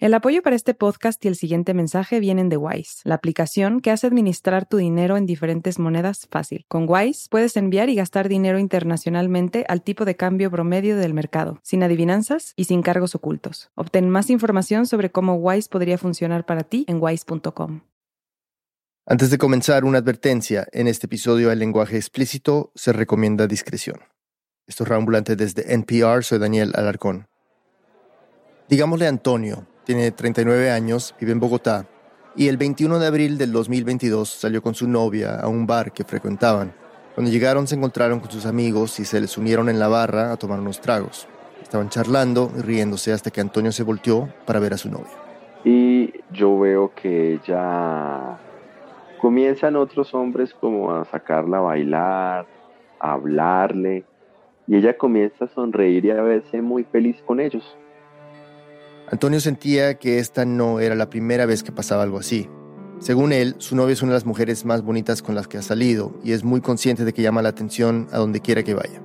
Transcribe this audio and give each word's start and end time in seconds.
El 0.00 0.14
apoyo 0.14 0.40
para 0.40 0.56
este 0.56 0.72
podcast 0.72 1.22
y 1.26 1.28
el 1.28 1.36
siguiente 1.36 1.74
mensaje 1.74 2.20
vienen 2.20 2.48
de 2.48 2.56
Wise, 2.56 3.02
la 3.04 3.16
aplicación 3.16 3.80
que 3.80 3.90
hace 3.90 4.06
administrar 4.06 4.64
tu 4.64 4.78
dinero 4.78 5.18
en 5.18 5.26
diferentes 5.26 5.78
monedas 5.78 6.26
fácil. 6.30 6.64
Con 6.68 6.86
Wise 6.88 7.28
puedes 7.28 7.54
enviar 7.58 7.90
y 7.90 7.96
gastar 7.96 8.30
dinero 8.30 8.58
internacionalmente 8.58 9.66
al 9.68 9.82
tipo 9.82 10.06
de 10.06 10.16
cambio 10.16 10.50
promedio 10.50 10.96
del 10.96 11.12
mercado, 11.12 11.60
sin 11.62 11.82
adivinanzas 11.82 12.54
y 12.56 12.64
sin 12.64 12.80
cargos 12.80 13.14
ocultos. 13.14 13.72
Obtén 13.74 14.08
más 14.08 14.30
información 14.30 14.86
sobre 14.86 15.10
cómo 15.10 15.34
Wise 15.34 15.68
podría 15.68 15.98
funcionar 15.98 16.46
para 16.46 16.62
ti 16.62 16.86
en 16.88 16.96
wise.com. 16.98 17.82
Antes 19.04 19.28
de 19.28 19.36
comenzar, 19.36 19.84
una 19.84 19.98
advertencia. 19.98 20.66
En 20.72 20.86
este 20.86 21.08
episodio 21.08 21.52
el 21.52 21.58
lenguaje 21.58 21.98
explícito 21.98 22.72
se 22.74 22.94
recomienda 22.94 23.46
discreción. 23.46 24.00
Esto 24.66 24.84
es 24.84 24.88
Rambulante 24.88 25.36
desde 25.36 25.74
NPR, 25.74 26.24
soy 26.24 26.38
Daniel 26.38 26.72
Alarcón. 26.74 27.28
Digámosle 28.70 29.06
Antonio, 29.06 29.66
tiene 29.90 30.12
39 30.12 30.70
años, 30.70 31.16
vive 31.18 31.32
en 31.32 31.40
Bogotá 31.40 31.84
y 32.36 32.46
el 32.46 32.56
21 32.56 33.00
de 33.00 33.08
abril 33.08 33.36
del 33.36 33.50
2022 33.50 34.28
salió 34.28 34.62
con 34.62 34.72
su 34.72 34.86
novia 34.86 35.40
a 35.40 35.48
un 35.48 35.66
bar 35.66 35.90
que 35.90 36.04
frecuentaban. 36.04 36.72
Cuando 37.16 37.32
llegaron 37.32 37.66
se 37.66 37.74
encontraron 37.74 38.20
con 38.20 38.30
sus 38.30 38.46
amigos 38.46 39.00
y 39.00 39.04
se 39.04 39.20
les 39.20 39.36
unieron 39.36 39.68
en 39.68 39.80
la 39.80 39.88
barra 39.88 40.30
a 40.30 40.36
tomar 40.36 40.60
unos 40.60 40.80
tragos. 40.80 41.26
Estaban 41.60 41.88
charlando 41.88 42.52
y 42.56 42.60
riéndose 42.60 43.12
hasta 43.12 43.32
que 43.32 43.40
Antonio 43.40 43.72
se 43.72 43.82
volteó 43.82 44.28
para 44.46 44.60
ver 44.60 44.74
a 44.74 44.76
su 44.76 44.88
novia. 44.92 45.10
Y 45.64 46.14
yo 46.30 46.56
veo 46.60 46.92
que 46.94 47.32
ella 47.32 48.38
comienzan 49.20 49.74
otros 49.74 50.14
hombres 50.14 50.54
como 50.54 50.94
a 50.94 51.04
sacarla 51.06 51.58
a 51.58 51.62
bailar, 51.62 52.46
a 53.00 53.12
hablarle, 53.12 54.04
y 54.68 54.76
ella 54.76 54.96
comienza 54.96 55.46
a 55.46 55.48
sonreír 55.48 56.04
y 56.04 56.10
a 56.12 56.22
verse 56.22 56.62
muy 56.62 56.84
feliz 56.84 57.20
con 57.26 57.40
ellos. 57.40 57.76
Antonio 59.10 59.40
sentía 59.40 59.98
que 59.98 60.20
esta 60.20 60.44
no 60.44 60.78
era 60.78 60.94
la 60.94 61.10
primera 61.10 61.44
vez 61.44 61.64
que 61.64 61.72
pasaba 61.72 62.04
algo 62.04 62.18
así. 62.18 62.48
Según 63.00 63.32
él, 63.32 63.56
su 63.58 63.74
novia 63.74 63.94
es 63.94 64.02
una 64.02 64.12
de 64.12 64.16
las 64.16 64.26
mujeres 64.26 64.64
más 64.64 64.82
bonitas 64.82 65.20
con 65.20 65.34
las 65.34 65.48
que 65.48 65.58
ha 65.58 65.62
salido 65.62 66.14
y 66.22 66.30
es 66.30 66.44
muy 66.44 66.60
consciente 66.60 67.04
de 67.04 67.12
que 67.12 67.22
llama 67.22 67.42
la 67.42 67.48
atención 67.48 68.06
a 68.12 68.18
donde 68.18 68.40
quiera 68.40 68.62
que 68.62 68.74
vaya. 68.74 69.02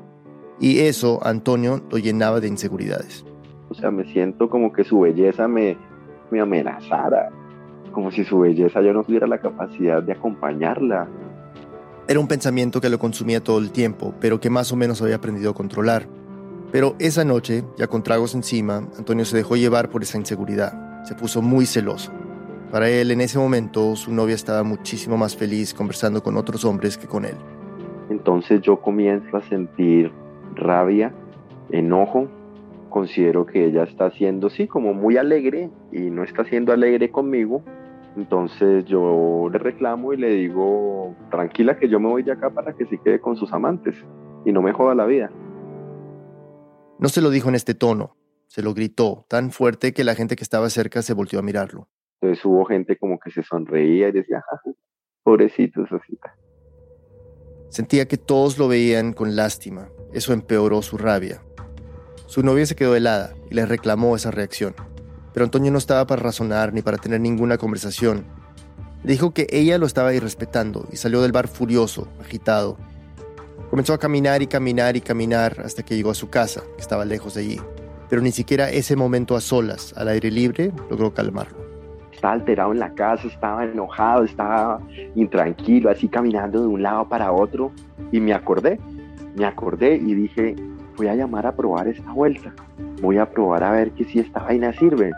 Y 0.59 0.80
eso 0.80 1.25
a 1.25 1.30
Antonio 1.30 1.81
lo 1.89 1.97
llenaba 1.97 2.39
de 2.39 2.47
inseguridades. 2.47 3.25
O 3.70 3.73
sea, 3.73 3.89
me 3.89 4.06
siento 4.06 4.47
como 4.47 4.72
que 4.72 4.84
su 4.84 5.00
belleza 5.00 5.47
me, 5.47 5.75
me 6.30 6.40
amenazara, 6.40 7.30
como 7.92 8.12
si 8.12 8.23
su 8.25 8.38
belleza 8.38 8.81
yo 8.81 8.94
no 8.94 9.03
tuviera 9.03 9.25
la 9.25 9.40
capacidad 9.40 10.03
de 10.03 10.12
acompañarla. 10.12 11.08
Era 12.08 12.19
un 12.19 12.28
pensamiento 12.28 12.80
que 12.80 12.90
lo 12.90 13.00
consumía 13.00 13.44
todo 13.44 13.58
el 13.58 13.72
tiempo, 13.72 14.14
pero 14.19 14.40
que 14.40 14.52
más 14.52 14.72
o 14.72 14.75
menos 14.75 15.02
había 15.02 15.16
aprendido 15.16 15.50
a 15.50 15.56
controlar. 15.56 16.06
Pero 16.76 16.94
esa 17.00 17.23
noche, 17.23 17.64
ya 17.78 17.88
con 17.88 18.04
tragos 18.04 18.36
encima, 18.36 18.90
Antonio 18.98 19.23
se 19.23 19.38
dejó 19.38 19.56
llevar 19.56 19.90
por 19.90 20.04
esa 20.04 20.18
inseguridad. 20.18 21.06
Se 21.06 21.16
puso 21.16 21.42
muy 21.42 21.66
celoso. 21.66 22.12
Para 22.70 22.90
él, 22.90 23.12
en 23.12 23.22
ese 23.22 23.40
momento, 23.40 23.95
su 23.95 24.14
novia 24.14 24.36
estaba 24.36 24.62
muchísimo 24.64 25.16
más 25.16 25.38
feliz 25.38 25.73
conversando 25.73 26.22
con 26.22 26.36
otros 26.36 26.66
hombres 26.66 26.98
que 26.98 27.08
con 27.08 27.23
él. 27.23 27.36
Entonces 28.09 28.59
yo 28.62 28.81
comienzo 28.81 29.38
a 29.38 29.42
sentir 29.44 30.12
rabia, 30.53 31.14
enojo. 31.70 32.28
Considero 32.90 33.46
que 33.46 33.68
ella 33.68 33.84
está 33.84 34.12
siendo, 34.12 34.50
sí, 34.50 34.68
como 34.68 34.94
muy 34.94 35.16
alegre 35.16 35.70
y 35.94 36.09
no 36.09 36.26
está 36.26 36.44
siendo 36.44 36.73
alegre 36.73 37.09
conmigo. 37.09 37.64
Entonces 38.18 38.84
yo 38.84 39.48
le 39.50 39.59
reclamo 39.59 40.12
y 40.12 40.18
le 40.18 40.30
digo, 40.31 41.16
tranquila 41.31 41.80
que 41.80 41.88
yo 41.88 42.02
me 42.02 42.09
voy 42.09 42.23
de 42.23 42.34
acá 42.34 42.50
para 42.50 42.73
que 42.73 42.86
se 42.88 42.98
quede 42.98 43.22
con 43.22 43.38
sus 43.38 43.53
amantes 43.53 43.96
y 44.44 44.52
no 44.52 44.62
me 44.62 44.73
joda 44.73 44.94
la 44.94 45.06
vida. 45.06 45.31
No 46.97 47.09
se 47.09 47.21
lo 47.21 47.29
dijo 47.29 47.49
en 47.49 47.55
este 47.55 47.73
tono, 47.73 48.15
se 48.47 48.61
lo 48.61 48.73
gritó 48.73 49.25
tan 49.27 49.51
fuerte 49.51 49.93
que 49.93 50.05
la 50.05 50.15
gente 50.15 50.35
que 50.35 50.43
estaba 50.43 50.69
cerca 50.69 51.01
se 51.01 51.13
volteó 51.13 51.39
a 51.39 51.41
mirarlo. 51.41 51.89
Entonces 52.21 52.43
hubo 52.45 52.63
gente 52.65 52.97
como 52.97 53.19
que 53.19 53.31
se 53.31 53.43
sonreía 53.43 54.07
y 54.07 54.11
decía, 54.13 54.43
pobrecito 55.23 55.85
Sosita. 55.88 56.35
Sentía 57.69 58.07
que 58.07 58.17
todos 58.17 58.57
lo 58.57 58.69
veían 58.69 59.11
con 59.11 59.35
lástima. 59.35 59.89
Eso 60.13 60.31
empeoró 60.31 60.81
su 60.81 60.97
rabia. 60.97 61.41
Su 62.28 62.41
novia 62.41 62.66
se 62.66 62.75
quedó 62.75 62.95
helada 62.95 63.35
y 63.51 63.55
le 63.55 63.66
reclamó 63.66 64.16
esa 64.16 64.31
reacción. 64.31 64.73
Pero 65.34 65.44
Antonio 65.44 65.72
no 65.72 65.78
estaba 65.78 66.07
para 66.07 66.23
razonar 66.23 66.72
ni 66.72 66.81
para 66.81 66.97
tener 66.97 67.19
ninguna 67.19 67.57
conversación. 67.57 68.25
dijo 69.03 69.34
que 69.34 69.47
ella 69.50 69.78
lo 69.78 69.85
estaba 69.85 70.13
irrespetando 70.13 70.88
y 70.91 70.95
salió 70.95 71.22
del 71.22 71.34
bar 71.34 71.50
furioso, 71.50 72.07
agitado, 72.22 72.78
Comenzó 73.70 73.94
a 73.94 73.98
caminar 73.98 74.42
y 74.42 74.48
caminar 74.48 74.96
y 74.96 75.02
caminar 75.02 75.62
hasta 75.66 75.84
que 75.84 75.96
llegó 75.96 76.12
a 76.12 76.16
su 76.16 76.30
casa, 76.30 76.62
que 76.76 76.81
estaba 76.81 77.03
lejos 77.03 77.34
de 77.34 77.42
allí. 77.42 77.62
Pero 78.09 78.22
ni 78.22 78.31
siquiera 78.31 78.70
ese 78.70 78.96
momento 78.96 79.36
a 79.36 79.42
solas, 79.42 79.94
al 79.98 80.08
aire 80.08 80.30
libre, 80.30 80.72
logró 80.90 81.14
calmarlo. 81.14 81.58
Estaba 82.14 82.34
alterado 82.34 82.72
en 82.72 82.80
la 82.80 82.94
casa, 82.94 83.28
estaba 83.28 83.66
enojado, 83.66 84.24
estaba 84.24 84.80
intranquilo, 85.16 85.90
así 85.90 86.08
caminando 86.08 86.62
de 86.62 86.68
un 86.68 86.84
lado 86.84 87.09
para 87.09 87.31
otro. 87.31 87.72
Y 88.12 88.20
me 88.20 88.34
acordé, 88.34 88.80
me 89.36 89.46
acordé 89.46 89.96
y 89.96 90.14
dije, 90.14 90.56
voy 90.96 91.08
a 91.08 91.16
llamar 91.16 91.47
a 91.47 91.56
probar 91.56 91.88
esta 91.88 92.12
vuelta. 92.14 92.53
Voy 93.02 93.18
a 93.18 93.30
probar 93.30 93.64
a 93.64 93.72
ver 93.72 93.92
que 93.92 94.06
si 94.06 94.20
esta 94.20 94.42
vaina 94.42 94.72
sirve. 94.74 95.12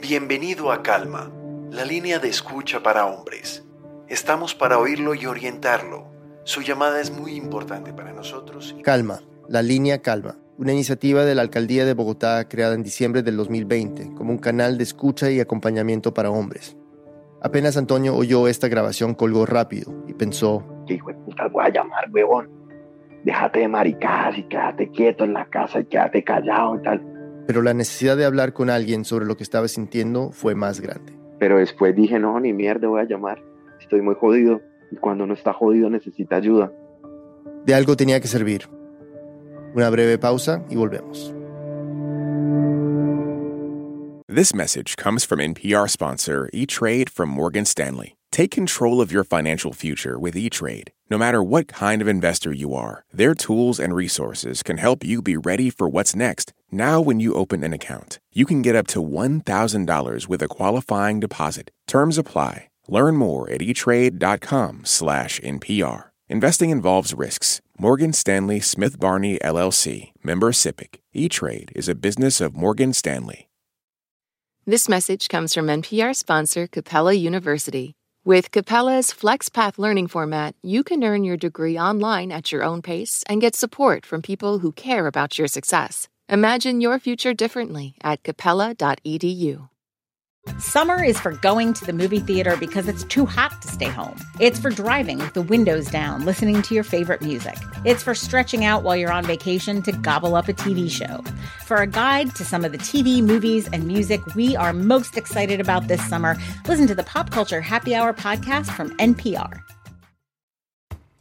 Bienvenido 0.00 0.72
a 0.72 0.82
Calma, 0.82 1.30
la 1.70 1.84
línea 1.84 2.18
de 2.18 2.28
escucha 2.28 2.82
para 2.82 3.06
hombres. 3.06 3.64
Estamos 4.10 4.56
para 4.56 4.76
oírlo 4.76 5.14
y 5.14 5.24
orientarlo. 5.26 6.04
Su 6.42 6.62
llamada 6.62 7.00
es 7.00 7.16
muy 7.16 7.36
importante 7.36 7.92
para 7.92 8.12
nosotros. 8.12 8.74
Calma, 8.82 9.20
la 9.48 9.62
línea 9.62 10.02
Calma, 10.02 10.36
una 10.58 10.72
iniciativa 10.72 11.24
de 11.24 11.36
la 11.36 11.42
Alcaldía 11.42 11.84
de 11.84 11.94
Bogotá 11.94 12.48
creada 12.48 12.74
en 12.74 12.82
diciembre 12.82 13.22
del 13.22 13.36
2020 13.36 14.14
como 14.16 14.32
un 14.32 14.38
canal 14.38 14.78
de 14.78 14.82
escucha 14.82 15.30
y 15.30 15.38
acompañamiento 15.38 16.12
para 16.12 16.32
hombres. 16.32 16.76
Apenas 17.40 17.76
Antonio 17.76 18.16
oyó 18.16 18.48
esta 18.48 18.66
grabación, 18.66 19.14
colgó 19.14 19.46
rápido 19.46 19.94
y 20.08 20.14
pensó: 20.14 20.64
¿Qué 20.88 20.94
hijo 20.94 21.10
de 21.10 21.14
puta 21.14 21.46
voy 21.46 21.66
a 21.66 21.68
llamar, 21.68 22.10
huevón? 22.10 22.50
Déjate 23.22 23.60
de 23.60 23.68
maricadas 23.68 24.36
y 24.38 24.42
quédate 24.42 24.90
quieto 24.90 25.22
en 25.22 25.34
la 25.34 25.48
casa 25.48 25.78
y 25.78 25.84
quédate 25.84 26.24
callado 26.24 26.74
y 26.74 26.82
tal. 26.82 27.44
Pero 27.46 27.62
la 27.62 27.74
necesidad 27.74 28.16
de 28.16 28.24
hablar 28.24 28.54
con 28.54 28.70
alguien 28.70 29.04
sobre 29.04 29.26
lo 29.26 29.36
que 29.36 29.44
estaba 29.44 29.68
sintiendo 29.68 30.32
fue 30.32 30.56
más 30.56 30.80
grande. 30.80 31.16
Pero 31.38 31.58
después 31.58 31.94
dije: 31.94 32.18
No, 32.18 32.40
ni 32.40 32.52
mierda 32.52 32.88
voy 32.88 33.02
a 33.02 33.04
llamar 33.04 33.49
estoy 33.80 34.02
muy 34.02 34.14
jodido 34.14 34.60
y 34.90 34.96
cuando 34.96 35.26
no 35.26 35.34
está 35.34 35.52
jodido 35.52 35.90
necesita 35.90 36.36
ayuda. 36.36 36.72
De 37.64 37.74
algo 37.74 37.96
tenía 37.96 38.20
que 38.20 38.28
servir. 38.28 38.68
Una 39.74 39.90
breve 39.90 40.18
pausa 40.18 40.64
y 40.68 40.76
volvemos. 40.76 41.34
This 44.28 44.54
message 44.54 44.96
comes 44.96 45.24
from 45.24 45.40
NPR 45.40 45.90
sponsor 45.90 46.48
E-Trade 46.52 47.10
from 47.10 47.28
Morgan 47.28 47.64
Stanley. 47.64 48.16
Take 48.30 48.52
control 48.52 49.00
of 49.00 49.10
your 49.10 49.24
financial 49.24 49.72
future 49.72 50.20
with 50.20 50.36
E-Trade. 50.36 50.92
No 51.10 51.18
matter 51.18 51.42
what 51.42 51.66
kind 51.66 52.00
of 52.00 52.06
investor 52.06 52.52
you 52.52 52.72
are, 52.72 53.04
their 53.12 53.34
tools 53.34 53.80
and 53.80 53.92
resources 53.92 54.62
can 54.62 54.78
help 54.78 55.04
you 55.04 55.20
be 55.20 55.36
ready 55.36 55.68
for 55.68 55.88
what's 55.88 56.14
next. 56.14 56.52
Now, 56.70 57.00
when 57.00 57.18
you 57.18 57.34
open 57.34 57.64
an 57.64 57.72
account, 57.72 58.20
you 58.32 58.46
can 58.46 58.62
get 58.62 58.76
up 58.76 58.86
to 58.88 59.02
$1,000 59.02 60.28
with 60.28 60.42
a 60.42 60.48
qualifying 60.48 61.18
deposit. 61.18 61.72
Terms 61.88 62.16
apply. 62.16 62.69
Learn 62.90 63.14
more 63.16 63.48
at 63.48 63.60
etrade.com 63.60 64.84
slash 64.84 65.38
NPR. 65.40 66.10
Investing 66.28 66.70
involves 66.70 67.14
risks. 67.14 67.60
Morgan 67.78 68.12
Stanley 68.12 68.58
Smith 68.58 68.98
Barney 68.98 69.38
LLC, 69.38 70.10
member 70.24 70.50
SIPC. 70.50 70.96
E-Trade 71.14 71.70
is 71.76 71.88
a 71.88 71.94
business 71.94 72.40
of 72.40 72.56
Morgan 72.56 72.92
Stanley. 72.92 73.48
This 74.66 74.88
message 74.88 75.28
comes 75.28 75.54
from 75.54 75.68
NPR 75.68 76.14
sponsor 76.16 76.66
Capella 76.66 77.12
University. 77.12 77.94
With 78.24 78.50
Capella's 78.50 79.12
FlexPath 79.12 79.78
learning 79.78 80.08
format, 80.08 80.56
you 80.60 80.82
can 80.82 81.04
earn 81.04 81.22
your 81.22 81.36
degree 81.36 81.78
online 81.78 82.32
at 82.32 82.50
your 82.50 82.64
own 82.64 82.82
pace 82.82 83.22
and 83.28 83.40
get 83.40 83.54
support 83.54 84.04
from 84.04 84.20
people 84.20 84.58
who 84.58 84.72
care 84.72 85.06
about 85.06 85.38
your 85.38 85.48
success. 85.48 86.08
Imagine 86.28 86.80
your 86.80 86.98
future 86.98 87.34
differently 87.34 87.94
at 88.02 88.24
capella.edu. 88.24 89.69
Summer 90.58 91.02
is 91.02 91.20
for 91.20 91.32
going 91.32 91.74
to 91.74 91.84
the 91.84 91.92
movie 91.92 92.20
theater 92.20 92.56
because 92.56 92.88
it's 92.88 93.04
too 93.04 93.26
hot 93.26 93.60
to 93.60 93.68
stay 93.68 93.88
home. 93.88 94.18
It's 94.38 94.58
for 94.58 94.70
driving 94.70 95.18
with 95.18 95.34
the 95.34 95.42
windows 95.42 95.90
down, 95.90 96.24
listening 96.24 96.62
to 96.62 96.74
your 96.74 96.84
favorite 96.84 97.20
music. 97.20 97.56
It's 97.84 98.02
for 98.02 98.14
stretching 98.14 98.64
out 98.64 98.82
while 98.82 98.96
you're 98.96 99.12
on 99.12 99.24
vacation 99.24 99.82
to 99.82 99.92
gobble 99.92 100.34
up 100.34 100.48
a 100.48 100.54
TV 100.54 100.90
show. 100.90 101.22
For 101.66 101.76
a 101.76 101.86
guide 101.86 102.34
to 102.36 102.44
some 102.44 102.64
of 102.64 102.72
the 102.72 102.78
TV, 102.78 103.22
movies, 103.22 103.68
and 103.70 103.86
music 103.86 104.20
we 104.34 104.56
are 104.56 104.72
most 104.72 105.18
excited 105.18 105.60
about 105.60 105.88
this 105.88 106.06
summer, 106.08 106.36
listen 106.66 106.86
to 106.86 106.94
the 106.94 107.04
Pop 107.04 107.30
Culture 107.30 107.60
Happy 107.60 107.94
Hour 107.94 108.14
podcast 108.14 108.74
from 108.74 108.96
NPR. 108.96 109.60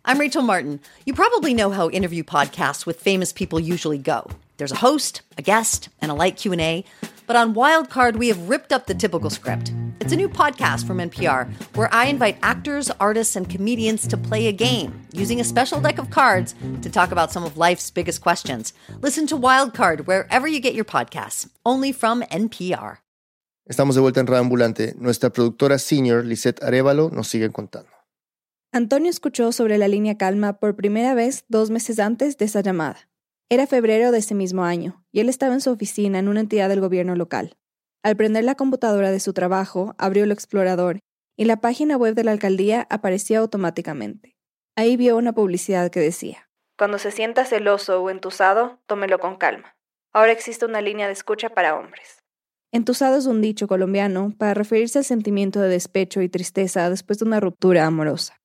I'm 0.06 0.18
Rachel 0.18 0.44
Martin. 0.44 0.80
You 1.06 1.14
probably 1.14 1.54
know 1.54 1.72
how 1.72 1.90
interview 1.90 2.24
podcasts 2.24 2.86
with 2.86 3.02
famous 3.02 3.34
people 3.34 3.60
usually 3.60 3.98
go. 3.98 4.30
There's 4.58 4.72
a 4.72 4.78
host, 4.78 5.22
a 5.38 5.42
guest, 5.42 5.90
and 6.02 6.10
a 6.10 6.14
light 6.14 6.36
Q&A. 6.36 6.84
But 7.30 7.36
on 7.36 7.54
Wildcard, 7.54 8.16
we 8.16 8.30
have 8.30 8.50
ripped 8.50 8.74
up 8.74 8.88
the 8.88 8.96
typical 8.96 9.30
script. 9.30 9.72
It's 10.02 10.12
a 10.12 10.16
new 10.16 10.28
podcast 10.28 10.88
from 10.88 10.98
NPR 10.98 11.48
where 11.76 11.88
I 11.94 12.08
invite 12.08 12.40
actors, 12.42 12.90
artists, 13.00 13.36
and 13.36 13.48
comedians 13.48 14.08
to 14.08 14.18
play 14.18 14.48
a 14.48 14.52
game 14.52 15.00
using 15.14 15.40
a 15.40 15.44
special 15.44 15.80
deck 15.80 16.00
of 16.00 16.10
cards 16.10 16.56
to 16.82 16.90
talk 16.90 17.12
about 17.12 17.32
some 17.32 17.44
of 17.44 17.56
life's 17.56 17.92
biggest 17.92 18.22
questions. 18.22 18.74
Listen 19.04 19.28
to 19.28 19.38
Wildcard 19.38 20.08
wherever 20.08 20.48
you 20.48 20.60
get 20.60 20.74
your 20.74 20.86
podcasts, 20.86 21.48
only 21.64 21.92
from 21.92 22.24
NPR. 22.32 22.98
Estamos 23.70 23.94
de 23.94 24.02
vuelta 24.02 24.22
en 24.22 24.34
Ambulante. 24.34 24.96
Nuestra 24.98 25.30
productora 25.30 25.78
senior, 25.78 26.26
Lisette 26.26 26.64
Arevalo, 26.64 27.12
nos 27.12 27.28
sigue 27.28 27.52
contando. 27.52 27.92
Antonio 28.72 29.12
escuchó 29.12 29.52
sobre 29.52 29.78
la 29.78 29.88
línea 29.88 30.18
Calma 30.18 30.54
por 30.54 30.76
primera 30.76 31.14
vez 31.14 31.46
dos 31.48 31.70
meses 31.70 32.00
antes 32.00 32.40
de 32.40 32.46
esa 32.46 32.62
llamada. 32.62 33.09
Era 33.52 33.66
febrero 33.66 34.12
de 34.12 34.20
ese 34.20 34.36
mismo 34.36 34.64
año, 34.64 35.04
y 35.12 35.22
él 35.22 35.30
estaba 35.30 35.56
en 35.56 35.62
su 35.62 35.72
oficina 35.72 36.20
en 36.20 36.28
una 36.28 36.42
entidad 36.42 36.70
del 36.70 36.82
gobierno 36.82 37.16
local. 37.16 37.58
Al 38.04 38.16
prender 38.16 38.44
la 38.44 38.54
computadora 38.54 39.10
de 39.10 39.20
su 39.20 39.34
trabajo, 39.34 39.96
abrió 39.98 40.24
el 40.24 40.32
explorador, 40.32 41.00
y 41.36 41.46
la 41.46 41.58
página 41.60 41.98
web 41.98 42.14
de 42.14 42.24
la 42.24 42.32
alcaldía 42.32 42.86
apareció 42.92 43.40
automáticamente. 43.40 44.38
Ahí 44.76 44.98
vio 44.98 45.18
una 45.18 45.34
publicidad 45.34 45.90
que 45.90 46.00
decía, 46.00 46.48
Cuando 46.78 47.00
se 47.00 47.10
sienta 47.10 47.44
celoso 47.44 48.04
o 48.04 48.12
entusado, 48.12 48.80
tómelo 48.86 49.18
con 49.18 49.38
calma. 49.38 49.76
Ahora 50.14 50.32
existe 50.32 50.66
una 50.66 50.82
línea 50.82 51.08
de 51.08 51.14
escucha 51.14 51.50
para 51.50 51.76
hombres. 51.76 52.20
Entusado 52.72 53.18
es 53.18 53.26
un 53.26 53.42
dicho 53.42 53.68
colombiano 53.68 54.32
para 54.38 54.54
referirse 54.54 55.00
al 55.00 55.06
sentimiento 55.06 55.60
de 55.60 55.70
despecho 55.70 56.22
y 56.22 56.30
tristeza 56.30 56.88
después 56.90 57.18
de 57.18 57.26
una 57.26 57.40
ruptura 57.40 57.88
amorosa. 57.88 58.40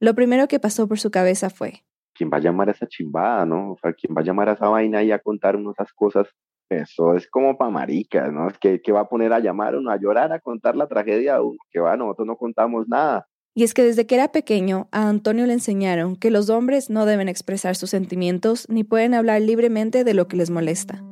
Lo 0.00 0.14
primero 0.14 0.48
que 0.48 0.58
pasó 0.58 0.88
por 0.88 0.98
su 0.98 1.10
cabeza 1.10 1.50
fue, 1.50 1.84
¿quién 2.20 2.30
va 2.30 2.36
a 2.36 2.40
llamar 2.40 2.68
a 2.68 2.72
esa 2.72 2.86
chimbada, 2.86 3.46
no? 3.46 3.72
O 3.72 3.78
sea, 3.80 3.94
¿quién 3.94 4.14
va 4.14 4.20
a 4.20 4.24
llamar 4.24 4.50
a 4.50 4.52
esa 4.52 4.68
vaina 4.68 5.02
y 5.02 5.10
a 5.10 5.18
contar 5.18 5.56
esas 5.56 5.90
cosas? 5.94 6.28
Eso 6.68 7.14
es 7.16 7.26
como 7.26 7.56
para 7.56 7.70
maricas, 7.70 8.30
¿no? 8.30 8.46
Es 8.46 8.58
que, 8.58 8.92
va 8.92 9.00
a 9.00 9.08
poner 9.08 9.32
a 9.32 9.40
llamar 9.40 9.74
uno 9.74 9.90
a 9.90 9.98
llorar, 9.98 10.30
a 10.30 10.38
contar 10.38 10.76
la 10.76 10.86
tragedia 10.86 11.36
de 11.36 11.40
uno, 11.40 11.58
que 11.70 11.80
va, 11.80 11.96
nosotros 11.96 12.26
no 12.26 12.36
contamos 12.36 12.86
nada. 12.88 13.26
Y 13.54 13.64
es 13.64 13.72
que 13.72 13.82
desde 13.82 14.06
que 14.06 14.16
era 14.16 14.32
pequeño, 14.32 14.88
a 14.92 15.08
Antonio 15.08 15.46
le 15.46 15.54
enseñaron 15.54 16.14
que 16.14 16.30
los 16.30 16.50
hombres 16.50 16.90
no 16.90 17.06
deben 17.06 17.30
expresar 17.30 17.74
sus 17.74 17.88
sentimientos 17.88 18.66
ni 18.68 18.84
pueden 18.84 19.14
hablar 19.14 19.40
libremente 19.40 20.04
de 20.04 20.12
lo 20.12 20.28
que 20.28 20.36
les 20.36 20.50
molesta. 20.50 21.02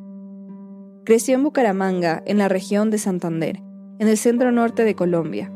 Creció 1.06 1.36
en 1.36 1.42
Bucaramanga, 1.42 2.22
en 2.26 2.36
la 2.36 2.48
región 2.48 2.90
de 2.90 2.98
Santander, 2.98 3.62
en 3.98 4.08
el 4.08 4.18
centro 4.18 4.52
norte 4.52 4.84
de 4.84 4.94
Colombia, 4.94 5.50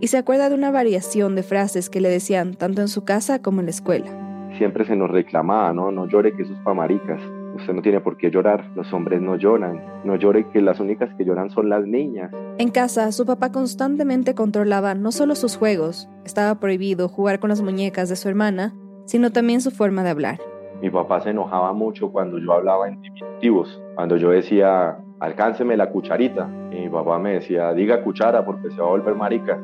y 0.00 0.08
se 0.08 0.18
acuerda 0.18 0.50
de 0.50 0.54
una 0.54 0.70
variación 0.70 1.34
de 1.34 1.42
frases 1.42 1.88
que 1.88 2.02
le 2.02 2.10
decían 2.10 2.54
tanto 2.56 2.82
en 2.82 2.88
su 2.88 3.04
casa 3.04 3.40
como 3.40 3.60
en 3.60 3.66
la 3.66 3.70
escuela 3.70 4.31
siempre 4.58 4.84
se 4.84 4.96
nos 4.96 5.10
reclamaba, 5.10 5.72
¿no? 5.72 5.90
No 5.90 6.06
llore 6.06 6.32
que 6.34 6.42
eso 6.42 6.52
es 6.52 6.58
pa' 6.60 6.74
maricas. 6.74 7.20
Usted 7.54 7.74
no 7.74 7.82
tiene 7.82 8.00
por 8.00 8.16
qué 8.16 8.30
llorar, 8.30 8.64
los 8.74 8.92
hombres 8.92 9.20
no 9.20 9.36
lloran. 9.36 9.82
No 10.04 10.16
llore 10.16 10.48
que 10.48 10.60
las 10.62 10.80
únicas 10.80 11.14
que 11.16 11.24
lloran 11.24 11.50
son 11.50 11.68
las 11.68 11.86
niñas. 11.86 12.30
En 12.58 12.70
casa, 12.70 13.12
su 13.12 13.26
papá 13.26 13.52
constantemente 13.52 14.34
controlaba 14.34 14.94
no 14.94 15.12
solo 15.12 15.34
sus 15.34 15.56
juegos, 15.56 16.08
estaba 16.24 16.54
prohibido 16.60 17.08
jugar 17.08 17.40
con 17.40 17.50
las 17.50 17.60
muñecas 17.60 18.08
de 18.08 18.16
su 18.16 18.28
hermana, 18.28 18.74
sino 19.04 19.30
también 19.30 19.60
su 19.60 19.70
forma 19.70 20.02
de 20.02 20.10
hablar. 20.10 20.38
Mi 20.80 20.90
papá 20.90 21.20
se 21.20 21.30
enojaba 21.30 21.72
mucho 21.72 22.10
cuando 22.10 22.38
yo 22.38 22.52
hablaba 22.54 22.88
en 22.88 23.00
diminutivos, 23.02 23.80
cuando 23.94 24.16
yo 24.16 24.30
decía, 24.30 24.96
alcánceme 25.20 25.76
la 25.76 25.90
cucharita. 25.90 26.48
Y 26.72 26.80
mi 26.80 26.88
papá 26.88 27.18
me 27.18 27.34
decía, 27.34 27.72
diga 27.72 28.02
cuchara 28.02 28.44
porque 28.44 28.70
se 28.70 28.80
va 28.80 28.86
a 28.86 28.90
volver 28.90 29.14
marica. 29.14 29.60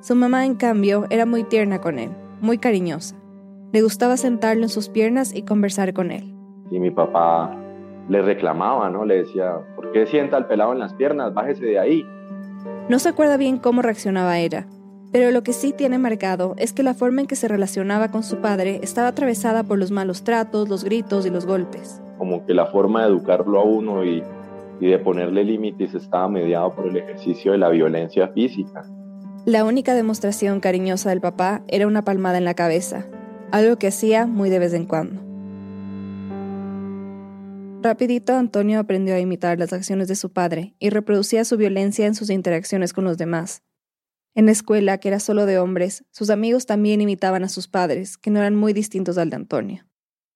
Su 0.00 0.16
mamá, 0.16 0.46
en 0.46 0.54
cambio, 0.54 1.04
era 1.10 1.26
muy 1.26 1.44
tierna 1.44 1.80
con 1.80 1.98
él, 1.98 2.10
muy 2.40 2.58
cariñosa. 2.58 3.19
Le 3.72 3.82
gustaba 3.82 4.16
sentarlo 4.16 4.62
en 4.64 4.68
sus 4.68 4.88
piernas 4.88 5.34
y 5.34 5.42
conversar 5.42 5.92
con 5.92 6.10
él. 6.10 6.34
Y 6.70 6.80
mi 6.80 6.90
papá 6.90 7.56
le 8.08 8.20
reclamaba, 8.22 8.90
¿no? 8.90 9.04
Le 9.04 9.18
decía, 9.18 9.58
¿por 9.76 9.92
qué 9.92 10.06
sienta 10.06 10.36
al 10.36 10.48
pelado 10.48 10.72
en 10.72 10.80
las 10.80 10.94
piernas? 10.94 11.32
Bájese 11.32 11.64
de 11.66 11.78
ahí. 11.78 12.04
No 12.88 12.98
se 12.98 13.08
acuerda 13.08 13.36
bien 13.36 13.58
cómo 13.58 13.82
reaccionaba 13.82 14.40
ella, 14.40 14.66
pero 15.12 15.30
lo 15.30 15.44
que 15.44 15.52
sí 15.52 15.72
tiene 15.72 15.98
marcado 15.98 16.54
es 16.58 16.72
que 16.72 16.82
la 16.82 16.94
forma 16.94 17.20
en 17.20 17.28
que 17.28 17.36
se 17.36 17.46
relacionaba 17.46 18.10
con 18.10 18.24
su 18.24 18.38
padre 18.38 18.80
estaba 18.82 19.08
atravesada 19.08 19.62
por 19.62 19.78
los 19.78 19.92
malos 19.92 20.24
tratos, 20.24 20.68
los 20.68 20.82
gritos 20.82 21.24
y 21.24 21.30
los 21.30 21.46
golpes. 21.46 22.02
Como 22.18 22.44
que 22.44 22.54
la 22.54 22.66
forma 22.66 23.02
de 23.02 23.10
educarlo 23.10 23.60
a 23.60 23.64
uno 23.64 24.04
y, 24.04 24.24
y 24.80 24.86
de 24.88 24.98
ponerle 24.98 25.44
límites 25.44 25.94
estaba 25.94 26.28
mediado 26.28 26.74
por 26.74 26.88
el 26.88 26.96
ejercicio 26.96 27.52
de 27.52 27.58
la 27.58 27.68
violencia 27.68 28.26
física. 28.28 28.82
La 29.46 29.64
única 29.64 29.94
demostración 29.94 30.58
cariñosa 30.58 31.10
del 31.10 31.20
papá 31.20 31.62
era 31.68 31.86
una 31.86 32.02
palmada 32.02 32.38
en 32.38 32.44
la 32.44 32.54
cabeza, 32.54 33.06
algo 33.52 33.76
que 33.76 33.88
hacía 33.88 34.26
muy 34.26 34.50
de 34.50 34.58
vez 34.58 34.72
en 34.74 34.86
cuando. 34.86 35.30
Rapidito 37.82 38.34
Antonio 38.34 38.78
aprendió 38.78 39.14
a 39.14 39.20
imitar 39.20 39.58
las 39.58 39.72
acciones 39.72 40.06
de 40.06 40.14
su 40.14 40.32
padre 40.32 40.74
y 40.78 40.90
reproducía 40.90 41.44
su 41.44 41.56
violencia 41.56 42.06
en 42.06 42.14
sus 42.14 42.28
interacciones 42.28 42.92
con 42.92 43.04
los 43.04 43.16
demás. 43.16 43.62
En 44.34 44.46
la 44.46 44.52
escuela, 44.52 44.98
que 44.98 45.08
era 45.08 45.18
solo 45.18 45.46
de 45.46 45.58
hombres, 45.58 46.04
sus 46.10 46.28
amigos 46.30 46.66
también 46.66 47.00
imitaban 47.00 47.42
a 47.42 47.48
sus 47.48 47.68
padres, 47.68 48.18
que 48.18 48.30
no 48.30 48.38
eran 48.38 48.54
muy 48.54 48.74
distintos 48.74 49.16
al 49.16 49.30
de 49.30 49.36
Antonio. 49.36 49.86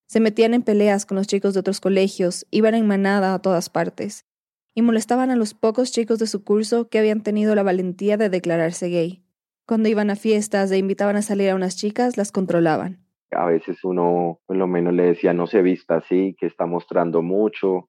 Se 0.06 0.20
metían 0.20 0.54
en 0.54 0.62
peleas 0.62 1.06
con 1.06 1.16
los 1.16 1.26
chicos 1.26 1.54
de 1.54 1.60
otros 1.60 1.80
colegios, 1.80 2.46
iban 2.50 2.74
en 2.74 2.86
manada 2.86 3.34
a 3.34 3.38
todas 3.40 3.68
partes, 3.68 4.24
y 4.74 4.82
molestaban 4.82 5.30
a 5.30 5.36
los 5.36 5.54
pocos 5.54 5.92
chicos 5.92 6.18
de 6.18 6.26
su 6.26 6.44
curso 6.44 6.88
que 6.88 6.98
habían 6.98 7.22
tenido 7.22 7.54
la 7.54 7.62
valentía 7.62 8.16
de 8.16 8.30
declararse 8.30 8.88
gay. 8.88 9.22
Cuando 9.66 9.88
iban 9.88 10.10
a 10.10 10.16
fiestas 10.16 10.70
e 10.70 10.78
invitaban 10.78 11.16
a 11.16 11.22
salir 11.22 11.50
a 11.50 11.54
unas 11.54 11.76
chicas, 11.76 12.16
las 12.16 12.32
controlaban 12.32 13.03
a 13.34 13.44
veces 13.46 13.82
uno 13.84 14.40
por 14.46 14.56
lo 14.56 14.66
menos 14.66 14.94
le 14.94 15.04
decía 15.04 15.32
no 15.32 15.46
se 15.46 15.62
vista 15.62 15.96
así, 15.96 16.36
que 16.38 16.46
está 16.46 16.66
mostrando 16.66 17.22
mucho, 17.22 17.88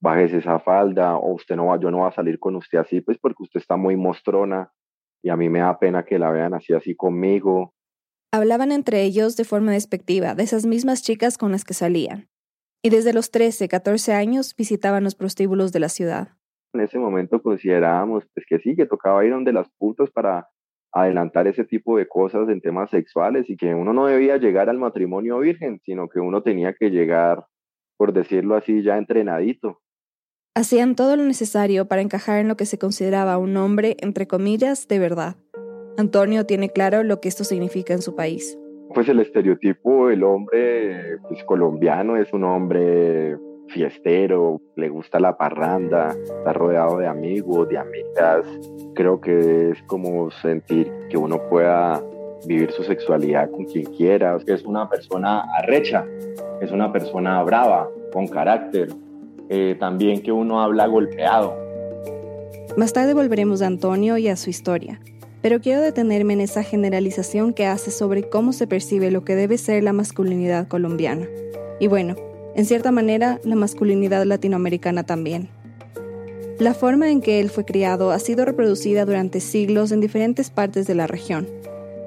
bájese 0.00 0.38
esa 0.38 0.58
falda, 0.60 1.16
o 1.16 1.34
usted 1.34 1.56
no 1.56 1.66
va, 1.66 1.78
yo 1.78 1.90
no 1.90 1.98
voy 1.98 2.08
a 2.08 2.12
salir 2.12 2.38
con 2.38 2.56
usted 2.56 2.78
así, 2.78 3.00
pues 3.00 3.18
porque 3.18 3.42
usted 3.42 3.60
está 3.60 3.76
muy 3.76 3.96
mostrona 3.96 4.72
y 5.22 5.30
a 5.30 5.36
mí 5.36 5.48
me 5.48 5.60
da 5.60 5.78
pena 5.78 6.04
que 6.04 6.18
la 6.18 6.30
vean 6.30 6.54
así 6.54 6.72
así 6.72 6.94
conmigo. 6.94 7.74
Hablaban 8.32 8.72
entre 8.72 9.02
ellos 9.02 9.36
de 9.36 9.44
forma 9.44 9.72
despectiva 9.72 10.34
de 10.34 10.42
esas 10.42 10.66
mismas 10.66 11.02
chicas 11.02 11.38
con 11.38 11.52
las 11.52 11.64
que 11.64 11.74
salían. 11.74 12.28
Y 12.82 12.90
desde 12.90 13.12
los 13.12 13.30
13, 13.30 13.68
14 13.68 14.12
años 14.12 14.54
visitaban 14.56 15.02
los 15.02 15.14
prostíbulos 15.14 15.72
de 15.72 15.80
la 15.80 15.88
ciudad. 15.88 16.28
En 16.74 16.80
ese 16.82 16.98
momento 16.98 17.42
considerábamos 17.42 18.24
pues 18.34 18.44
que 18.46 18.58
sí, 18.58 18.76
que 18.76 18.86
tocaba 18.86 19.24
ir 19.24 19.32
donde 19.32 19.52
las 19.52 19.68
putas 19.78 20.10
para 20.10 20.48
adelantar 21.02 21.46
ese 21.46 21.64
tipo 21.64 21.98
de 21.98 22.08
cosas 22.08 22.48
en 22.48 22.60
temas 22.60 22.90
sexuales 22.90 23.48
y 23.50 23.56
que 23.56 23.74
uno 23.74 23.92
no 23.92 24.06
debía 24.06 24.38
llegar 24.38 24.68
al 24.68 24.78
matrimonio 24.78 25.38
virgen, 25.38 25.80
sino 25.84 26.08
que 26.08 26.20
uno 26.20 26.42
tenía 26.42 26.72
que 26.72 26.90
llegar, 26.90 27.44
por 27.96 28.12
decirlo 28.12 28.56
así, 28.56 28.82
ya 28.82 28.96
entrenadito. 28.96 29.80
Hacían 30.54 30.94
todo 30.94 31.16
lo 31.16 31.24
necesario 31.24 31.86
para 31.86 32.00
encajar 32.00 32.40
en 32.40 32.48
lo 32.48 32.56
que 32.56 32.64
se 32.64 32.78
consideraba 32.78 33.36
un 33.36 33.56
hombre, 33.58 33.96
entre 34.00 34.26
comillas, 34.26 34.88
de 34.88 34.98
verdad. 34.98 35.36
Antonio 35.98 36.46
tiene 36.46 36.70
claro 36.70 37.02
lo 37.02 37.20
que 37.20 37.28
esto 37.28 37.44
significa 37.44 37.92
en 37.92 38.00
su 38.00 38.14
país. 38.14 38.58
Pues 38.94 39.08
el 39.08 39.20
estereotipo 39.20 40.08
del 40.08 40.24
hombre 40.24 41.18
pues, 41.28 41.44
colombiano 41.44 42.16
es 42.16 42.32
un 42.32 42.44
hombre 42.44 43.36
fiestero, 43.68 44.60
le 44.76 44.88
gusta 44.88 45.20
la 45.20 45.36
parranda, 45.36 46.14
está 46.22 46.52
rodeado 46.52 46.98
de 46.98 47.06
amigos, 47.06 47.68
de 47.68 47.78
amigas. 47.78 48.46
Creo 48.94 49.20
que 49.20 49.70
es 49.70 49.82
como 49.84 50.30
sentir 50.30 50.90
que 51.10 51.16
uno 51.16 51.40
pueda 51.48 52.02
vivir 52.46 52.70
su 52.72 52.82
sexualidad 52.84 53.50
con 53.50 53.64
quien 53.64 53.84
quiera. 53.84 54.38
Es 54.46 54.64
una 54.64 54.88
persona 54.88 55.44
arrecha, 55.58 56.04
es 56.60 56.70
una 56.70 56.92
persona 56.92 57.42
brava, 57.42 57.88
con 58.12 58.26
carácter. 58.28 58.88
Eh, 59.48 59.76
también 59.78 60.22
que 60.22 60.32
uno 60.32 60.60
habla 60.60 60.86
golpeado. 60.86 61.56
Más 62.76 62.92
tarde 62.92 63.14
volveremos 63.14 63.62
a 63.62 63.66
Antonio 63.66 64.18
y 64.18 64.28
a 64.28 64.36
su 64.36 64.50
historia, 64.50 65.00
pero 65.40 65.60
quiero 65.60 65.80
detenerme 65.80 66.34
en 66.34 66.40
esa 66.40 66.62
generalización 66.62 67.54
que 67.54 67.66
hace 67.66 67.90
sobre 67.90 68.28
cómo 68.28 68.52
se 68.52 68.66
percibe 68.66 69.10
lo 69.10 69.24
que 69.24 69.36
debe 69.36 69.56
ser 69.56 69.82
la 69.82 69.92
masculinidad 69.92 70.68
colombiana. 70.68 71.26
Y 71.78 71.86
bueno, 71.86 72.16
en 72.56 72.64
cierta 72.64 72.90
manera, 72.90 73.38
la 73.44 73.54
masculinidad 73.54 74.24
latinoamericana 74.24 75.04
también. 75.04 75.50
La 76.58 76.72
forma 76.72 77.10
en 77.10 77.20
que 77.20 77.38
él 77.38 77.50
fue 77.50 77.66
criado 77.66 78.12
ha 78.12 78.18
sido 78.18 78.46
reproducida 78.46 79.04
durante 79.04 79.40
siglos 79.40 79.92
en 79.92 80.00
diferentes 80.00 80.48
partes 80.48 80.86
de 80.86 80.94
la 80.94 81.06
región. 81.06 81.46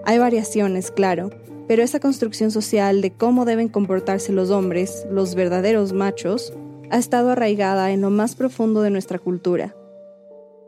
Hay 0.05 0.17
variaciones, 0.17 0.89
claro, 0.89 1.29
pero 1.67 1.83
esa 1.83 1.99
construcción 1.99 2.49
social 2.49 3.01
de 3.01 3.11
cómo 3.11 3.45
deben 3.45 3.69
comportarse 3.69 4.33
los 4.33 4.49
hombres, 4.49 5.05
los 5.11 5.35
verdaderos 5.35 5.93
machos, 5.93 6.51
ha 6.89 6.97
estado 6.97 7.29
arraigada 7.29 7.91
en 7.91 8.01
lo 8.01 8.09
más 8.09 8.33
profundo 8.33 8.81
de 8.81 8.89
nuestra 8.89 9.19
cultura. 9.19 9.75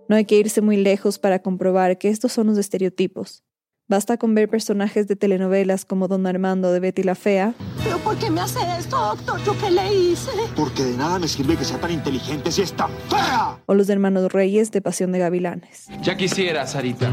No 0.07 0.15
hay 0.15 0.25
que 0.25 0.37
irse 0.37 0.61
muy 0.61 0.77
lejos 0.77 1.17
para 1.17 1.39
comprobar 1.39 1.97
que 1.97 2.09
estos 2.09 2.33
son 2.33 2.45
los 2.45 2.59
estereotipos, 2.59 3.43
Basta 3.91 4.15
con 4.15 4.33
ver 4.33 4.47
personajes 4.47 5.09
de 5.09 5.17
telenovelas 5.17 5.83
como 5.83 6.07
Don 6.07 6.25
Armando 6.25 6.71
de 6.71 6.79
Betty 6.79 7.03
la 7.03 7.13
Fea. 7.13 7.55
¿Pero 7.83 7.97
por 7.97 8.17
qué 8.17 8.29
me 8.29 8.39
hace 8.39 8.59
esto, 8.79 8.95
doctor? 8.97 9.43
¿Yo 9.43 9.53
qué 9.59 9.69
le 9.69 9.93
hice? 9.93 10.31
Porque 10.55 10.81
de 10.81 10.95
nada 10.95 11.19
me 11.19 11.27
sirve 11.27 11.57
que 11.57 11.65
sea 11.65 11.77
tan 11.77 11.91
inteligente 11.91 12.53
si 12.53 12.61
es 12.61 12.71
tan 12.71 12.89
fea. 13.09 13.61
O 13.65 13.73
los 13.73 13.89
hermanos 13.89 14.31
Reyes 14.31 14.71
de 14.71 14.81
Pasión 14.81 15.11
de 15.11 15.19
Gavilanes. 15.19 15.89
Ya 16.01 16.15
quisiera, 16.15 16.65
Sarita. 16.67 17.11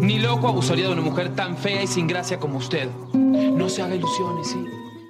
Ni 0.00 0.18
loco 0.18 0.48
abusaría 0.48 0.86
de 0.86 0.94
una 0.94 1.02
mujer 1.02 1.34
tan 1.34 1.58
fea 1.58 1.82
y 1.82 1.86
sin 1.86 2.06
gracia 2.06 2.40
como 2.40 2.56
usted. 2.56 2.88
No 3.12 3.68
se 3.68 3.82
haga 3.82 3.94
ilusiones, 3.94 4.46
¿sí? 4.46 4.64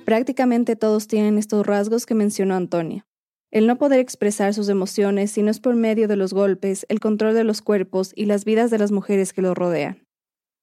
Prácticamente 0.04 0.75
todos 0.75 1.06
tienen 1.06 1.38
estos 1.38 1.64
rasgos 1.64 2.06
que 2.06 2.16
mencionó 2.16 2.56
Antonio. 2.56 3.06
el 3.52 3.68
no 3.68 3.78
poder 3.78 4.00
expresar 4.00 4.52
sus 4.52 4.68
emociones 4.68 5.30
si 5.30 5.44
no 5.44 5.52
es 5.52 5.61
por 5.61 5.76
medio 5.76 6.09
de 6.09 6.16
los 6.16 6.35
golpes, 6.35 6.87
el 6.88 6.99
control 6.99 7.35
de 7.35 7.44
los 7.44 7.62
cuerpos 7.62 8.12
y 8.16 8.25
las 8.25 8.44
vidas 8.44 8.73
de 8.73 8.78
las 8.78 8.90
mujeres 8.90 9.33
que 9.33 9.42
lo 9.42 9.54
rodean. 9.54 10.03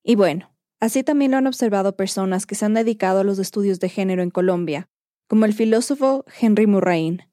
Y 0.03 0.15
bueno, 0.15 0.51
así 0.79 1.03
también 1.03 1.31
lo 1.31 1.37
han 1.37 1.47
observado 1.47 1.95
personas 1.95 2.45
que 2.45 2.55
se 2.55 2.65
han 2.65 2.73
dedicado 2.73 3.19
a 3.19 3.23
los 3.23 3.39
estudios 3.39 3.79
de 3.79 3.89
género 3.89 4.23
en 4.23 4.31
Colombia, 4.31 4.89
como 5.27 5.45
el 5.45 5.53
filósofo 5.53 6.25
Henry 6.39 6.67
Murrain. 6.67 7.23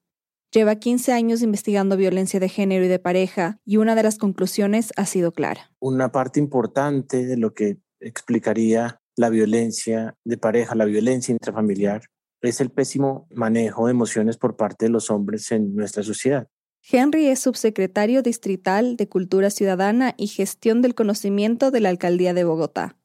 Lleva 0.52 0.76
15 0.76 1.12
años 1.12 1.42
investigando 1.42 1.96
violencia 1.96 2.40
de 2.40 2.48
género 2.48 2.84
y 2.84 2.88
de 2.88 2.98
pareja 2.98 3.60
y 3.64 3.76
una 3.76 3.94
de 3.94 4.02
las 4.02 4.16
conclusiones 4.16 4.92
ha 4.96 5.04
sido 5.04 5.32
clara. 5.32 5.70
Una 5.78 6.10
parte 6.10 6.40
importante 6.40 7.26
de 7.26 7.36
lo 7.36 7.52
que 7.52 7.78
explicaría 8.00 9.00
la 9.16 9.28
violencia 9.28 10.14
de 10.24 10.38
pareja, 10.38 10.74
la 10.74 10.84
violencia 10.84 11.32
intrafamiliar, 11.32 12.02
es 12.40 12.60
el 12.60 12.70
pésimo 12.70 13.26
manejo 13.34 13.86
de 13.86 13.90
emociones 13.90 14.36
por 14.36 14.56
parte 14.56 14.86
de 14.86 14.90
los 14.90 15.10
hombres 15.10 15.50
en 15.50 15.74
nuestra 15.74 16.02
sociedad. 16.02 16.46
Henry 16.90 17.26
es 17.26 17.40
subsecretario 17.40 18.22
distrital 18.22 18.96
de 18.96 19.08
Cultura 19.08 19.50
Ciudadana 19.50 20.14
y 20.16 20.26
Gestión 20.26 20.80
del 20.80 20.94
Conocimiento 20.94 21.70
de 21.70 21.80
la 21.80 21.90
Alcaldía 21.90 22.32
de 22.32 22.44
Bogotá. 22.44 22.96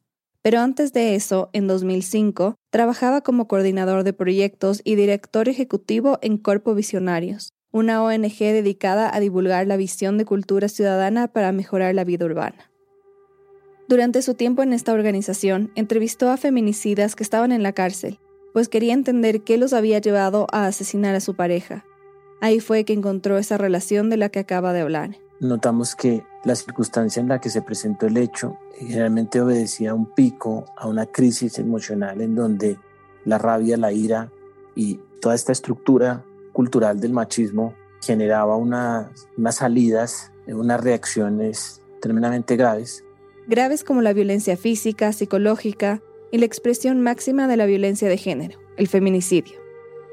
Pero 0.42 0.60
antes 0.60 0.94
de 0.94 1.16
eso, 1.16 1.50
en 1.52 1.68
2005, 1.68 2.56
trabajaba 2.70 3.22
como 3.22 3.48
coordinador 3.48 4.04
de 4.04 4.14
proyectos 4.14 4.82
y 4.86 4.96
director 4.96 5.50
ejecutivo 5.50 6.18
en 6.22 6.38
Corpo 6.38 6.76
Visionarios, 6.76 7.54
una 7.72 8.02
ONG 8.02 8.38
dedicada 8.40 9.14
a 9.14 9.20
divulgar 9.20 9.68
la 9.68 9.76
visión 9.76 10.18
de 10.18 10.26
cultura 10.26 10.70
ciudadana 10.70 11.28
para 11.28 11.52
mejorar 11.52 11.94
la 11.94 12.06
vida 12.06 12.26
urbana. 12.26 12.72
Durante 13.90 14.22
su 14.22 14.34
tiempo 14.34 14.64
en 14.64 14.72
esta 14.72 14.94
organización, 14.94 15.72
entrevistó 15.76 16.30
a 16.30 16.38
feminicidas 16.38 17.16
que 17.16 17.24
estaban 17.24 17.52
en 17.52 17.64
la 17.64 17.74
cárcel 17.74 18.20
pues 18.54 18.70
quería 18.70 18.94
entender 18.94 19.42
qué 19.42 19.58
los 19.58 19.74
había 19.74 20.00
llevado 20.00 20.48
a 20.52 20.68
asesinar 20.68 21.16
a 21.16 21.20
su 21.20 21.36
pareja. 21.36 21.86
Ahí 22.44 22.60
fue 22.60 22.84
que 22.84 22.92
encontró 22.92 23.38
esa 23.38 23.58
relación 23.58 24.10
de 24.10 24.18
la 24.18 24.28
que 24.28 24.40
acaba 24.40 24.74
de 24.74 24.82
hablar. 24.82 25.16
Notamos 25.40 25.96
que 25.96 26.26
la 26.44 26.56
circunstancia 26.56 27.22
en 27.22 27.30
la 27.30 27.40
que 27.40 27.50
se 27.50 27.62
presentó 27.62 28.06
el 28.06 28.18
hecho 28.18 28.58
generalmente 28.78 29.40
obedecía 29.40 29.92
a 29.92 29.94
un 29.94 30.14
pico, 30.14 30.66
a 30.76 30.90
una 30.90 31.06
crisis 31.06 31.58
emocional 31.58 32.20
en 32.20 32.36
donde 32.36 32.78
la 33.24 33.38
rabia, 33.38 33.78
la 33.78 33.94
ira 33.94 34.30
y 34.76 35.00
toda 35.22 35.36
esta 35.36 35.54
estructura 35.54 36.26
cultural 36.52 37.00
del 37.00 37.14
machismo 37.14 37.76
generaba 38.02 38.58
unas 38.58 39.08
salidas, 39.52 40.34
unas 40.46 40.84
reacciones 40.84 41.82
tremendamente 42.02 42.58
graves. 42.58 43.06
Graves 43.48 43.86
como 43.86 44.02
la 44.02 44.12
violencia 44.12 44.58
física, 44.58 45.14
psicológica, 45.14 46.02
y 46.30 46.40
la 46.40 46.46
expresión 46.46 47.00
máxima 47.00 47.48
de 47.48 47.56
la 47.56 47.66
violencia 47.68 48.10
de 48.10 48.18
género, 48.18 48.60
el 48.76 48.90
feminicidio. 48.90 49.63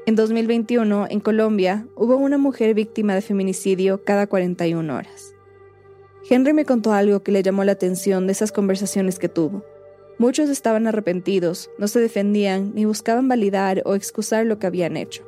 En 0.05 0.15
2021, 0.15 1.07
en 1.09 1.19
Colombia, 1.19 1.87
hubo 1.95 2.17
una 2.17 2.37
mujer 2.37 2.73
víctima 2.73 3.13
de 3.13 3.21
feminicidio 3.21 4.03
cada 4.03 4.27
41 4.27 4.95
horas. 4.95 5.35
Henry 6.29 6.53
me 6.53 6.65
contó 6.65 6.93
algo 6.93 7.21
que 7.21 7.31
le 7.31 7.43
llamó 7.43 7.63
la 7.63 7.73
atención 7.73 8.25
de 8.25 8.31
esas 8.31 8.51
conversaciones 8.51 9.19
que 9.19 9.29
tuvo. 9.29 9.63
Muchos 10.17 10.49
estaban 10.49 10.87
arrepentidos, 10.87 11.69
no 11.77 11.87
se 11.87 11.99
defendían 11.99 12.73
ni 12.73 12.85
buscaban 12.85 13.27
validar 13.27 13.83
o 13.85 13.95
excusar 13.95 14.45
lo 14.45 14.59
que 14.59 14.67
habían 14.67 14.97
hecho. 14.97 15.23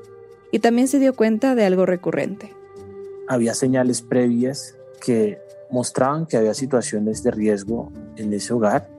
Y 0.52 0.60
también 0.60 0.88
se 0.88 1.00
dio 1.00 1.14
cuenta 1.14 1.56
de 1.56 1.66
algo 1.66 1.86
recurrente. 1.86 2.54
Había 3.28 3.54
señales 3.54 4.02
previas 4.02 4.76
que 5.04 5.40
mostraban 5.72 6.26
que 6.26 6.38
había 6.38 6.54
situaciones 6.54 7.24
de 7.24 7.32
riesgo 7.32 7.92
en 8.18 8.34
ese 8.34 8.54
hogar 8.54 8.90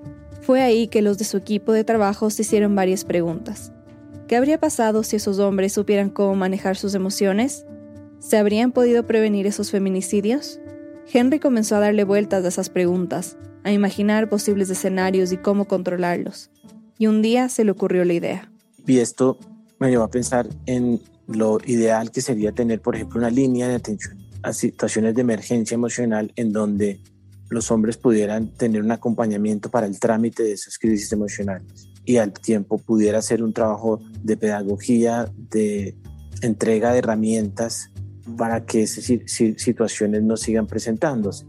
fue 0.45 0.61
ahí 0.61 0.89
que 0.89 1.01
los 1.01 1.17
de 1.17 1.25
su 1.25 1.39
equipo 1.39 1.73
de 1.73 1.85
trabajo 1.85 2.29
se 2.29 2.43
hicieron 2.43 2.75
varias 2.75 3.05
preguntas. 3.05 3.73
¿Qué 4.27 4.37
habría 4.37 4.59
pasado 4.59 5.03
si 5.03 5.17
esos 5.17 5.39
hombres 5.39 5.75
supieran 5.75 6.09
cómo 6.09 6.35
manejar 6.35 6.79
sus 6.79 6.95
emociones? 6.95 7.67
¿Se 8.21 8.39
habrían 8.39 8.73
podido 8.73 9.07
prevenir 9.07 9.47
esos 9.47 9.71
feminicidios? 9.71 10.61
Henry 11.13 11.41
comenzó 11.41 11.77
a 11.77 11.81
darle 11.81 12.05
vueltas 12.05 12.43
a 12.45 12.49
esas 12.49 12.71
preguntas, 12.71 13.37
a 13.65 13.73
imaginar 13.73 14.31
posibles 14.31 14.71
escenarios 14.71 15.31
y 15.31 15.37
cómo 15.37 15.67
controlarlos. 15.67 16.51
Y 16.97 17.07
un 17.07 17.21
día 17.21 17.51
se 17.51 17.65
le 17.65 17.73
ocurrió 17.73 18.03
la 18.07 18.15
idea. 18.15 18.51
Y 18.87 19.01
esto 19.01 19.39
me 19.79 19.91
llevó 19.91 20.05
a 20.05 20.11
pensar 20.11 20.49
en 20.65 21.03
lo 21.27 21.59
ideal 21.67 22.11
que 22.11 22.23
sería 22.23 22.53
tener, 22.53 22.81
por 22.81 22.97
ejemplo, 22.97 23.19
una 23.19 23.31
línea 23.31 23.69
de 23.69 23.75
atención 23.75 24.17
a 24.43 24.55
situaciones 24.55 25.15
de 25.15 25.21
emergencia 25.21 25.75
emocional 25.75 26.33
en 26.37 26.51
donde 26.51 26.99
los 27.51 27.71
hombres 27.71 27.99
pudieran 27.99 28.49
tener 28.57 28.81
un 28.81 28.91
acompañamiento 28.91 29.71
para 29.71 29.87
el 29.87 30.01
trámite 30.01 30.43
de 30.45 30.53
esas 30.53 30.79
crisis 30.79 31.13
emocionales 31.13 31.94
y 32.05 32.19
al 32.19 32.33
tiempo 32.33 32.79
pudiera 32.79 33.19
hacer 33.19 33.43
un 33.43 33.53
trabajo 33.53 34.01
de 34.23 34.37
pedagogía, 34.37 35.31
de 35.51 35.95
entrega 36.43 36.93
de 36.93 36.99
herramientas 36.99 37.91
para 38.37 38.65
que 38.65 38.83
esas 38.83 39.05
situaciones 39.57 40.23
no 40.23 40.37
sigan 40.37 40.67
presentándose. 40.67 41.47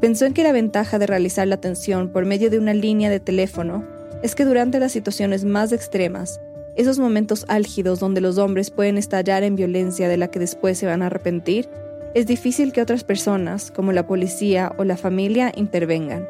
Pensó 0.00 0.26
en 0.26 0.34
que 0.34 0.42
la 0.42 0.52
ventaja 0.52 0.98
de 0.98 1.06
realizar 1.06 1.46
la 1.48 1.56
atención 1.56 2.12
por 2.12 2.26
medio 2.26 2.50
de 2.50 2.58
una 2.58 2.74
línea 2.74 3.10
de 3.10 3.20
teléfono 3.20 3.84
es 4.22 4.34
que 4.34 4.44
durante 4.44 4.78
las 4.78 4.92
situaciones 4.92 5.44
más 5.44 5.72
extremas, 5.72 6.40
esos 6.76 6.98
momentos 6.98 7.46
álgidos 7.48 8.00
donde 8.00 8.20
los 8.20 8.38
hombres 8.38 8.70
pueden 8.70 8.98
estallar 8.98 9.42
en 9.42 9.56
violencia 9.56 10.08
de 10.08 10.18
la 10.18 10.28
que 10.28 10.38
después 10.38 10.76
se 10.78 10.86
van 10.86 11.02
a 11.02 11.06
arrepentir, 11.06 11.68
es 12.14 12.26
difícil 12.26 12.72
que 12.72 12.82
otras 12.82 13.04
personas, 13.04 13.70
como 13.70 13.92
la 13.92 14.06
policía 14.06 14.72
o 14.78 14.84
la 14.84 14.96
familia, 14.96 15.52
intervengan. 15.56 16.26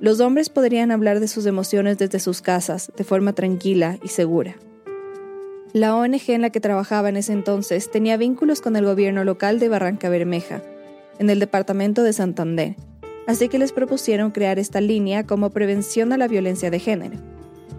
Los 0.00 0.20
hombres 0.20 0.48
podrían 0.48 0.90
hablar 0.90 1.20
de 1.20 1.28
sus 1.28 1.46
emociones 1.46 1.98
desde 1.98 2.20
sus 2.20 2.40
casas, 2.40 2.90
de 2.96 3.04
forma 3.04 3.34
tranquila 3.34 3.98
y 4.02 4.08
segura. 4.08 4.56
La 5.72 5.94
ONG 5.94 6.30
en 6.30 6.40
la 6.40 6.50
que 6.50 6.60
trabajaba 6.60 7.10
en 7.10 7.16
ese 7.16 7.32
entonces 7.32 7.90
tenía 7.90 8.16
vínculos 8.16 8.60
con 8.60 8.76
el 8.76 8.84
gobierno 8.84 9.24
local 9.24 9.58
de 9.58 9.68
Barranca 9.68 10.08
Bermeja, 10.08 10.62
en 11.18 11.28
el 11.30 11.38
departamento 11.38 12.02
de 12.02 12.12
Santander, 12.12 12.76
así 13.26 13.48
que 13.48 13.58
les 13.58 13.72
propusieron 13.72 14.30
crear 14.30 14.58
esta 14.58 14.80
línea 14.80 15.26
como 15.26 15.50
prevención 15.50 16.12
a 16.12 16.16
la 16.16 16.28
violencia 16.28 16.70
de 16.70 16.78
género. 16.78 17.18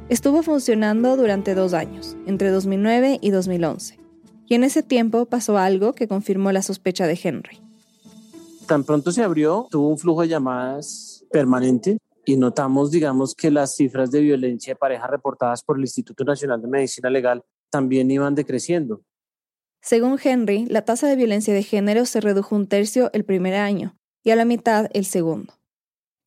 Estuvo 0.07 0.43
funcionando 0.43 1.17
durante 1.17 1.55
dos 1.55 1.73
años, 1.73 2.15
entre 2.27 2.49
2009 2.51 3.17
y 3.21 3.31
2011 3.31 4.01
y 4.51 4.55
en 4.55 4.65
ese 4.65 4.83
tiempo 4.83 5.27
pasó 5.27 5.57
algo 5.57 5.93
que 5.93 6.09
confirmó 6.09 6.51
la 6.51 6.61
sospecha 6.61 7.07
de 7.07 7.17
Henry. 7.23 7.61
Tan 8.67 8.83
pronto 8.83 9.13
se 9.13 9.23
abrió, 9.23 9.65
tuvo 9.71 9.87
un 9.87 9.97
flujo 9.97 10.23
de 10.23 10.27
llamadas 10.27 11.23
permanente 11.31 11.99
y 12.25 12.37
notamos, 12.37 12.91
digamos, 12.91 13.35
que 13.35 13.51
las 13.51 13.75
cifras 13.75 14.11
de 14.11 14.21
violencia 14.21 14.73
de 14.73 14.77
pareja 14.77 15.07
reportadas 15.07 15.63
por 15.63 15.77
el 15.77 15.83
Instituto 15.83 16.23
Nacional 16.23 16.61
de 16.61 16.67
Medicina 16.67 17.09
Legal 17.09 17.43
también 17.69 18.11
iban 18.11 18.35
decreciendo. 18.35 19.03
Según 19.81 20.19
Henry, 20.23 20.65
la 20.67 20.83
tasa 20.83 21.07
de 21.07 21.15
violencia 21.15 21.53
de 21.53 21.63
género 21.63 22.05
se 22.05 22.21
redujo 22.21 22.55
un 22.55 22.67
tercio 22.67 23.09
el 23.13 23.25
primer 23.25 23.55
año 23.55 23.97
y 24.23 24.29
a 24.29 24.35
la 24.35 24.45
mitad 24.45 24.87
el 24.93 25.05
segundo. 25.05 25.53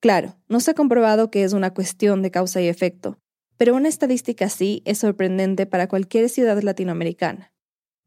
Claro, 0.00 0.36
no 0.48 0.60
se 0.60 0.72
ha 0.72 0.74
comprobado 0.74 1.30
que 1.30 1.44
es 1.44 1.52
una 1.52 1.72
cuestión 1.72 2.20
de 2.22 2.30
causa 2.30 2.60
y 2.60 2.66
efecto, 2.66 3.18
pero 3.56 3.74
una 3.74 3.88
estadística 3.88 4.46
así 4.46 4.82
es 4.84 4.98
sorprendente 4.98 5.66
para 5.66 5.88
cualquier 5.88 6.28
ciudad 6.28 6.60
latinoamericana. 6.60 7.54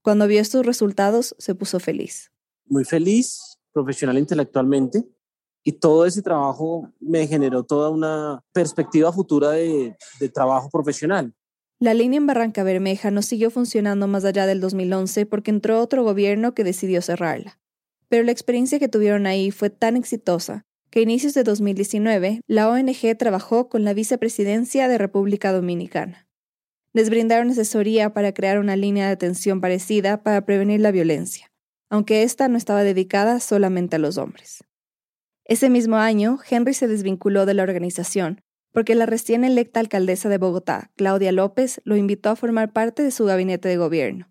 Cuando 0.01 0.27
vio 0.27 0.41
estos 0.41 0.65
resultados, 0.65 1.35
se 1.39 1.55
puso 1.55 1.79
feliz. 1.79 2.31
Muy 2.65 2.83
feliz, 2.83 3.57
profesional 3.71 4.17
intelectualmente, 4.17 5.05
y 5.67 5.73
todo 5.73 6.05
ese 6.05 6.21
trabajo 6.21 6.89
me 7.01 7.27
generó 7.27 7.63
toda 7.63 7.89
una 7.89 8.41
perspectiva 8.53 9.11
futura 9.11 9.51
de, 9.51 9.97
trabajo 10.33 10.69
profesional. 10.69 11.33
La 11.77 11.93
línea 11.93 12.19
en 12.19 12.25
Barranca 12.25 12.63
Bermeja 12.63 13.11
no 13.11 13.21
siguió 13.21 13.51
funcionando 13.51 14.07
más 14.07 14.23
allá 14.23 14.45
del 14.45 14.61
2011 14.61 15.25
porque 15.25 15.51
entró 15.51 15.81
otro 15.81 16.05
gobierno 16.05 16.53
que 16.53 16.63
decidió 16.63 17.01
cerrarla. 17.01 17.59
Pero 18.07 18.23
la 18.23 18.31
experiencia 18.31 18.79
que 18.79 18.87
tuvieron 18.87 19.25
ahí 19.27 19.51
fue 19.51 19.69
tan 19.69 19.97
exitosa 19.97 20.63
que 20.89 20.99
a 20.99 21.03
inicios 21.03 21.33
de 21.33 21.43
2019 21.43 22.39
la 22.47 22.69
ONG 22.69 23.17
trabajó 23.17 23.67
con 23.67 23.83
la 23.83 23.93
vicepresidencia 23.93 24.87
de 24.87 24.97
República 24.97 25.51
Dominicana 25.51 26.27
les 26.93 27.11
brindaron 27.11 27.51
asesoría 27.51 28.13
para 28.13 28.33
crear 28.33 28.57
una 28.57 28.75
línea 28.75 29.05
de 29.05 29.11
atención 29.11 29.61
parecida 29.61 30.23
para 30.23 30.45
prevenir 30.45 30.79
la 30.79 30.89
violencia, 30.89 31.51
aunque 31.91 32.23
esta 32.23 32.47
no 32.47 32.57
estaba 32.57 32.83
dedicada 32.83 33.39
solamente 33.39 33.97
a 33.97 33.99
los 33.99 34.17
hombres. 34.17 34.63
Ese 35.47 35.69
mismo 35.69 35.95
año, 35.95 36.39
Henry 36.49 36.73
se 36.73 36.87
desvinculó 36.87 37.45
de 37.45 37.53
la 37.53 37.63
organización 37.63 38.41
porque 38.77 38.93
la 38.93 39.07
recién 39.07 39.43
electa 39.43 39.79
alcaldesa 39.79 40.29
de 40.29 40.37
Bogotá, 40.37 40.91
Claudia 40.95 41.31
López, 41.31 41.81
lo 41.83 41.95
invitó 41.95 42.29
a 42.29 42.35
formar 42.35 42.73
parte 42.73 43.01
de 43.01 43.09
su 43.09 43.25
gabinete 43.25 43.67
de 43.67 43.77
gobierno. 43.77 44.29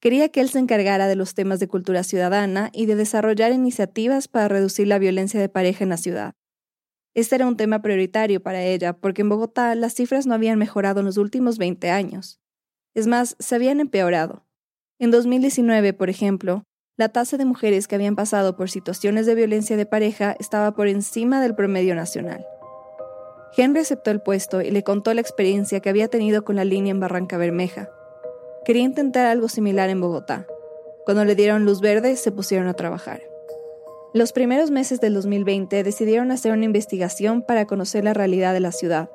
Quería 0.00 0.30
que 0.30 0.40
él 0.40 0.48
se 0.48 0.58
encargara 0.58 1.06
de 1.06 1.16
los 1.16 1.34
temas 1.34 1.60
de 1.60 1.68
cultura 1.68 2.02
ciudadana 2.02 2.70
y 2.72 2.86
de 2.86 2.96
desarrollar 2.96 3.52
iniciativas 3.52 4.26
para 4.26 4.48
reducir 4.48 4.86
la 4.86 4.98
violencia 4.98 5.38
de 5.38 5.50
pareja 5.50 5.84
en 5.84 5.90
la 5.90 5.98
ciudad. 5.98 6.34
Este 7.14 7.34
era 7.34 7.46
un 7.46 7.58
tema 7.58 7.82
prioritario 7.82 8.42
para 8.42 8.62
ella, 8.62 8.94
porque 8.94 9.22
en 9.22 9.28
Bogotá 9.28 9.74
las 9.74 9.94
cifras 9.94 10.26
no 10.26 10.34
habían 10.34 10.58
mejorado 10.58 11.00
en 11.00 11.06
los 11.06 11.16
últimos 11.16 11.58
20 11.58 11.90
años. 11.90 12.40
Es 12.94 13.06
más, 13.06 13.36
se 13.38 13.54
habían 13.54 13.80
empeorado. 13.80 14.46
En 14.98 15.10
2019, 15.10 15.92
por 15.92 16.08
ejemplo, 16.08 16.64
la 16.96 17.08
tasa 17.08 17.36
de 17.36 17.44
mujeres 17.44 17.88
que 17.88 17.96
habían 17.96 18.14
pasado 18.14 18.54
por 18.54 18.70
situaciones 18.70 19.26
de 19.26 19.34
violencia 19.34 19.76
de 19.76 19.84
pareja 19.84 20.36
estaba 20.38 20.72
por 20.74 20.86
encima 20.86 21.40
del 21.40 21.56
promedio 21.56 21.96
nacional. 21.96 22.46
Henry 23.56 23.80
aceptó 23.80 24.12
el 24.12 24.20
puesto 24.20 24.60
y 24.62 24.70
le 24.70 24.84
contó 24.84 25.12
la 25.12 25.20
experiencia 25.20 25.80
que 25.80 25.88
había 25.88 26.06
tenido 26.06 26.44
con 26.44 26.54
la 26.54 26.64
línea 26.64 26.92
en 26.92 27.00
Barranca 27.00 27.36
Bermeja. 27.36 27.90
Quería 28.64 28.82
intentar 28.82 29.26
algo 29.26 29.48
similar 29.48 29.90
en 29.90 30.00
Bogotá. 30.00 30.46
Cuando 31.04 31.24
le 31.24 31.34
dieron 31.34 31.64
luz 31.64 31.80
verde, 31.80 32.14
se 32.16 32.30
pusieron 32.30 32.68
a 32.68 32.74
trabajar. 32.74 33.22
Los 34.12 34.32
primeros 34.32 34.70
meses 34.70 35.00
del 35.00 35.14
2020 35.14 35.82
decidieron 35.82 36.30
hacer 36.30 36.52
una 36.52 36.64
investigación 36.64 37.42
para 37.42 37.66
conocer 37.66 38.04
la 38.04 38.14
realidad 38.14 38.52
de 38.52 38.60
la 38.60 38.70
ciudad, 38.70 39.10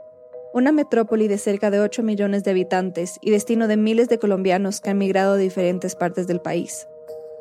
una 0.53 0.74
metrópoli 0.74 1.29
de 1.29 1.38
cerca 1.38 1.71
de 1.71 1.79
8 1.79 2.03
millones 2.03 2.43
de 2.43 2.51
habitantes 2.51 3.19
y 3.21 3.31
destino 3.31 3.69
de 3.69 3.77
miles 3.77 4.09
de 4.09 4.19
colombianos 4.19 4.81
que 4.81 4.89
han 4.89 4.98
migrado 4.98 5.36
de 5.36 5.43
diferentes 5.43 5.95
partes 5.95 6.27
del 6.27 6.41
país. 6.41 6.88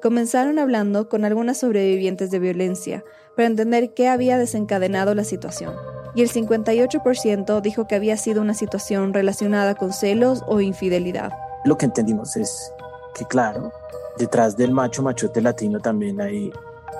Comenzaron 0.00 0.58
hablando 0.58 1.08
con 1.08 1.24
algunas 1.24 1.58
sobrevivientes 1.58 2.30
de 2.30 2.38
violencia 2.38 3.04
para 3.36 3.48
entender 3.48 3.94
qué 3.94 4.08
había 4.08 4.38
desencadenado 4.38 5.14
la 5.14 5.24
situación, 5.24 5.74
y 6.14 6.22
el 6.22 6.30
58% 6.30 7.60
dijo 7.60 7.86
que 7.86 7.94
había 7.94 8.16
sido 8.16 8.40
una 8.40 8.54
situación 8.54 9.12
relacionada 9.12 9.74
con 9.74 9.92
celos 9.92 10.42
o 10.46 10.60
infidelidad. 10.60 11.32
Lo 11.64 11.76
que 11.76 11.86
entendimos 11.86 12.36
es 12.36 12.72
que, 13.14 13.24
claro, 13.24 13.72
detrás 14.18 14.56
del 14.56 14.72
macho 14.72 15.02
machote 15.02 15.40
latino 15.40 15.80
también 15.80 16.20
hay 16.20 16.52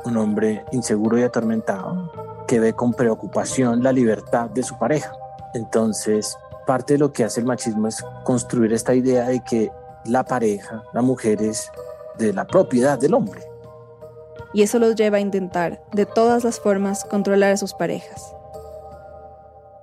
un 0.05 0.17
hombre 0.17 0.65
inseguro 0.73 1.19
y 1.19 1.23
atormentado 1.23 2.13
que 2.47 2.61
ve 2.61 2.73
con 2.73 2.95
preocupación 2.95 3.83
la 3.83 3.93
libertad 3.93 4.51
de 4.51 4.63
su 4.63 4.77
pareja. 4.79 5.13
Entonces, 5.55 6.37
parte 6.67 6.95
de 6.95 6.99
lo 6.99 7.13
que 7.13 7.25
hace 7.25 7.41
el 7.41 7.47
machismo 7.47 7.89
es 7.89 8.05
construir 8.25 8.73
esta 8.73 8.95
idea 8.95 9.29
de 9.29 9.41
que 9.41 9.71
la 10.05 10.25
pareja, 10.25 10.83
la 10.93 11.03
mujer 11.03 11.43
es 11.43 11.71
de 12.19 12.33
la 12.33 12.47
propiedad 12.47 12.99
del 12.99 13.15
hombre. 13.15 13.41
Y 14.53 14.63
eso 14.63 14.79
los 14.79 14.95
lleva 14.95 15.19
a 15.19 15.21
intentar, 15.21 15.83
de 15.93 16.07
todas 16.07 16.45
las 16.45 16.61
formas, 16.61 17.05
controlar 17.05 17.53
a 17.53 17.57
sus 17.57 17.75
parejas. 17.75 18.35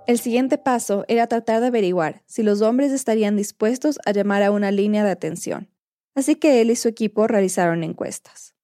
El 0.07 0.19
siguiente 0.19 0.57
paso 0.57 1.05
era 1.07 1.27
tratar 1.27 1.61
de 1.61 1.67
averiguar 1.67 2.23
si 2.25 2.43
los 2.43 2.61
hombres 2.61 2.91
estarían 2.91 3.35
dispuestos 3.35 3.99
a 4.05 4.11
llamar 4.11 4.43
a 4.43 4.51
una 4.51 4.71
línea 4.71 5.03
de 5.03 5.11
atención. 5.11 5.69
Así 6.13 6.35
que 6.35 6.61
él 6.61 6.71
y 6.71 6.75
su 6.75 6.87
equipo 6.87 7.27
realizaron 7.27 7.83
encuestas 7.83 8.55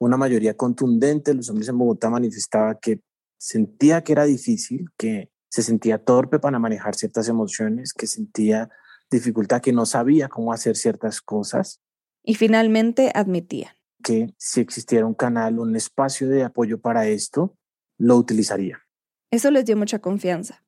una 0.00 0.16
mayoría 0.16 0.56
contundente 0.56 1.30
de 1.30 1.36
los 1.36 1.50
hombres 1.50 1.68
en 1.68 1.78
Bogotá 1.78 2.10
manifestaba 2.10 2.78
que 2.80 3.02
sentía 3.38 4.02
que 4.02 4.12
era 4.12 4.24
difícil, 4.24 4.88
que 4.96 5.30
se 5.48 5.62
sentía 5.62 6.02
torpe 6.02 6.38
para 6.38 6.58
manejar 6.58 6.94
ciertas 6.94 7.28
emociones, 7.28 7.92
que 7.92 8.06
sentía 8.06 8.70
dificultad, 9.10 9.60
que 9.60 9.72
no 9.72 9.84
sabía 9.84 10.28
cómo 10.28 10.52
hacer 10.52 10.76
ciertas 10.76 11.20
cosas. 11.20 11.80
Y 12.22 12.34
finalmente 12.34 13.10
admitía 13.14 13.76
que 14.02 14.34
si 14.38 14.60
existiera 14.60 15.06
un 15.06 15.14
canal, 15.14 15.58
un 15.58 15.76
espacio 15.76 16.28
de 16.28 16.42
apoyo 16.44 16.80
para 16.80 17.06
esto, 17.06 17.54
lo 17.98 18.16
utilizaría. 18.16 18.80
Eso 19.30 19.50
les 19.50 19.64
dio 19.64 19.76
mucha 19.76 19.98
confianza. 20.00 20.64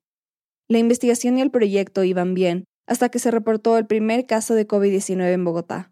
La 0.67 0.77
investigación 0.77 1.37
y 1.37 1.41
el 1.41 1.51
proyecto 1.51 2.03
iban 2.03 2.33
bien 2.33 2.65
hasta 2.85 3.09
que 3.09 3.19
se 3.19 3.31
reportó 3.31 3.77
el 3.77 3.87
primer 3.87 4.25
caso 4.25 4.55
de 4.55 4.67
COVID-19 4.67 5.33
en 5.33 5.43
Bogotá. 5.43 5.91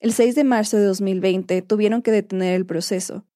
El 0.00 0.12
6 0.12 0.34
de 0.34 0.44
marzo 0.44 0.76
de 0.76 0.84
2020 0.84 1.62
tuvieron 1.62 2.02
que 2.02 2.10
detener 2.10 2.54
el 2.54 2.66
proceso. 2.66 3.26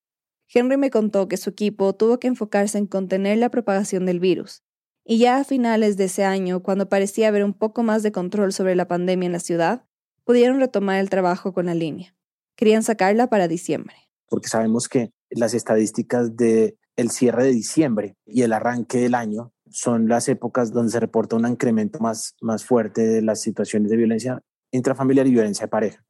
Henry 0.52 0.76
me 0.76 0.90
contó 0.90 1.28
que 1.28 1.36
su 1.36 1.50
equipo 1.50 1.94
tuvo 1.94 2.18
que 2.18 2.28
enfocarse 2.28 2.78
en 2.78 2.86
contener 2.86 3.38
la 3.38 3.50
propagación 3.50 4.04
del 4.04 4.20
virus, 4.20 4.62
y 5.04 5.18
ya 5.18 5.38
a 5.38 5.44
finales 5.44 5.96
de 5.96 6.04
ese 6.04 6.24
año, 6.24 6.62
cuando 6.62 6.88
parecía 6.88 7.28
haber 7.28 7.44
un 7.44 7.54
poco 7.54 7.82
más 7.82 8.02
de 8.02 8.12
control 8.12 8.52
sobre 8.52 8.74
la 8.74 8.88
pandemia 8.88 9.26
en 9.26 9.32
la 9.32 9.40
ciudad, 9.40 9.86
pudieron 10.24 10.60
retomar 10.60 11.00
el 11.00 11.10
trabajo 11.10 11.52
con 11.52 11.66
la 11.66 11.74
línea. 11.74 12.14
Querían 12.56 12.82
sacarla 12.82 13.28
para 13.28 13.48
diciembre. 13.48 13.96
Porque 14.28 14.48
sabemos 14.48 14.88
que 14.88 15.12
las 15.30 15.54
estadísticas 15.54 16.36
de 16.36 16.76
el 16.96 17.10
cierre 17.10 17.44
de 17.44 17.52
diciembre 17.52 18.16
y 18.26 18.42
el 18.42 18.52
arranque 18.52 18.98
del 18.98 19.14
año 19.14 19.52
son 19.70 20.08
las 20.08 20.28
épocas 20.28 20.72
donde 20.72 20.92
se 20.92 21.00
reporta 21.00 21.36
un 21.36 21.46
incremento 21.46 22.00
más, 22.00 22.34
más 22.40 22.64
fuerte 22.64 23.06
de 23.06 23.22
las 23.22 23.40
situaciones 23.40 23.90
de 23.90 23.96
violencia 23.96 24.42
intrafamiliar 24.72 25.26
y 25.26 25.32
violencia 25.32 25.66
de 25.66 25.70
pareja. 25.70 26.04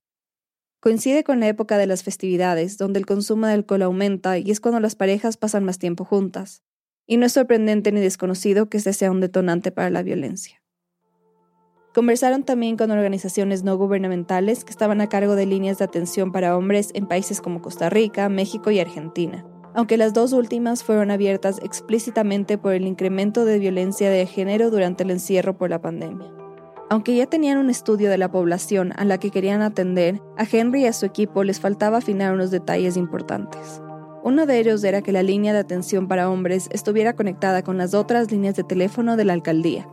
Coincide 0.80 1.24
con 1.24 1.40
la 1.40 1.48
época 1.48 1.76
de 1.76 1.86
las 1.86 2.02
festividades, 2.02 2.78
donde 2.78 2.98
el 2.98 3.06
consumo 3.06 3.46
de 3.46 3.52
alcohol 3.52 3.82
aumenta 3.82 4.38
y 4.38 4.50
es 4.50 4.60
cuando 4.60 4.80
las 4.80 4.94
parejas 4.94 5.36
pasan 5.36 5.64
más 5.64 5.78
tiempo 5.78 6.04
juntas. 6.04 6.62
Y 7.06 7.16
no 7.16 7.26
es 7.26 7.32
sorprendente 7.32 7.92
ni 7.92 8.00
desconocido 8.00 8.68
que 8.68 8.78
este 8.78 8.92
sea 8.92 9.10
un 9.10 9.20
detonante 9.20 9.72
para 9.72 9.90
la 9.90 10.02
violencia. 10.02 10.59
Conversaron 11.92 12.44
también 12.44 12.76
con 12.76 12.92
organizaciones 12.92 13.64
no 13.64 13.76
gubernamentales 13.76 14.64
que 14.64 14.70
estaban 14.70 15.00
a 15.00 15.08
cargo 15.08 15.34
de 15.34 15.44
líneas 15.44 15.78
de 15.78 15.86
atención 15.86 16.30
para 16.30 16.56
hombres 16.56 16.90
en 16.94 17.06
países 17.06 17.40
como 17.40 17.60
Costa 17.60 17.90
Rica, 17.90 18.28
México 18.28 18.70
y 18.70 18.78
Argentina, 18.78 19.44
aunque 19.74 19.96
las 19.96 20.12
dos 20.12 20.32
últimas 20.32 20.84
fueron 20.84 21.10
abiertas 21.10 21.58
explícitamente 21.64 22.58
por 22.58 22.74
el 22.74 22.86
incremento 22.86 23.44
de 23.44 23.58
violencia 23.58 24.08
de 24.08 24.24
género 24.26 24.70
durante 24.70 25.02
el 25.02 25.10
encierro 25.10 25.58
por 25.58 25.68
la 25.68 25.80
pandemia. 25.80 26.30
Aunque 26.90 27.16
ya 27.16 27.26
tenían 27.26 27.58
un 27.58 27.70
estudio 27.70 28.08
de 28.08 28.18
la 28.18 28.30
población 28.30 28.92
a 28.96 29.04
la 29.04 29.18
que 29.18 29.32
querían 29.32 29.60
atender, 29.60 30.20
a 30.36 30.44
Henry 30.44 30.82
y 30.82 30.86
a 30.86 30.92
su 30.92 31.06
equipo 31.06 31.42
les 31.42 31.58
faltaba 31.58 31.98
afinar 31.98 32.32
unos 32.32 32.52
detalles 32.52 32.96
importantes. 32.96 33.82
Uno 34.22 34.46
de 34.46 34.60
ellos 34.60 34.84
era 34.84 35.02
que 35.02 35.10
la 35.12 35.24
línea 35.24 35.52
de 35.52 35.58
atención 35.58 36.06
para 36.06 36.30
hombres 36.30 36.68
estuviera 36.70 37.14
conectada 37.14 37.62
con 37.62 37.78
las 37.78 37.94
otras 37.94 38.30
líneas 38.30 38.54
de 38.54 38.62
teléfono 38.62 39.16
de 39.16 39.24
la 39.24 39.32
alcaldía, 39.32 39.88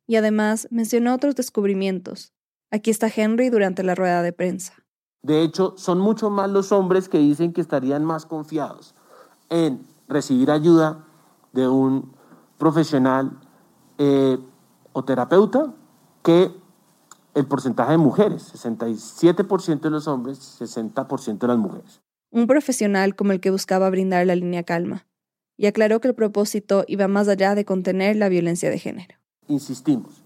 Y 0.06 0.16
además 0.16 0.68
mencionó 0.70 1.14
otros 1.14 1.34
descubrimientos. 1.34 2.32
Aquí 2.70 2.90
está 2.90 3.10
Henry 3.14 3.48
durante 3.48 3.82
la 3.82 3.96
rueda 3.96 4.22
de 4.22 4.32
prensa. 4.32 4.85
De 5.26 5.42
hecho, 5.42 5.74
son 5.76 5.98
mucho 5.98 6.30
más 6.30 6.48
los 6.48 6.70
hombres 6.70 7.08
que 7.08 7.18
dicen 7.18 7.52
que 7.52 7.60
estarían 7.60 8.04
más 8.04 8.26
confiados 8.26 8.94
en 9.48 9.84
recibir 10.06 10.52
ayuda 10.52 11.04
de 11.52 11.66
un 11.66 12.12
profesional 12.58 13.32
eh, 13.98 14.38
o 14.92 15.04
terapeuta 15.04 15.74
que 16.22 16.52
el 17.34 17.44
porcentaje 17.44 17.90
de 17.90 17.98
mujeres, 17.98 18.54
67% 18.54 19.80
de 19.80 19.90
los 19.90 20.06
hombres, 20.06 20.38
60% 20.60 21.38
de 21.38 21.48
las 21.48 21.58
mujeres. 21.58 22.00
Un 22.30 22.46
profesional 22.46 23.16
como 23.16 23.32
el 23.32 23.40
que 23.40 23.50
buscaba 23.50 23.90
brindar 23.90 24.24
la 24.28 24.36
línea 24.36 24.62
calma, 24.62 25.08
y 25.56 25.66
aclaró 25.66 26.00
que 26.00 26.06
el 26.06 26.14
propósito 26.14 26.84
iba 26.86 27.08
más 27.08 27.26
allá 27.26 27.56
de 27.56 27.64
contener 27.64 28.14
la 28.14 28.28
violencia 28.28 28.70
de 28.70 28.78
género. 28.78 29.16
Insistimos, 29.48 30.22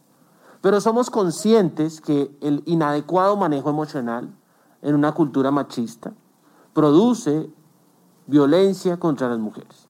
pero 0.61 0.79
somos 0.83 1.09
conscientes 1.09 2.03
que 2.03 2.31
el 2.43 2.63
inadecuado 2.67 3.39
manejo 3.39 3.71
emocional 3.71 4.37
en 4.83 4.95
una 4.95 5.13
cultura 5.13 5.51
machista 5.51 6.15
produce 6.73 7.49
violencia 8.27 8.97
contra 8.99 9.29
las 9.29 9.39
mujeres. 9.39 9.89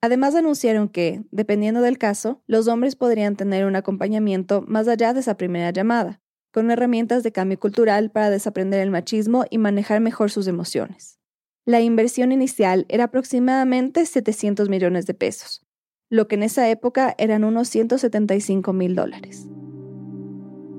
Además 0.00 0.34
anunciaron 0.34 0.88
que, 0.88 1.24
dependiendo 1.30 1.80
del 1.80 1.98
caso, 1.98 2.42
los 2.46 2.68
hombres 2.68 2.94
podrían 2.94 3.36
tener 3.36 3.64
un 3.64 3.74
acompañamiento 3.74 4.62
más 4.66 4.86
allá 4.86 5.12
de 5.12 5.20
esa 5.20 5.36
primera 5.36 5.70
llamada, 5.70 6.20
con 6.52 6.70
herramientas 6.70 7.22
de 7.22 7.32
cambio 7.32 7.58
cultural 7.58 8.10
para 8.10 8.30
desaprender 8.30 8.80
el 8.80 8.90
machismo 8.90 9.44
y 9.50 9.58
manejar 9.58 10.00
mejor 10.00 10.30
sus 10.30 10.46
emociones. 10.46 11.18
La 11.66 11.80
inversión 11.80 12.32
inicial 12.32 12.86
era 12.88 13.04
aproximadamente 13.04 14.06
700 14.06 14.68
millones 14.68 15.06
de 15.06 15.14
pesos, 15.14 15.66
lo 16.08 16.28
que 16.28 16.36
en 16.36 16.44
esa 16.44 16.68
época 16.70 17.14
eran 17.18 17.44
unos 17.44 17.68
175 17.68 18.72
mil 18.72 18.94
dólares. 18.94 19.46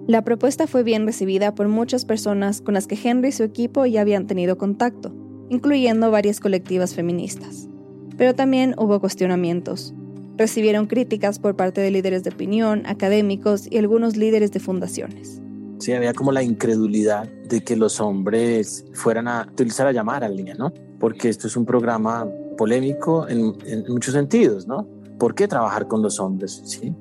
La 0.10 0.24
propuesta 0.24 0.66
fue 0.66 0.82
bien 0.82 1.06
recibida 1.06 1.54
por 1.54 1.68
muchas 1.68 2.04
personas 2.04 2.62
con 2.62 2.74
las 2.74 2.88
que 2.88 2.98
Henry 2.98 3.30
y 3.30 3.32
su 3.32 3.44
equipo 3.44 3.86
ya 3.86 4.02
habían 4.02 4.26
tenido 4.26 4.58
contacto, 4.58 5.14
incluyendo 5.50 6.10
varias 6.10 6.40
colectivas 6.40 6.96
feministas. 6.96 7.70
Pero 8.18 8.34
también 8.34 8.74
hubo 8.80 9.00
cuestionamientos. 9.00 9.94
Recibieron 10.36 10.88
críticas 10.88 11.38
por 11.38 11.56
parte 11.56 11.82
de 11.82 11.92
líderes 11.92 12.24
de 12.24 12.32
opinión, 12.32 12.88
académicos 12.88 13.68
y 13.70 13.78
algunos 13.78 14.18
líderes 14.18 14.52
de 14.52 14.60
fundaciones. 14.60 15.44
Sí, 15.78 15.94
había 15.94 16.16
como 16.16 16.32
la 16.32 16.42
incredulidad 16.42 17.30
de 17.48 17.62
que 17.62 17.76
los 17.76 18.02
hombres 18.02 18.88
fueran 18.94 19.28
a 19.28 19.48
utilizar 19.52 19.86
la 19.86 19.92
llamada 19.92 20.26
a 20.26 20.30
línea, 20.30 20.56
¿no? 20.56 20.74
Porque 21.00 21.30
esto 21.30 21.46
es 21.46 21.56
un 21.56 21.68
programa 21.68 22.28
polémico 22.58 23.28
en, 23.28 23.54
muchos 23.88 24.16
sentidos, 24.16 24.66
¿no? 24.66 24.88
¿Por 25.20 25.36
qué 25.36 25.48
trabajar 25.48 25.88
con 25.88 26.02
los 26.02 26.20
hombres? 26.20 26.64
¿Sí? 26.66 26.96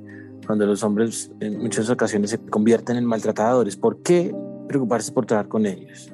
Cuando 0.48 0.64
los 0.64 0.82
hombres 0.82 1.30
en 1.40 1.58
muchas 1.58 1.90
ocasiones 1.90 2.30
se 2.30 2.38
convierten 2.38 2.96
en 2.96 3.04
maltratadores. 3.04 3.76
¿Por 3.76 4.02
qué 4.02 4.34
preocuparse 4.66 5.12
por 5.12 5.26
trabajar 5.26 5.48
con 5.48 5.66
ellos? 5.66 6.10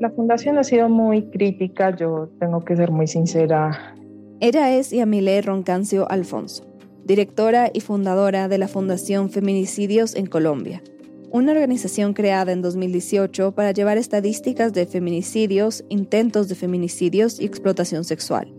La 0.00 0.08
fundación 0.10 0.56
ha 0.56 0.64
sido 0.64 0.88
muy 0.88 1.28
crítica, 1.28 1.94
yo 1.94 2.30
tengo 2.40 2.64
que 2.64 2.74
ser 2.74 2.90
muy 2.90 3.06
sincera. 3.06 3.94
Ella 4.40 4.74
es 4.74 4.90
Yamile 4.92 5.42
Roncancio 5.42 6.10
Alfonso, 6.10 6.64
directora 7.04 7.70
y 7.70 7.80
fundadora 7.80 8.48
de 8.48 8.56
la 8.56 8.66
Fundación 8.66 9.28
Feminicidios 9.28 10.14
en 10.14 10.24
Colombia, 10.24 10.82
una 11.30 11.52
organización 11.52 12.14
creada 12.14 12.52
en 12.52 12.62
2018 12.62 13.52
para 13.52 13.72
llevar 13.72 13.98
estadísticas 13.98 14.72
de 14.72 14.86
feminicidios, 14.86 15.84
intentos 15.90 16.48
de 16.48 16.54
feminicidios 16.54 17.38
y 17.38 17.44
explotación 17.44 18.04
sexual, 18.04 18.54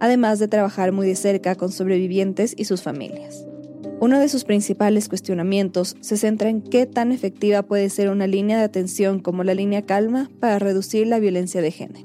además 0.00 0.38
de 0.38 0.48
trabajar 0.48 0.92
muy 0.92 1.06
de 1.06 1.14
cerca 1.14 1.56
con 1.56 1.70
sobrevivientes 1.70 2.54
y 2.56 2.64
sus 2.64 2.80
familias. 2.80 3.46
Uno 3.98 4.20
de 4.20 4.28
sus 4.28 4.44
principales 4.44 5.08
cuestionamientos 5.08 5.96
se 6.00 6.18
centra 6.18 6.50
en 6.50 6.60
qué 6.60 6.84
tan 6.84 7.12
efectiva 7.12 7.62
puede 7.62 7.88
ser 7.88 8.10
una 8.10 8.26
línea 8.26 8.58
de 8.58 8.64
atención 8.64 9.20
como 9.20 9.42
la 9.42 9.54
línea 9.54 9.86
Calma 9.86 10.28
para 10.38 10.58
reducir 10.58 11.06
la 11.06 11.18
violencia 11.18 11.62
de 11.62 11.70
género. 11.70 12.04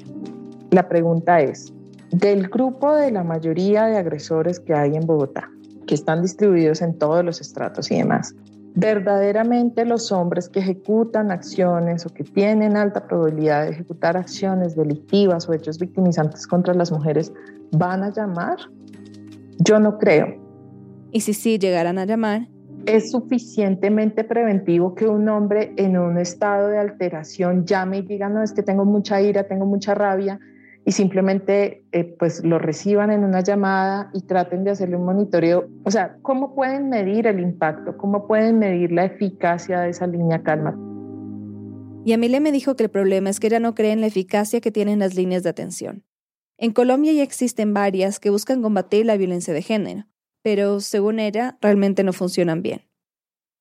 La 0.70 0.88
pregunta 0.88 1.42
es, 1.42 1.74
del 2.12 2.48
grupo 2.48 2.96
de 2.96 3.12
la 3.12 3.26
mayoría 3.26 3.88
de 3.88 3.98
agresores 3.98 4.62
que 4.62 4.74
hay 4.74 4.96
en 4.96 5.06
Bogotá, 5.06 5.52
que 5.86 5.96
están 5.96 6.22
distribuidos 6.22 6.82
en 6.82 6.98
todos 6.98 7.26
los 7.26 7.42
estratos 7.42 7.92
y 7.92 7.98
demás, 7.98 8.34
verdaderamente 8.74 9.84
los 9.84 10.14
hombres 10.14 10.48
que 10.48 10.60
ejecutan 10.60 11.30
acciones 11.30 12.06
o 12.06 12.10
que 12.10 12.24
tienen 12.24 12.78
alta 12.78 13.06
probabilidad 13.06 13.66
de 13.66 13.72
ejecutar 13.72 14.16
acciones 14.16 14.78
delictivas 14.78 15.50
o 15.50 15.54
hechos 15.54 15.78
victimizantes 15.78 16.48
contra 16.48 16.74
las 16.74 16.90
mujeres 16.90 17.34
van 17.74 18.02
a 18.04 18.14
llamar? 18.14 18.58
Yo 19.60 19.78
no 19.78 19.98
creo. 19.98 20.41
Y 21.12 21.22
si 21.22 21.34
sí 21.34 21.58
llegaran 21.58 21.98
a 21.98 22.06
llamar, 22.06 22.48
es 22.86 23.12
suficientemente 23.12 24.24
preventivo 24.24 24.96
que 24.96 25.08
un 25.08 25.28
hombre 25.30 25.74
en 25.78 25.98
un 25.98 26.18
estado 26.18 26.68
de 26.70 26.80
alteración 26.80 27.66
llame 27.66 28.00
y 28.00 28.02
diga, 28.02 28.30
no, 28.30 28.42
es 28.42 28.54
que 28.54 28.64
tengo 28.64 28.86
mucha 28.86 29.22
ira, 29.22 29.44
tengo 29.44 29.66
mucha 29.66 29.94
rabia, 29.94 30.40
y 30.86 30.92
simplemente 30.94 31.84
eh, 31.92 32.16
pues 32.18 32.44
lo 32.44 32.58
reciban 32.58 33.12
en 33.12 33.24
una 33.24 33.42
llamada 33.42 34.10
y 34.14 34.22
traten 34.22 34.64
de 34.64 34.72
hacerle 34.72 34.96
un 34.96 35.06
monitoreo. 35.06 35.68
O 35.84 35.92
sea, 35.92 36.18
¿cómo 36.24 36.56
pueden 36.56 36.90
medir 36.90 37.28
el 37.28 37.40
impacto? 37.40 37.98
¿Cómo 37.98 38.28
pueden 38.28 38.58
medir 38.58 38.92
la 38.92 39.06
eficacia 39.06 39.82
de 39.82 39.90
esa 39.90 40.08
línea 40.08 40.42
calma? 40.42 40.76
Y 42.04 42.14
Amile 42.14 42.40
me 42.40 42.52
dijo 42.52 42.76
que 42.76 42.86
el 42.86 42.90
problema 42.90 43.30
es 43.30 43.40
que 43.40 43.48
ella 43.48 43.60
no 43.60 43.76
cree 43.76 43.92
en 43.92 44.02
la 44.02 44.08
eficacia 44.08 44.60
que 44.60 44.72
tienen 44.72 44.98
las 44.98 45.14
líneas 45.14 45.44
de 45.44 45.50
atención. 45.50 46.04
En 46.58 46.72
Colombia 46.72 47.14
ya 47.14 47.22
existen 47.22 47.76
varias 47.76 48.20
que 48.20 48.32
buscan 48.32 48.64
combatir 48.64 49.06
la 49.06 49.18
violencia 49.18 49.54
de 49.54 49.62
género, 49.62 50.06
pero 50.44 50.80
según 50.80 51.20
ella, 51.20 51.58
realmente 51.62 52.04
no 52.04 52.14
funcionan 52.14 52.62
bien. 52.62 52.88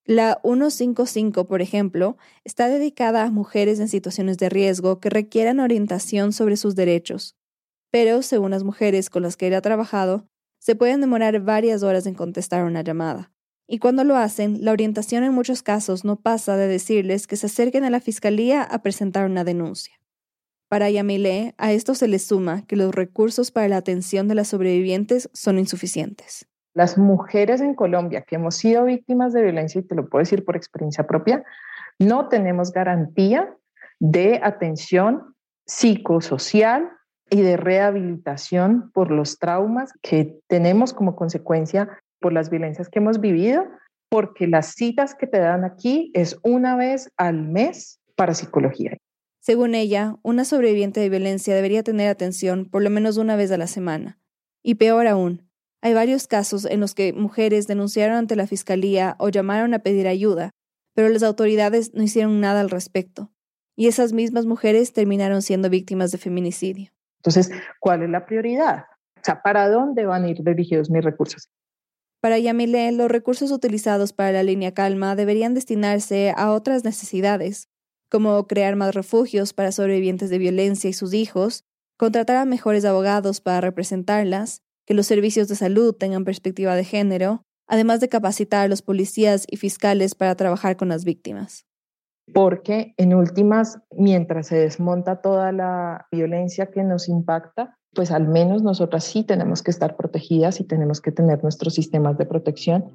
La 0.04 0.40
155, 0.42 1.46
por 1.46 1.62
ejemplo, 1.62 2.16
está 2.44 2.68
dedicada 2.68 3.24
a 3.24 3.30
mujeres 3.30 3.78
en 3.80 3.88
situaciones 3.88 4.38
de 4.38 4.48
riesgo 4.48 4.98
que 4.98 5.10
requieran 5.10 5.60
orientación 5.60 6.32
sobre 6.32 6.56
sus 6.56 6.74
derechos, 6.74 7.36
pero, 7.90 8.22
según 8.22 8.52
las 8.52 8.64
mujeres 8.64 9.10
con 9.10 9.22
las 9.22 9.36
que 9.36 9.48
ella 9.48 9.58
ha 9.58 9.62
trabajado, 9.62 10.28
se 10.58 10.76
pueden 10.76 11.00
demorar 11.00 11.40
varias 11.40 11.82
horas 11.82 12.06
en 12.06 12.14
contestar 12.14 12.64
una 12.64 12.82
llamada. 12.82 13.32
Y 13.66 13.78
cuando 13.78 14.04
lo 14.04 14.16
hacen, 14.16 14.64
la 14.64 14.72
orientación 14.72 15.24
en 15.24 15.32
muchos 15.32 15.62
casos 15.62 16.04
no 16.04 16.20
pasa 16.20 16.56
de 16.56 16.66
decirles 16.68 17.26
que 17.26 17.36
se 17.36 17.46
acerquen 17.46 17.84
a 17.84 17.90
la 17.90 18.00
fiscalía 18.00 18.62
a 18.62 18.82
presentar 18.82 19.26
una 19.26 19.44
denuncia. 19.44 19.94
Para 20.68 20.90
Yamile, 20.90 21.54
a 21.58 21.72
esto 21.72 21.94
se 21.94 22.08
le 22.08 22.18
suma 22.18 22.66
que 22.66 22.76
los 22.76 22.94
recursos 22.94 23.50
para 23.50 23.68
la 23.68 23.76
atención 23.76 24.28
de 24.28 24.36
las 24.36 24.48
sobrevivientes 24.48 25.30
son 25.32 25.58
insuficientes. 25.58 26.46
Las 26.80 26.96
mujeres 26.96 27.60
en 27.60 27.74
Colombia 27.74 28.22
que 28.22 28.36
hemos 28.36 28.54
sido 28.54 28.86
víctimas 28.86 29.34
de 29.34 29.42
violencia, 29.42 29.82
y 29.82 29.84
te 29.84 29.94
lo 29.94 30.08
puedo 30.08 30.20
decir 30.20 30.46
por 30.46 30.56
experiencia 30.56 31.06
propia, 31.06 31.44
no 31.98 32.28
tenemos 32.28 32.72
garantía 32.72 33.54
de 33.98 34.40
atención 34.42 35.34
psicosocial 35.66 36.90
y 37.28 37.42
de 37.42 37.58
rehabilitación 37.58 38.90
por 38.92 39.10
los 39.10 39.38
traumas 39.38 39.92
que 40.00 40.40
tenemos 40.46 40.94
como 40.94 41.16
consecuencia 41.16 41.86
por 42.18 42.32
las 42.32 42.48
violencias 42.48 42.88
que 42.88 43.00
hemos 43.00 43.20
vivido, 43.20 43.66
porque 44.08 44.46
las 44.46 44.68
citas 44.68 45.14
que 45.14 45.26
te 45.26 45.38
dan 45.38 45.66
aquí 45.66 46.10
es 46.14 46.38
una 46.42 46.76
vez 46.76 47.12
al 47.18 47.42
mes 47.42 48.00
para 48.16 48.32
psicología. 48.32 48.96
Según 49.40 49.74
ella, 49.74 50.16
una 50.22 50.46
sobreviviente 50.46 50.98
de 51.00 51.10
violencia 51.10 51.54
debería 51.54 51.82
tener 51.82 52.08
atención 52.08 52.70
por 52.70 52.80
lo 52.80 52.88
menos 52.88 53.18
una 53.18 53.36
vez 53.36 53.52
a 53.52 53.58
la 53.58 53.66
semana. 53.66 54.18
Y 54.62 54.76
peor 54.76 55.06
aún, 55.08 55.49
hay 55.82 55.94
varios 55.94 56.26
casos 56.26 56.64
en 56.64 56.80
los 56.80 56.94
que 56.94 57.12
mujeres 57.12 57.66
denunciaron 57.66 58.16
ante 58.16 58.36
la 58.36 58.46
fiscalía 58.46 59.16
o 59.18 59.28
llamaron 59.28 59.74
a 59.74 59.78
pedir 59.80 60.06
ayuda, 60.06 60.50
pero 60.94 61.08
las 61.08 61.22
autoridades 61.22 61.94
no 61.94 62.02
hicieron 62.02 62.40
nada 62.40 62.60
al 62.60 62.70
respecto, 62.70 63.30
y 63.76 63.88
esas 63.88 64.12
mismas 64.12 64.46
mujeres 64.46 64.92
terminaron 64.92 65.42
siendo 65.42 65.70
víctimas 65.70 66.10
de 66.10 66.18
feminicidio. 66.18 66.90
Entonces, 67.20 67.50
¿cuál 67.80 68.02
es 68.02 68.10
la 68.10 68.26
prioridad? 68.26 68.84
O 69.16 69.20
sea, 69.22 69.42
¿para 69.42 69.68
dónde 69.68 70.06
van 70.06 70.24
a 70.24 70.28
ir 70.28 70.42
dirigidos 70.42 70.90
mis 70.90 71.04
recursos? 71.04 71.48
Para 72.20 72.38
Yamile, 72.38 72.92
los 72.92 73.10
recursos 73.10 73.50
utilizados 73.50 74.12
para 74.12 74.32
la 74.32 74.42
línea 74.42 74.74
Calma 74.74 75.16
deberían 75.16 75.54
destinarse 75.54 76.34
a 76.36 76.52
otras 76.52 76.84
necesidades, 76.84 77.68
como 78.10 78.46
crear 78.46 78.76
más 78.76 78.94
refugios 78.94 79.54
para 79.54 79.72
sobrevivientes 79.72 80.28
de 80.28 80.38
violencia 80.38 80.90
y 80.90 80.92
sus 80.92 81.14
hijos, 81.14 81.64
contratar 81.96 82.36
a 82.36 82.44
mejores 82.44 82.84
abogados 82.84 83.40
para 83.40 83.60
representarlas, 83.60 84.62
que 84.90 84.94
los 84.94 85.06
servicios 85.06 85.46
de 85.46 85.54
salud 85.54 85.94
tengan 85.94 86.24
perspectiva 86.24 86.74
de 86.74 86.82
género, 86.82 87.44
además 87.68 88.00
de 88.00 88.08
capacitar 88.08 88.64
a 88.64 88.68
los 88.68 88.82
policías 88.82 89.46
y 89.48 89.56
fiscales 89.56 90.16
para 90.16 90.34
trabajar 90.34 90.76
con 90.76 90.88
las 90.88 91.04
víctimas. 91.04 91.64
Porque 92.34 92.92
en 92.96 93.14
últimas, 93.14 93.78
mientras 93.96 94.48
se 94.48 94.56
desmonta 94.56 95.20
toda 95.20 95.52
la 95.52 96.08
violencia 96.10 96.72
que 96.72 96.82
nos 96.82 97.08
impacta, 97.08 97.78
pues 97.94 98.10
al 98.10 98.26
menos 98.26 98.64
nosotras 98.64 99.04
sí 99.04 99.22
tenemos 99.22 99.62
que 99.62 99.70
estar 99.70 99.96
protegidas 99.96 100.58
y 100.58 100.64
tenemos 100.64 101.00
que 101.00 101.12
tener 101.12 101.40
nuestros 101.44 101.72
sistemas 101.74 102.18
de 102.18 102.26
protección. 102.26 102.90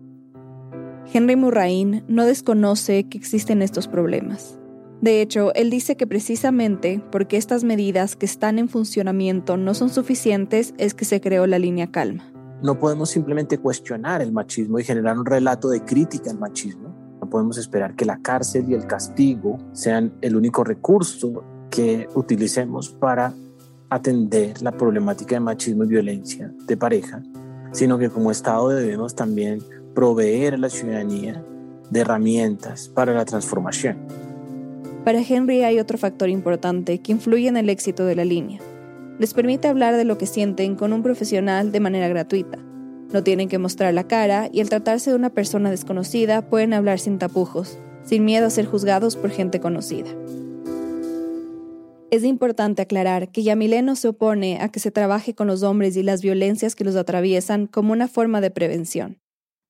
Henry 1.13 1.37
Murraín 1.37 2.03
no 2.09 2.25
desconoce 2.25 3.07
que 3.07 3.17
existen 3.17 3.61
estos 3.61 3.87
problemas. 3.87 4.59
De 5.01 5.21
hecho, 5.21 5.53
él 5.53 5.69
dice 5.69 5.97
que 5.97 6.07
precisamente 6.07 7.03
porque 7.11 7.37
estas 7.37 7.63
medidas 7.63 8.15
que 8.15 8.25
están 8.25 8.59
en 8.59 8.69
funcionamiento 8.69 9.57
no 9.57 9.73
son 9.73 9.89
suficientes 9.89 10.73
es 10.77 10.93
que 10.93 11.05
se 11.05 11.21
creó 11.21 11.47
la 11.47 11.59
línea 11.59 11.91
calma. 11.91 12.31
No 12.63 12.79
podemos 12.79 13.09
simplemente 13.09 13.57
cuestionar 13.57 14.21
el 14.21 14.31
machismo 14.31 14.79
y 14.79 14.83
generar 14.83 15.19
un 15.19 15.25
relato 15.25 15.69
de 15.69 15.83
crítica 15.83 16.31
al 16.31 16.39
machismo. 16.39 16.95
No 17.21 17.29
podemos 17.29 17.57
esperar 17.57 17.95
que 17.95 18.05
la 18.05 18.21
cárcel 18.21 18.65
y 18.69 18.73
el 18.73 18.87
castigo 18.87 19.57
sean 19.73 20.13
el 20.21 20.35
único 20.35 20.63
recurso 20.63 21.43
que 21.69 22.07
utilicemos 22.15 22.89
para 22.89 23.33
atender 23.89 24.61
la 24.61 24.71
problemática 24.71 25.35
de 25.35 25.41
machismo 25.41 25.83
y 25.83 25.87
violencia 25.87 26.51
de 26.65 26.77
pareja, 26.77 27.21
sino 27.71 27.97
que 27.97 28.09
como 28.09 28.31
Estado 28.31 28.69
debemos 28.69 29.15
también 29.15 29.61
proveer 29.93 30.55
a 30.55 30.57
la 30.57 30.69
ciudadanía 30.69 31.43
de 31.89 31.99
herramientas 31.99 32.89
para 32.89 33.13
la 33.13 33.25
transformación. 33.25 33.97
Para 35.05 35.21
Henry 35.21 35.61
hay 35.61 35.79
otro 35.79 35.99
factor 35.99 36.29
importante 36.29 36.97
que 36.97 37.11
influye 37.11 37.47
en 37.47 37.57
el 37.57 37.69
éxito 37.69 38.05
de 38.05 38.15
la 38.15 38.25
línea. 38.25 38.59
Les 39.19 39.35
permite 39.35 39.67
hablar 39.67 39.95
de 39.97 40.03
lo 40.03 40.17
que 40.17 40.25
sienten 40.25 40.75
con 40.75 40.93
un 40.93 41.03
profesional 41.03 41.71
de 41.71 41.79
manera 41.79 42.07
gratuita. 42.07 42.57
No 43.13 43.23
tienen 43.23 43.47
que 43.47 43.59
mostrar 43.59 43.93
la 43.93 44.07
cara 44.07 44.49
y 44.51 44.61
al 44.61 44.69
tratarse 44.69 45.11
de 45.11 45.15
una 45.15 45.29
persona 45.29 45.69
desconocida 45.69 46.49
pueden 46.49 46.73
hablar 46.73 46.97
sin 46.97 47.19
tapujos, 47.19 47.77
sin 48.03 48.25
miedo 48.25 48.47
a 48.47 48.49
ser 48.49 48.65
juzgados 48.65 49.15
por 49.15 49.29
gente 49.29 49.59
conocida. 49.59 50.09
Es 52.09 52.23
importante 52.23 52.81
aclarar 52.81 53.29
que 53.29 53.43
Yamile 53.43 53.83
no 53.83 53.95
se 53.95 54.07
opone 54.07 54.59
a 54.59 54.69
que 54.69 54.79
se 54.79 54.89
trabaje 54.89 55.35
con 55.35 55.45
los 55.45 55.61
hombres 55.61 55.95
y 55.97 56.01
las 56.01 56.23
violencias 56.23 56.73
que 56.73 56.83
los 56.83 56.95
atraviesan 56.95 57.67
como 57.67 57.93
una 57.93 58.07
forma 58.07 58.41
de 58.41 58.49
prevención. 58.49 59.19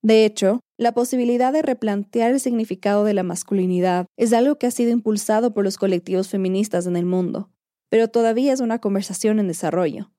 De 0.06 0.24
hecho, 0.24 0.60
la 0.78 0.94
posibilidad 0.94 1.52
de 1.52 1.64
replantear 1.64 2.32
el 2.32 2.40
significado 2.40 3.06
de 3.06 3.16
la 3.16 3.24
masculinidad 3.24 4.06
es 4.18 4.34
algo 4.34 4.60
que 4.60 4.68
ha 4.68 4.72
sido 4.72 4.92
impulsado 4.92 5.52
por 5.52 5.64
los 5.64 5.78
colectivos 5.80 6.30
feministas 6.30 6.86
en 6.86 6.96
el 6.96 7.08
mundo, 7.08 7.50
pero 7.90 8.08
todavía 8.08 8.54
es 8.54 8.60
una 8.60 8.78
conversación 8.78 9.40
en 9.40 9.48
desarrollo. 9.48 10.12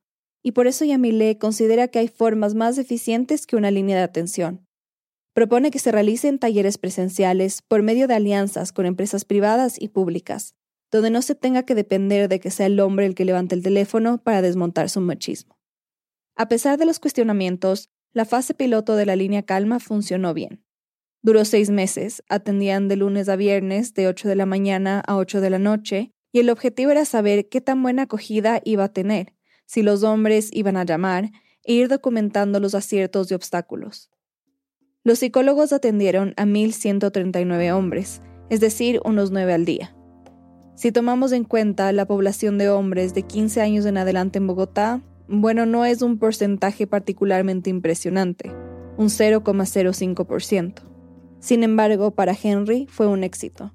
Y 0.42 0.52
por 0.52 0.66
eso 0.66 0.84
Yamile 0.84 1.38
considera 1.38 1.86
que 1.86 2.00
hay 2.00 2.08
formas 2.08 2.56
más 2.56 2.78
eficientes 2.78 3.46
que 3.46 3.54
una 3.54 3.70
línea 3.70 3.96
de 3.96 4.02
atención. 4.02 4.66
Propone 5.34 5.70
que 5.70 5.78
se 5.78 5.92
realicen 5.92 6.40
talleres 6.40 6.78
presenciales 6.78 7.62
por 7.62 7.82
medio 7.82 8.08
de 8.08 8.14
alianzas 8.14 8.72
con 8.72 8.86
empresas 8.86 9.24
privadas 9.24 9.80
y 9.80 9.86
públicas, 9.90 10.56
donde 10.90 11.10
no 11.10 11.22
se 11.22 11.36
tenga 11.36 11.62
que 11.62 11.76
depender 11.76 12.28
de 12.28 12.40
que 12.40 12.50
sea 12.50 12.66
el 12.66 12.80
hombre 12.80 13.06
el 13.06 13.14
que 13.14 13.24
levante 13.24 13.54
el 13.54 13.62
teléfono 13.62 14.18
para 14.18 14.42
desmontar 14.42 14.90
su 14.90 15.00
machismo. 15.00 15.56
A 16.34 16.48
pesar 16.48 16.76
de 16.76 16.86
los 16.86 16.98
cuestionamientos, 16.98 17.88
la 18.16 18.24
fase 18.24 18.54
piloto 18.54 18.96
de 18.96 19.04
la 19.04 19.14
línea 19.14 19.42
Calma 19.42 19.78
funcionó 19.78 20.32
bien. 20.32 20.64
Duró 21.20 21.44
seis 21.44 21.68
meses, 21.68 22.22
atendían 22.30 22.88
de 22.88 22.96
lunes 22.96 23.28
a 23.28 23.36
viernes 23.36 23.92
de 23.92 24.08
8 24.08 24.26
de 24.30 24.36
la 24.36 24.46
mañana 24.46 25.02
a 25.06 25.16
8 25.16 25.42
de 25.42 25.50
la 25.50 25.58
noche, 25.58 26.14
y 26.32 26.38
el 26.38 26.48
objetivo 26.48 26.92
era 26.92 27.04
saber 27.04 27.50
qué 27.50 27.60
tan 27.60 27.82
buena 27.82 28.04
acogida 28.04 28.62
iba 28.64 28.84
a 28.84 28.88
tener, 28.88 29.34
si 29.66 29.82
los 29.82 30.02
hombres 30.02 30.48
iban 30.54 30.78
a 30.78 30.84
llamar, 30.84 31.30
e 31.62 31.74
ir 31.74 31.88
documentando 31.88 32.58
los 32.58 32.74
aciertos 32.74 33.30
y 33.30 33.34
obstáculos. 33.34 34.10
Los 35.04 35.18
psicólogos 35.18 35.74
atendieron 35.74 36.32
a 36.38 36.46
1.139 36.46 37.70
hombres, 37.74 38.22
es 38.48 38.60
decir, 38.60 38.98
unos 39.04 39.30
9 39.30 39.52
al 39.52 39.66
día. 39.66 39.94
Si 40.74 40.90
tomamos 40.90 41.32
en 41.32 41.44
cuenta 41.44 41.92
la 41.92 42.06
población 42.06 42.56
de 42.56 42.70
hombres 42.70 43.12
de 43.12 43.24
15 43.24 43.60
años 43.60 43.84
en 43.84 43.98
adelante 43.98 44.38
en 44.38 44.46
Bogotá, 44.46 45.02
bueno, 45.28 45.66
no 45.66 45.84
es 45.84 46.02
un 46.02 46.18
porcentaje 46.18 46.86
particularmente 46.86 47.70
impresionante, 47.70 48.52
un 48.96 49.08
0,05%. 49.08 50.74
Sin 51.40 51.62
embargo, 51.62 52.12
para 52.12 52.36
Henry 52.40 52.86
fue 52.88 53.06
un 53.06 53.24
éxito. 53.24 53.72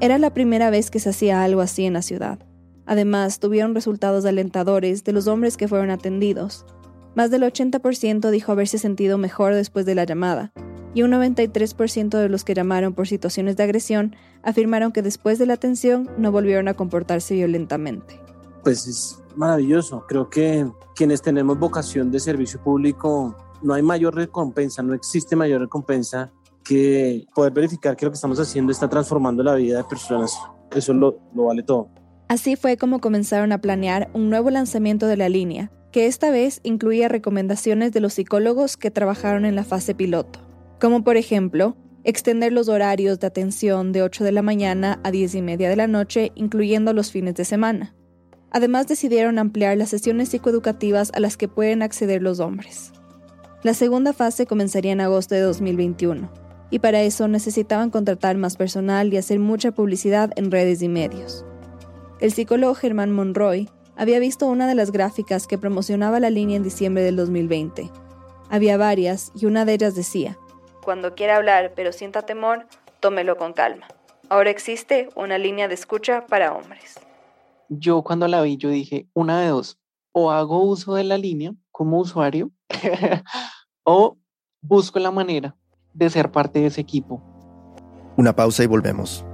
Era 0.00 0.18
la 0.18 0.34
primera 0.34 0.70
vez 0.70 0.90
que 0.90 1.00
se 1.00 1.10
hacía 1.10 1.42
algo 1.42 1.60
así 1.60 1.84
en 1.84 1.92
la 1.92 2.02
ciudad. 2.02 2.38
Además, 2.86 3.38
tuvieron 3.38 3.74
resultados 3.74 4.24
alentadores 4.24 5.04
de 5.04 5.12
los 5.12 5.26
hombres 5.26 5.56
que 5.56 5.68
fueron 5.68 5.90
atendidos. 5.90 6.66
Más 7.14 7.30
del 7.30 7.42
80% 7.42 8.30
dijo 8.30 8.52
haberse 8.52 8.78
sentido 8.78 9.18
mejor 9.18 9.54
después 9.54 9.86
de 9.86 9.94
la 9.94 10.04
llamada, 10.04 10.52
y 10.94 11.02
un 11.02 11.12
93% 11.12 12.18
de 12.18 12.28
los 12.28 12.44
que 12.44 12.54
llamaron 12.54 12.92
por 12.92 13.08
situaciones 13.08 13.56
de 13.56 13.62
agresión 13.62 14.16
afirmaron 14.42 14.92
que 14.92 15.02
después 15.02 15.38
de 15.38 15.46
la 15.46 15.54
atención 15.54 16.10
no 16.18 16.32
volvieron 16.32 16.68
a 16.68 16.74
comportarse 16.74 17.34
violentamente. 17.34 18.23
Pues 18.64 18.86
es 18.86 19.22
maravilloso. 19.36 20.04
Creo 20.08 20.28
que 20.28 20.66
quienes 20.96 21.20
tenemos 21.20 21.58
vocación 21.58 22.10
de 22.10 22.18
servicio 22.18 22.60
público, 22.62 23.36
no 23.62 23.74
hay 23.74 23.82
mayor 23.82 24.14
recompensa, 24.14 24.82
no 24.82 24.94
existe 24.94 25.36
mayor 25.36 25.60
recompensa 25.60 26.32
que 26.64 27.26
poder 27.34 27.52
verificar 27.52 27.94
que 27.94 28.06
lo 28.06 28.10
que 28.10 28.16
estamos 28.16 28.40
haciendo 28.40 28.72
está 28.72 28.88
transformando 28.88 29.42
la 29.42 29.54
vida 29.54 29.76
de 29.76 29.84
personas. 29.84 30.36
Eso 30.74 30.94
lo, 30.94 31.18
lo 31.34 31.44
vale 31.44 31.62
todo. 31.62 31.88
Así 32.28 32.56
fue 32.56 32.78
como 32.78 33.00
comenzaron 33.00 33.52
a 33.52 33.60
planear 33.60 34.10
un 34.14 34.30
nuevo 34.30 34.48
lanzamiento 34.50 35.06
de 35.06 35.18
la 35.18 35.28
línea, 35.28 35.70
que 35.92 36.06
esta 36.06 36.30
vez 36.30 36.60
incluía 36.62 37.08
recomendaciones 37.08 37.92
de 37.92 38.00
los 38.00 38.14
psicólogos 38.14 38.78
que 38.78 38.90
trabajaron 38.90 39.44
en 39.44 39.56
la 39.56 39.64
fase 39.64 39.94
piloto, 39.94 40.40
como 40.80 41.04
por 41.04 41.18
ejemplo, 41.18 41.76
extender 42.02 42.52
los 42.52 42.68
horarios 42.68 43.20
de 43.20 43.26
atención 43.26 43.92
de 43.92 44.02
8 44.02 44.24
de 44.24 44.32
la 44.32 44.42
mañana 44.42 45.00
a 45.04 45.10
10 45.10 45.34
y 45.34 45.42
media 45.42 45.68
de 45.68 45.76
la 45.76 45.86
noche, 45.86 46.32
incluyendo 46.34 46.94
los 46.94 47.10
fines 47.10 47.34
de 47.34 47.44
semana. 47.44 47.94
Además 48.54 48.86
decidieron 48.86 49.40
ampliar 49.40 49.76
las 49.76 49.88
sesiones 49.88 50.28
psicoeducativas 50.28 51.10
a 51.12 51.18
las 51.18 51.36
que 51.36 51.48
pueden 51.48 51.82
acceder 51.82 52.22
los 52.22 52.38
hombres. 52.38 52.92
La 53.64 53.74
segunda 53.74 54.12
fase 54.12 54.46
comenzaría 54.46 54.92
en 54.92 55.00
agosto 55.00 55.34
de 55.34 55.40
2021 55.40 56.30
y 56.70 56.78
para 56.78 57.02
eso 57.02 57.26
necesitaban 57.26 57.90
contratar 57.90 58.36
más 58.36 58.56
personal 58.56 59.12
y 59.12 59.16
hacer 59.16 59.40
mucha 59.40 59.72
publicidad 59.72 60.30
en 60.36 60.52
redes 60.52 60.82
y 60.82 60.88
medios. 60.88 61.44
El 62.20 62.30
psicólogo 62.30 62.76
Germán 62.76 63.10
Monroy 63.10 63.68
había 63.96 64.20
visto 64.20 64.46
una 64.46 64.68
de 64.68 64.76
las 64.76 64.92
gráficas 64.92 65.48
que 65.48 65.58
promocionaba 65.58 66.20
la 66.20 66.30
línea 66.30 66.56
en 66.56 66.62
diciembre 66.62 67.02
del 67.02 67.16
2020. 67.16 67.90
Había 68.50 68.76
varias 68.76 69.32
y 69.34 69.46
una 69.46 69.64
de 69.64 69.74
ellas 69.74 69.96
decía, 69.96 70.38
Cuando 70.84 71.16
quiera 71.16 71.38
hablar 71.38 71.72
pero 71.74 71.90
sienta 71.90 72.22
temor, 72.22 72.66
tómelo 73.00 73.36
con 73.36 73.52
calma. 73.52 73.88
Ahora 74.28 74.50
existe 74.50 75.08
una 75.16 75.38
línea 75.38 75.66
de 75.66 75.74
escucha 75.74 76.24
para 76.28 76.54
hombres. 76.54 77.03
Yo 77.68 78.02
cuando 78.02 78.28
la 78.28 78.42
vi, 78.42 78.56
yo 78.56 78.68
dije, 78.68 79.08
una 79.14 79.40
de 79.40 79.48
dos, 79.48 79.78
o 80.12 80.30
hago 80.30 80.62
uso 80.62 80.94
de 80.94 81.04
la 81.04 81.18
línea 81.18 81.54
como 81.70 81.98
usuario, 81.98 82.50
o 83.84 84.16
busco 84.60 84.98
la 84.98 85.10
manera 85.10 85.56
de 85.92 86.10
ser 86.10 86.30
parte 86.30 86.60
de 86.60 86.66
ese 86.66 86.80
equipo. 86.80 87.22
Una 88.16 88.34
pausa 88.34 88.62
y 88.62 88.66
volvemos. 88.66 89.24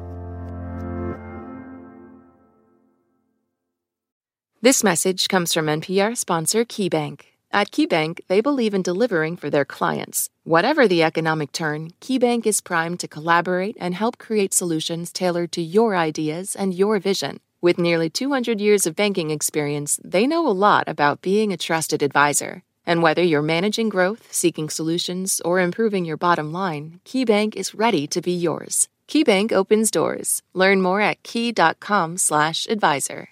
This 4.62 4.84
message 4.84 5.28
comes 5.28 5.54
from 5.54 5.66
NPR 5.66 6.16
sponsor 6.16 6.64
KeyBank. 6.64 7.22
At 7.52 7.70
KeyBank, 7.72 8.20
they 8.28 8.40
believe 8.40 8.74
in 8.74 8.82
delivering 8.82 9.36
for 9.36 9.50
their 9.50 9.64
clients. 9.64 10.28
Whatever 10.44 10.86
the 10.86 11.02
economic 11.02 11.50
turn, 11.50 11.90
KeyBank 12.00 12.46
is 12.46 12.60
primed 12.60 13.00
to 13.00 13.08
collaborate 13.08 13.76
and 13.80 13.94
help 13.94 14.18
create 14.18 14.54
solutions 14.54 15.12
tailored 15.12 15.50
to 15.52 15.62
your 15.62 15.96
ideas 15.96 16.54
and 16.54 16.74
your 16.74 17.00
vision. 17.00 17.40
With 17.62 17.78
nearly 17.78 18.08
200 18.08 18.58
years 18.58 18.86
of 18.86 18.96
banking 18.96 19.30
experience, 19.30 20.00
they 20.02 20.26
know 20.26 20.48
a 20.48 20.48
lot 20.48 20.84
about 20.86 21.20
being 21.20 21.52
a 21.52 21.58
trusted 21.58 22.02
advisor. 22.02 22.62
And 22.86 23.02
whether 23.02 23.22
you're 23.22 23.42
managing 23.42 23.90
growth, 23.90 24.32
seeking 24.32 24.70
solutions, 24.70 25.42
or 25.44 25.60
improving 25.60 26.06
your 26.06 26.16
bottom 26.16 26.54
line, 26.54 27.00
KeyBank 27.04 27.54
is 27.56 27.74
ready 27.74 28.06
to 28.06 28.22
be 28.22 28.32
yours. 28.32 28.88
KeyBank 29.08 29.52
opens 29.52 29.90
doors. 29.90 30.40
Learn 30.54 30.80
more 30.80 31.02
at 31.02 31.22
key.com/advisor. 31.22 33.28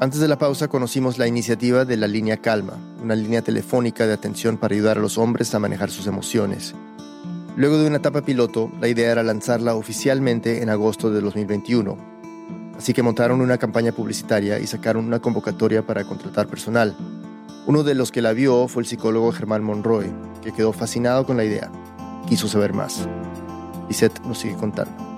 Antes 0.01 0.21
de 0.21 0.29
la 0.29 0.37
pausa 0.37 0.69
conocimos 0.69 1.17
la 1.17 1.27
iniciativa 1.27 1.83
de 1.83 1.97
la 1.97 2.07
línea 2.07 2.37
Calma, 2.37 2.77
una 3.03 3.15
línea 3.15 3.41
telefónica 3.41 4.07
de 4.07 4.13
atención 4.13 4.55
para 4.55 4.73
ayudar 4.73 4.97
a 4.97 5.01
los 5.01 5.17
hombres 5.17 5.53
a 5.53 5.59
manejar 5.59 5.91
sus 5.91 6.07
emociones. 6.07 6.73
Luego 7.57 7.77
de 7.77 7.87
una 7.87 7.97
etapa 7.97 8.21
piloto, 8.21 8.71
la 8.79 8.87
idea 8.87 9.11
era 9.11 9.23
lanzarla 9.23 9.75
oficialmente 9.75 10.63
en 10.63 10.69
agosto 10.69 11.11
de 11.11 11.19
2021. 11.19 11.97
Así 12.77 12.93
que 12.93 13.03
montaron 13.03 13.41
una 13.41 13.57
campaña 13.57 13.91
publicitaria 13.91 14.57
y 14.59 14.67
sacaron 14.67 15.05
una 15.05 15.19
convocatoria 15.19 15.85
para 15.85 16.05
contratar 16.05 16.47
personal. 16.47 16.95
Uno 17.67 17.83
de 17.83 17.93
los 17.93 18.13
que 18.13 18.21
la 18.21 18.31
vio 18.31 18.69
fue 18.69 18.83
el 18.83 18.87
psicólogo 18.87 19.33
Germán 19.33 19.65
Monroy, 19.65 20.09
que 20.41 20.53
quedó 20.53 20.71
fascinado 20.71 21.25
con 21.25 21.35
la 21.35 21.43
idea. 21.43 21.69
Quiso 22.25 22.47
saber 22.47 22.71
más. 22.71 23.05
Lisette 23.89 24.21
nos 24.21 24.39
sigue 24.39 24.55
contando. 24.55 25.08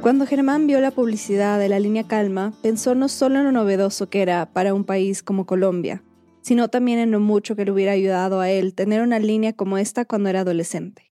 Cuando 0.00 0.26
Germán 0.26 0.68
vio 0.68 0.80
la 0.80 0.92
publicidad 0.92 1.58
de 1.58 1.68
la 1.68 1.80
línea 1.80 2.06
Calma, 2.06 2.52
pensó 2.62 2.94
no 2.94 3.08
solo 3.08 3.40
en 3.40 3.46
lo 3.46 3.52
novedoso 3.52 4.08
que 4.08 4.22
era 4.22 4.46
para 4.52 4.72
un 4.72 4.84
país 4.84 5.24
como 5.24 5.44
Colombia, 5.44 6.04
sino 6.40 6.68
también 6.68 7.00
en 7.00 7.10
lo 7.10 7.18
mucho 7.18 7.56
que 7.56 7.64
le 7.64 7.72
hubiera 7.72 7.92
ayudado 7.92 8.40
a 8.40 8.48
él 8.48 8.74
tener 8.74 9.02
una 9.02 9.18
línea 9.18 9.54
como 9.54 9.76
esta 9.76 10.04
cuando 10.04 10.28
era 10.28 10.40
adolescente. 10.40 11.10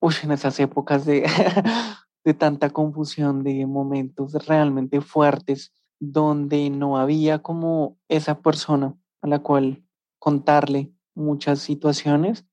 Uy, 0.00 0.14
en 0.24 0.32
esas 0.32 0.58
épocas 0.58 1.06
de, 1.06 1.24
de 2.24 2.34
tanta 2.34 2.70
confusión, 2.70 3.44
de 3.44 3.66
momentos 3.66 4.32
realmente 4.46 5.00
fuertes, 5.00 5.72
donde 6.00 6.70
no 6.70 6.98
había 6.98 7.38
como 7.40 7.98
esa 8.08 8.40
persona 8.40 8.96
a 9.22 9.28
la 9.28 9.38
cual 9.38 9.84
contarle 10.18 10.92
muchas 11.14 11.60
situaciones, 11.60 12.44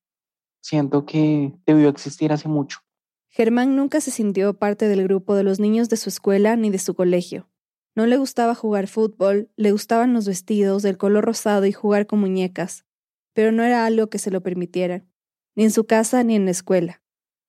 siento 0.61 1.07
que 1.07 1.53
debió 1.65 1.89
existir 1.89 2.31
hace 2.31 2.47
mucho. 2.47 2.79
Germán 3.33 3.77
nunca 3.77 4.01
se 4.01 4.11
sintió 4.11 4.53
parte 4.53 4.89
del 4.89 5.03
grupo 5.03 5.35
de 5.35 5.43
los 5.43 5.57
niños 5.57 5.87
de 5.87 5.95
su 5.95 6.09
escuela 6.09 6.57
ni 6.57 6.69
de 6.69 6.79
su 6.79 6.95
colegio. 6.95 7.49
No 7.95 8.05
le 8.05 8.17
gustaba 8.17 8.55
jugar 8.55 8.87
fútbol, 8.87 9.49
le 9.55 9.71
gustaban 9.71 10.13
los 10.13 10.25
vestidos 10.25 10.83
del 10.83 10.97
color 10.97 11.23
rosado 11.23 11.65
y 11.65 11.71
jugar 11.71 12.07
con 12.07 12.19
muñecas, 12.19 12.83
pero 13.33 13.53
no 13.53 13.63
era 13.63 13.85
algo 13.85 14.09
que 14.09 14.19
se 14.19 14.31
lo 14.31 14.41
permitiera, 14.41 15.05
ni 15.55 15.63
en 15.63 15.71
su 15.71 15.85
casa 15.85 16.25
ni 16.25 16.35
en 16.35 16.43
la 16.43 16.51
escuela. 16.51 17.01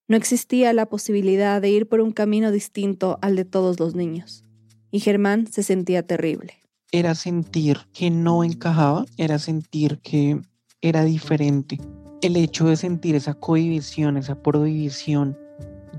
No 0.07 0.17
existía 0.17 0.73
la 0.73 0.87
posibilidad 0.87 1.61
de 1.61 1.71
ir 1.71 1.89
por 1.89 2.01
un 2.01 2.13
camino 2.13 2.53
distinto 2.53 3.19
al 3.21 3.35
de 3.35 3.45
todos 3.45 3.81
los 3.81 3.97
niños. 3.97 4.45
Y 4.93 5.01
Germán 5.01 5.49
se 5.49 5.65
sentía 5.65 6.07
terrible. 6.07 6.63
Era 6.93 7.17
sentir 7.17 7.79
que 7.93 8.11
no 8.11 8.45
encajaba, 8.45 9.05
era 9.17 9.41
sentir 9.41 9.99
que 9.99 10.41
era 10.81 11.03
diferente. 11.03 11.81
El 12.21 12.37
hecho 12.37 12.67
de 12.67 12.77
sentir 12.77 13.17
esa 13.17 13.35
cohibición, 13.35 14.17
esa 14.17 14.41
prohibición 14.43 15.37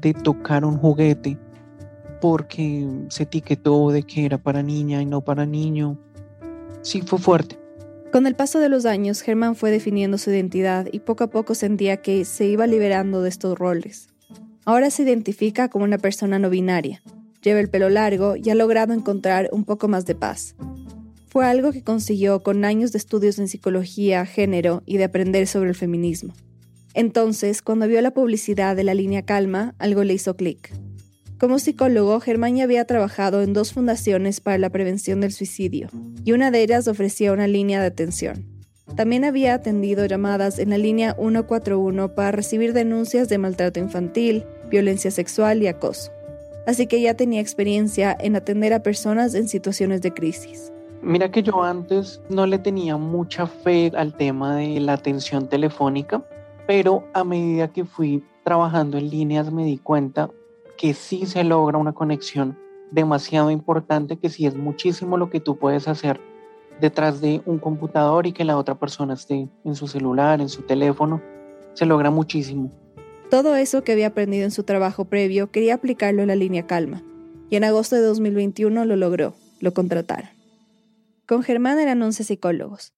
de 0.04 0.14
tocar 0.14 0.66
un 0.66 0.78
juguete 0.78 1.38
porque 2.22 2.88
se 3.10 3.24
etiquetó 3.24 3.92
de 3.92 4.04
que 4.04 4.26
era 4.26 4.38
para 4.38 4.64
niña 4.64 5.02
y 5.02 5.06
no 5.06 5.22
para 5.22 5.46
niño. 5.46 5.98
Sí, 6.82 7.02
fue 7.02 7.20
fuerte. 7.20 7.60
Con 8.12 8.28
el 8.28 8.36
paso 8.36 8.60
de 8.60 8.70
los 8.70 8.86
años, 8.86 9.22
Germán 9.22 9.56
fue 9.56 9.72
definiendo 9.72 10.18
su 10.18 10.30
identidad 10.30 10.88
y 10.92 11.00
poco 11.00 11.26
a 11.26 11.28
poco 11.28 11.56
sentía 11.56 11.98
que 11.98 12.26
se 12.26 12.46
iba 12.46 12.68
liberando 12.68 13.22
de 13.22 13.30
estos 13.30 13.58
roles. 13.58 14.08
Ahora 14.66 14.90
se 14.90 15.04
identifica 15.04 15.68
como 15.68 15.84
una 15.84 15.98
persona 15.98 16.40
no 16.40 16.50
binaria, 16.50 17.02
lleva 17.42 17.60
el 17.60 17.70
pelo 17.70 17.90
largo 17.90 18.36
y 18.36 18.50
ha 18.50 18.56
logrado 18.56 18.94
encontrar 18.94 19.50
un 19.52 19.66
poco 19.66 19.88
más 19.88 20.06
de 20.06 20.16
paz. 20.16 20.56
Fue 21.28 21.46
algo 21.46 21.72
que 21.72 21.84
consiguió 21.84 22.44
con 22.44 22.64
años 22.64 22.92
de 22.92 23.00
estudios 23.00 23.40
en 23.40 23.48
psicología, 23.48 24.26
género 24.26 24.84
y 24.86 24.98
de 24.98 25.06
aprender 25.06 25.48
sobre 25.48 25.72
el 25.72 25.76
feminismo. 25.76 26.34
Entonces, 26.94 27.62
cuando 27.62 27.88
vio 27.88 28.02
la 28.02 28.12
publicidad 28.12 28.76
de 28.76 28.84
la 28.84 28.94
línea 28.94 29.24
Calma, 29.24 29.74
algo 29.80 30.04
le 30.04 30.14
hizo 30.14 30.36
clic. 30.36 30.72
Como 31.40 31.60
psicólogo, 31.60 32.20
Germán 32.20 32.56
ya 32.56 32.64
había 32.64 32.86
trabajado 32.86 33.42
en 33.42 33.54
dos 33.54 33.74
fundaciones 33.74 34.40
para 34.40 34.58
la 34.58 34.70
prevención 34.70 35.20
del 35.20 35.34
suicidio, 35.34 35.90
y 36.24 36.32
una 36.32 36.52
de 36.52 36.62
ellas 36.62 36.88
ofrecía 36.88 37.34
una 37.34 37.48
línea 37.48 37.82
de 37.82 37.88
atención. 37.88 38.46
También 38.96 39.26
había 39.26 39.56
atendido 39.56 40.06
llamadas 40.06 40.60
en 40.60 40.70
la 40.70 40.78
línea 40.78 41.16
141 41.16 42.14
para 42.14 42.32
recibir 42.32 42.74
denuncias 42.74 43.28
de 43.28 43.40
maltrato 43.40 43.80
infantil, 43.80 44.46
violencia 44.70 45.10
sexual 45.10 45.64
y 45.64 45.68
acoso. 45.68 46.12
Así 46.68 46.88
que 46.88 47.02
ya 47.02 47.16
tenía 47.16 47.42
experiencia 47.42 48.16
en 48.18 48.36
atender 48.36 48.72
a 48.72 48.84
personas 48.84 49.34
en 49.34 49.48
situaciones 49.48 50.02
de 50.02 50.14
crisis. 50.14 50.72
Mira 51.02 51.30
que 51.32 51.44
yo 51.44 51.64
antes 51.64 52.22
no 52.30 52.46
le 52.46 52.60
tenía 52.60 52.96
mucha 52.96 53.48
fe 53.48 53.92
al 53.98 54.14
tema 54.14 54.56
de 54.56 54.80
la 54.80 54.94
atención 54.94 55.50
telefónica, 55.50 56.24
pero 56.76 57.08
a 57.14 57.24
medida 57.24 57.72
que 57.72 57.86
fui 57.86 58.24
trabajando 58.44 58.98
en 58.98 59.12
líneas 59.12 59.52
me 59.52 59.64
di 59.64 59.78
cuenta 59.78 60.32
que 60.76 60.96
sí 60.96 61.28
se 61.28 61.44
logra 61.44 61.78
una 61.78 61.94
conexión 61.94 62.58
demasiado 62.90 63.52
importante, 63.52 64.18
que 64.18 64.32
sí 64.32 64.48
es 64.48 64.56
muchísimo 64.56 65.18
lo 65.18 65.30
que 65.30 65.40
tú 65.40 65.56
puedes 65.60 65.88
hacer 65.88 66.20
detrás 66.82 67.22
de 67.22 67.44
un 67.46 67.60
computador 67.60 68.26
y 68.26 68.32
que 68.32 68.44
la 68.44 68.58
otra 68.58 68.74
persona 68.74 69.14
esté 69.14 69.48
en 69.64 69.76
su 69.76 69.88
celular, 69.88 70.42
en 70.42 70.50
su 70.50 70.64
teléfono, 70.64 71.22
se 71.76 71.86
logra 71.86 72.10
muchísimo. 72.10 72.72
Todo 73.30 73.56
eso 73.56 73.84
que 73.84 73.92
había 73.92 74.08
aprendido 74.08 74.44
en 74.44 74.50
su 74.50 74.64
trabajo 74.64 75.06
previo 75.06 75.52
quería 75.52 75.76
aplicarlo 75.76 76.24
en 76.24 76.30
la 76.30 76.36
línea 76.36 76.66
Calma, 76.66 77.04
y 77.52 77.56
en 77.56 77.66
agosto 77.66 77.98
de 77.98 78.02
2021 78.02 78.84
lo 78.86 78.96
logró, 78.96 79.36
lo 79.60 79.76
contrataron. 79.76 80.32
Con 81.28 81.44
Germán 81.44 81.78
eran 81.78 82.02
11 82.02 82.24
psicólogos. 82.24 82.94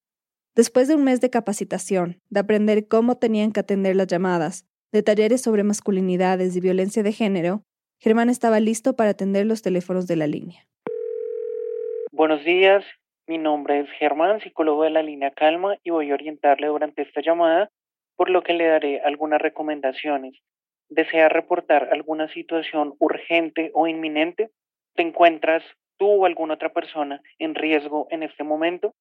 Después 0.56 0.88
de 0.88 0.94
un 0.94 1.04
mes 1.04 1.20
de 1.20 1.28
capacitación, 1.28 2.22
de 2.30 2.40
aprender 2.40 2.88
cómo 2.88 3.18
tenían 3.18 3.52
que 3.52 3.60
atender 3.60 3.94
las 3.94 4.06
llamadas, 4.06 4.64
de 4.90 5.02
talleres 5.02 5.42
sobre 5.42 5.64
masculinidades 5.64 6.56
y 6.56 6.60
violencia 6.60 7.02
de 7.02 7.12
género, 7.12 7.60
Germán 8.00 8.30
estaba 8.30 8.58
listo 8.58 8.96
para 8.96 9.10
atender 9.10 9.44
los 9.44 9.60
teléfonos 9.60 10.06
de 10.06 10.16
la 10.16 10.26
línea. 10.26 10.66
Buenos 12.10 12.42
días, 12.42 12.86
mi 13.26 13.36
nombre 13.36 13.80
es 13.80 13.90
Germán, 13.98 14.40
psicólogo 14.40 14.84
de 14.84 14.90
la 14.90 15.02
línea 15.02 15.30
Calma, 15.30 15.76
y 15.84 15.90
voy 15.90 16.10
a 16.10 16.14
orientarle 16.14 16.68
durante 16.68 17.02
esta 17.02 17.20
llamada, 17.20 17.68
por 18.16 18.30
lo 18.30 18.42
que 18.42 18.54
le 18.54 18.66
daré 18.66 19.02
algunas 19.02 19.42
recomendaciones. 19.42 20.38
¿Desea 20.88 21.28
reportar 21.28 21.90
alguna 21.92 22.32
situación 22.32 22.94
urgente 22.98 23.72
o 23.74 23.88
inminente? 23.88 24.48
¿Te 24.94 25.02
encuentras 25.02 25.62
tú 25.98 26.06
o 26.06 26.24
alguna 26.24 26.54
otra 26.54 26.72
persona 26.72 27.20
en 27.38 27.54
riesgo 27.54 28.06
en 28.10 28.22
este 28.22 28.42
momento? 28.42 28.94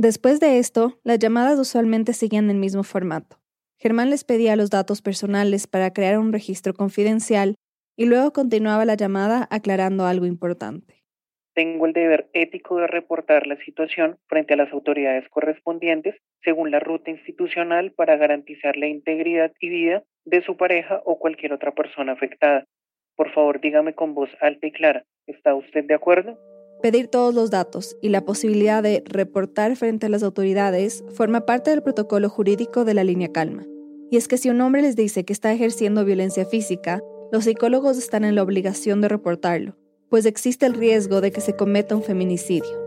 Después 0.00 0.40
de 0.40 0.56
esto, 0.56 0.98
las 1.04 1.18
llamadas 1.18 1.58
usualmente 1.58 2.14
seguían 2.14 2.48
el 2.48 2.56
mismo 2.56 2.84
formato. 2.84 3.36
Germán 3.78 4.08
les 4.08 4.24
pedía 4.24 4.56
los 4.56 4.70
datos 4.70 5.02
personales 5.02 5.66
para 5.66 5.92
crear 5.92 6.18
un 6.18 6.32
registro 6.32 6.72
confidencial 6.72 7.56
y 7.98 8.06
luego 8.06 8.32
continuaba 8.32 8.86
la 8.86 8.94
llamada 8.94 9.46
aclarando 9.50 10.06
algo 10.06 10.24
importante. 10.24 11.04
Tengo 11.54 11.84
el 11.84 11.92
deber 11.92 12.30
ético 12.32 12.78
de 12.78 12.86
reportar 12.86 13.46
la 13.46 13.56
situación 13.62 14.16
frente 14.26 14.54
a 14.54 14.56
las 14.56 14.72
autoridades 14.72 15.28
correspondientes 15.28 16.14
según 16.42 16.70
la 16.70 16.80
ruta 16.80 17.10
institucional 17.10 17.92
para 17.92 18.16
garantizar 18.16 18.78
la 18.78 18.86
integridad 18.86 19.52
y 19.60 19.68
vida 19.68 20.02
de 20.24 20.42
su 20.42 20.56
pareja 20.56 21.02
o 21.04 21.18
cualquier 21.18 21.52
otra 21.52 21.72
persona 21.72 22.12
afectada. 22.12 22.64
Por 23.16 23.34
favor, 23.34 23.60
dígame 23.60 23.92
con 23.92 24.14
voz 24.14 24.30
alta 24.40 24.66
y 24.66 24.72
clara, 24.72 25.04
¿está 25.26 25.54
usted 25.54 25.84
de 25.84 25.92
acuerdo? 25.92 26.38
Pedir 26.82 27.08
todos 27.08 27.34
los 27.34 27.50
datos 27.50 27.96
y 28.00 28.08
la 28.08 28.24
posibilidad 28.24 28.82
de 28.82 29.02
reportar 29.04 29.76
frente 29.76 30.06
a 30.06 30.08
las 30.08 30.22
autoridades 30.22 31.04
forma 31.12 31.44
parte 31.44 31.70
del 31.70 31.82
protocolo 31.82 32.30
jurídico 32.30 32.86
de 32.86 32.94
la 32.94 33.04
línea 33.04 33.30
calma. 33.30 33.66
Y 34.10 34.16
es 34.16 34.28
que 34.28 34.38
si 34.38 34.48
un 34.48 34.62
hombre 34.62 34.80
les 34.80 34.96
dice 34.96 35.24
que 35.26 35.34
está 35.34 35.52
ejerciendo 35.52 36.06
violencia 36.06 36.46
física, 36.46 37.02
los 37.32 37.44
psicólogos 37.44 37.98
están 37.98 38.24
en 38.24 38.34
la 38.34 38.42
obligación 38.42 39.02
de 39.02 39.08
reportarlo, 39.08 39.76
pues 40.08 40.24
existe 40.24 40.64
el 40.64 40.72
riesgo 40.72 41.20
de 41.20 41.30
que 41.32 41.42
se 41.42 41.54
cometa 41.54 41.94
un 41.94 42.02
feminicidio. 42.02 42.80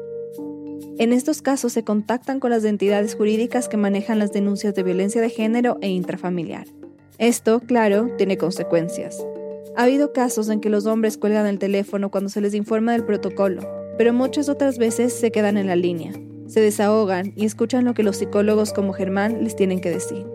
En 0.98 1.14
estos 1.14 1.44
casos 1.44 1.74
se 1.74 1.84
contactan 1.84 2.40
con 2.40 2.50
las 2.50 2.66
entidades 2.66 3.14
jurídicas 3.14 3.70
que 3.70 3.78
manejan 3.78 4.18
las 4.18 4.32
denuncias 4.32 4.74
de 4.74 4.84
violencia 4.84 5.22
de 5.22 5.30
género 5.30 5.78
e 5.82 5.90
intrafamiliar. 5.90 6.66
Esto, 7.20 7.60
claro, 7.60 8.10
tiene 8.18 8.38
consecuencias. 8.38 9.24
Ha 9.76 9.84
habido 9.84 10.14
casos 10.14 10.50
en 10.50 10.62
que 10.62 10.70
los 10.70 10.88
hombres 10.88 11.18
cuelgan 11.18 11.46
el 11.46 11.60
teléfono 11.60 12.12
cuando 12.12 12.30
se 12.30 12.42
les 12.42 12.54
informa 12.54 12.92
del 12.92 13.06
protocolo, 13.06 13.83
pero 13.98 14.14
muchas 14.14 14.50
otras 14.50 14.78
veces 14.78 15.14
se 15.14 15.32
quedan 15.32 15.58
en 15.58 15.68
la 15.68 15.76
línea, 15.76 16.14
se 16.48 16.62
desahogan 16.62 17.34
y 17.36 17.46
escuchan 17.46 17.86
lo 17.86 17.94
que 17.94 18.04
los 18.04 18.18
psicólogos 18.18 18.74
como 18.74 18.94
Germán 18.94 19.44
les 19.44 19.56
tienen 19.56 19.82
que 19.82 19.90
decir. 19.90 20.26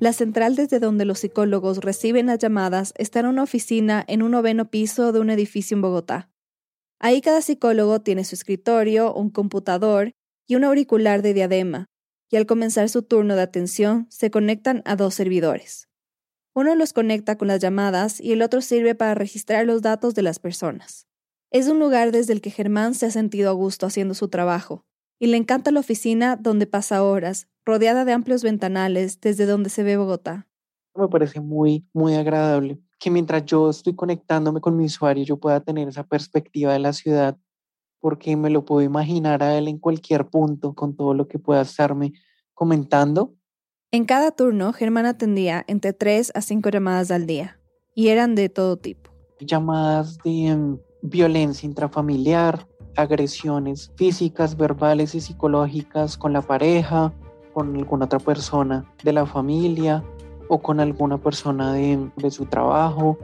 La 0.00 0.14
central 0.14 0.56
desde 0.56 0.78
donde 0.78 1.04
los 1.04 1.18
psicólogos 1.18 1.78
reciben 1.78 2.26
las 2.26 2.38
llamadas 2.38 2.94
está 2.96 3.20
en 3.20 3.26
una 3.26 3.42
oficina 3.42 4.02
en 4.08 4.22
un 4.22 4.30
noveno 4.30 4.70
piso 4.70 5.12
de 5.12 5.20
un 5.20 5.28
edificio 5.28 5.74
en 5.74 5.82
Bogotá. 5.82 6.30
Ahí 6.98 7.20
cada 7.20 7.42
psicólogo 7.42 8.00
tiene 8.00 8.24
su 8.24 8.34
escritorio, 8.34 9.12
un 9.12 9.28
computador 9.28 10.12
y 10.46 10.54
un 10.54 10.64
auricular 10.64 11.20
de 11.20 11.34
diadema, 11.34 11.86
y 12.30 12.36
al 12.36 12.46
comenzar 12.46 12.88
su 12.88 13.02
turno 13.02 13.36
de 13.36 13.42
atención 13.42 14.06
se 14.08 14.30
conectan 14.30 14.82
a 14.86 14.96
dos 14.96 15.14
servidores. 15.14 15.88
Uno 16.54 16.74
los 16.76 16.92
conecta 16.92 17.36
con 17.36 17.48
las 17.48 17.60
llamadas 17.60 18.20
y 18.20 18.32
el 18.32 18.40
otro 18.40 18.62
sirve 18.62 18.94
para 18.94 19.14
registrar 19.14 19.66
los 19.66 19.82
datos 19.82 20.14
de 20.14 20.22
las 20.22 20.38
personas. 20.38 21.09
Es 21.52 21.66
un 21.66 21.80
lugar 21.80 22.12
desde 22.12 22.32
el 22.32 22.40
que 22.40 22.52
Germán 22.52 22.94
se 22.94 23.06
ha 23.06 23.10
sentido 23.10 23.50
a 23.50 23.54
gusto 23.54 23.84
haciendo 23.84 24.14
su 24.14 24.28
trabajo, 24.28 24.84
y 25.18 25.26
le 25.26 25.36
encanta 25.36 25.72
la 25.72 25.80
oficina 25.80 26.36
donde 26.36 26.68
pasa 26.68 27.02
horas, 27.02 27.48
rodeada 27.64 28.04
de 28.04 28.12
amplios 28.12 28.44
ventanales 28.44 29.20
desde 29.20 29.46
donde 29.46 29.68
se 29.68 29.82
ve 29.82 29.96
Bogotá. 29.96 30.46
Me 30.94 31.08
parece 31.08 31.40
muy, 31.40 31.84
muy 31.92 32.14
agradable 32.14 32.80
que 33.00 33.10
mientras 33.10 33.44
yo 33.46 33.68
estoy 33.68 33.96
conectándome 33.96 34.60
con 34.60 34.76
mi 34.76 34.84
usuario, 34.84 35.24
yo 35.24 35.38
pueda 35.38 35.58
tener 35.58 35.88
esa 35.88 36.04
perspectiva 36.04 36.72
de 36.72 36.78
la 36.78 36.92
ciudad, 36.92 37.36
porque 37.98 38.36
me 38.36 38.50
lo 38.50 38.64
puedo 38.64 38.82
imaginar 38.82 39.42
a 39.42 39.58
él 39.58 39.66
en 39.66 39.78
cualquier 39.78 40.28
punto 40.28 40.74
con 40.74 40.94
todo 40.94 41.14
lo 41.14 41.26
que 41.26 41.40
pueda 41.40 41.62
estarme 41.62 42.12
comentando. 42.54 43.34
En 43.90 44.04
cada 44.04 44.30
turno, 44.30 44.72
Germán 44.72 45.06
atendía 45.06 45.64
entre 45.66 45.94
tres 45.94 46.30
a 46.36 46.42
cinco 46.42 46.70
llamadas 46.70 47.10
al 47.10 47.26
día, 47.26 47.58
y 47.92 48.08
eran 48.08 48.36
de 48.36 48.48
todo 48.50 48.76
tipo. 48.76 49.10
Llamadas 49.40 50.18
de 50.18 50.54
mm, 50.54 50.78
violencia 51.02 51.66
intrafamiliar, 51.66 52.66
agresiones 52.96 53.92
físicas, 53.96 54.56
verbales 54.56 55.14
y 55.14 55.20
psicológicas 55.20 56.16
con 56.16 56.32
la 56.32 56.42
pareja, 56.42 57.12
con 57.52 57.76
alguna 57.76 58.04
otra 58.04 58.18
persona 58.18 58.84
de 59.02 59.12
la 59.12 59.26
familia 59.26 60.04
o 60.48 60.60
con 60.60 60.80
alguna 60.80 61.18
persona 61.18 61.72
de, 61.72 62.10
de 62.16 62.30
su 62.30 62.46
trabajo. 62.46 63.18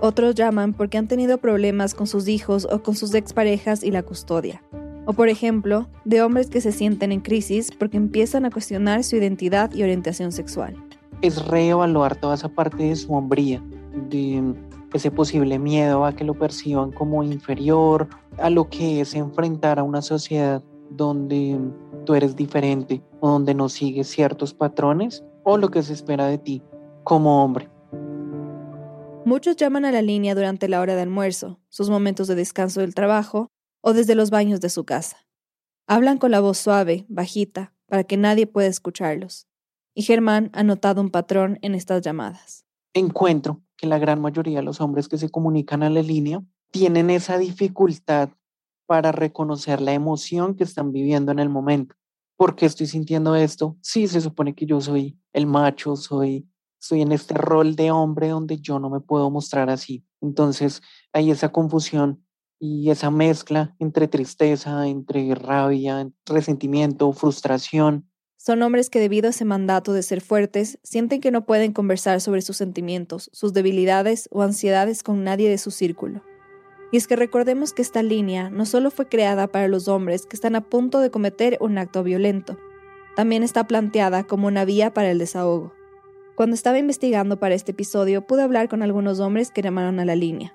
Otros 0.00 0.34
llaman 0.34 0.72
porque 0.72 0.98
han 0.98 1.08
tenido 1.08 1.38
problemas 1.38 1.94
con 1.94 2.06
sus 2.06 2.28
hijos 2.28 2.66
o 2.70 2.82
con 2.82 2.96
sus 2.96 3.14
exparejas 3.14 3.84
y 3.84 3.90
la 3.90 4.02
custodia. 4.02 4.62
O 5.04 5.12
por 5.12 5.28
ejemplo, 5.28 5.88
de 6.04 6.22
hombres 6.22 6.48
que 6.48 6.60
se 6.60 6.72
sienten 6.72 7.12
en 7.12 7.20
crisis 7.20 7.70
porque 7.76 7.96
empiezan 7.96 8.44
a 8.44 8.50
cuestionar 8.50 9.02
su 9.04 9.16
identidad 9.16 9.72
y 9.74 9.82
orientación 9.82 10.32
sexual. 10.32 10.76
Es 11.22 11.44
reevaluar 11.46 12.16
toda 12.16 12.34
esa 12.34 12.48
parte 12.48 12.84
de 12.84 12.96
su 12.96 13.12
hombría, 13.12 13.62
de 14.10 14.54
ese 14.92 15.10
posible 15.10 15.58
miedo 15.58 16.04
a 16.04 16.14
que 16.14 16.24
lo 16.24 16.34
perciban 16.34 16.92
como 16.92 17.22
inferior, 17.22 18.08
a 18.38 18.50
lo 18.50 18.68
que 18.68 19.00
es 19.00 19.14
enfrentar 19.14 19.78
a 19.78 19.82
una 19.82 20.02
sociedad 20.02 20.62
donde 20.90 21.58
tú 22.04 22.14
eres 22.14 22.36
diferente 22.36 23.02
o 23.20 23.30
donde 23.30 23.54
no 23.54 23.68
sigues 23.68 24.08
ciertos 24.08 24.54
patrones 24.54 25.24
o 25.44 25.56
lo 25.56 25.70
que 25.70 25.82
se 25.82 25.92
espera 25.92 26.26
de 26.26 26.38
ti 26.38 26.62
como 27.04 27.42
hombre. 27.42 27.70
Muchos 29.24 29.56
llaman 29.56 29.84
a 29.84 29.92
la 29.92 30.02
línea 30.02 30.34
durante 30.34 30.68
la 30.68 30.80
hora 30.80 30.96
de 30.96 31.02
almuerzo, 31.02 31.60
sus 31.68 31.88
momentos 31.88 32.26
de 32.28 32.34
descanso 32.34 32.80
del 32.80 32.94
trabajo 32.94 33.50
o 33.80 33.92
desde 33.92 34.14
los 34.14 34.30
baños 34.30 34.60
de 34.60 34.68
su 34.68 34.84
casa. 34.84 35.16
Hablan 35.86 36.18
con 36.18 36.30
la 36.30 36.40
voz 36.40 36.58
suave, 36.58 37.06
bajita, 37.08 37.72
para 37.86 38.04
que 38.04 38.16
nadie 38.16 38.46
pueda 38.46 38.68
escucharlos. 38.68 39.46
Y 39.94 40.02
Germán 40.02 40.50
ha 40.54 40.62
notado 40.62 41.00
un 41.00 41.10
patrón 41.10 41.58
en 41.62 41.74
estas 41.74 42.02
llamadas. 42.02 42.64
Encuentro 42.94 43.60
que 43.82 43.88
la 43.88 43.98
gran 43.98 44.20
mayoría 44.20 44.58
de 44.58 44.64
los 44.64 44.80
hombres 44.80 45.08
que 45.08 45.18
se 45.18 45.28
comunican 45.28 45.82
a 45.82 45.90
la 45.90 46.02
línea 46.02 46.40
tienen 46.70 47.10
esa 47.10 47.36
dificultad 47.36 48.30
para 48.86 49.10
reconocer 49.10 49.80
la 49.80 49.92
emoción 49.92 50.54
que 50.54 50.62
están 50.62 50.92
viviendo 50.92 51.32
en 51.32 51.40
el 51.40 51.48
momento. 51.48 51.96
¿Por 52.36 52.54
qué 52.54 52.66
estoy 52.66 52.86
sintiendo 52.86 53.34
esto? 53.34 53.76
Sí, 53.82 54.06
se 54.06 54.20
supone 54.20 54.54
que 54.54 54.66
yo 54.66 54.80
soy 54.80 55.18
el 55.32 55.46
macho, 55.46 55.96
soy 55.96 56.48
estoy 56.80 57.02
en 57.02 57.12
este 57.12 57.34
rol 57.34 57.76
de 57.76 57.90
hombre 57.90 58.28
donde 58.28 58.58
yo 58.58 58.78
no 58.78 58.88
me 58.88 59.00
puedo 59.00 59.30
mostrar 59.30 59.68
así. 59.68 60.04
Entonces 60.20 60.80
hay 61.12 61.30
esa 61.30 61.50
confusión 61.50 62.24
y 62.60 62.90
esa 62.90 63.10
mezcla 63.10 63.74
entre 63.80 64.06
tristeza, 64.06 64.86
entre 64.86 65.34
rabia, 65.34 66.08
resentimiento, 66.24 67.12
frustración. 67.12 68.08
Son 68.44 68.60
hombres 68.62 68.90
que 68.90 68.98
debido 68.98 69.28
a 69.28 69.30
ese 69.30 69.44
mandato 69.44 69.92
de 69.92 70.02
ser 70.02 70.20
fuertes, 70.20 70.80
sienten 70.82 71.20
que 71.20 71.30
no 71.30 71.46
pueden 71.46 71.72
conversar 71.72 72.20
sobre 72.20 72.42
sus 72.42 72.56
sentimientos, 72.56 73.30
sus 73.32 73.52
debilidades 73.52 74.28
o 74.32 74.42
ansiedades 74.42 75.04
con 75.04 75.22
nadie 75.22 75.48
de 75.48 75.58
su 75.58 75.70
círculo. 75.70 76.24
Y 76.90 76.96
es 76.96 77.06
que 77.06 77.14
recordemos 77.14 77.72
que 77.72 77.82
esta 77.82 78.02
línea 78.02 78.50
no 78.50 78.66
solo 78.66 78.90
fue 78.90 79.06
creada 79.06 79.46
para 79.46 79.68
los 79.68 79.86
hombres 79.86 80.26
que 80.26 80.34
están 80.34 80.56
a 80.56 80.60
punto 80.60 80.98
de 80.98 81.12
cometer 81.12 81.56
un 81.60 81.78
acto 81.78 82.02
violento, 82.02 82.58
también 83.14 83.44
está 83.44 83.68
planteada 83.68 84.24
como 84.24 84.48
una 84.48 84.64
vía 84.64 84.92
para 84.92 85.12
el 85.12 85.20
desahogo. 85.20 85.72
Cuando 86.34 86.54
estaba 86.54 86.80
investigando 86.80 87.38
para 87.38 87.54
este 87.54 87.70
episodio 87.70 88.26
pude 88.26 88.42
hablar 88.42 88.68
con 88.68 88.82
algunos 88.82 89.20
hombres 89.20 89.52
que 89.52 89.62
llamaron 89.62 90.00
a 90.00 90.04
la 90.04 90.16
línea. 90.16 90.52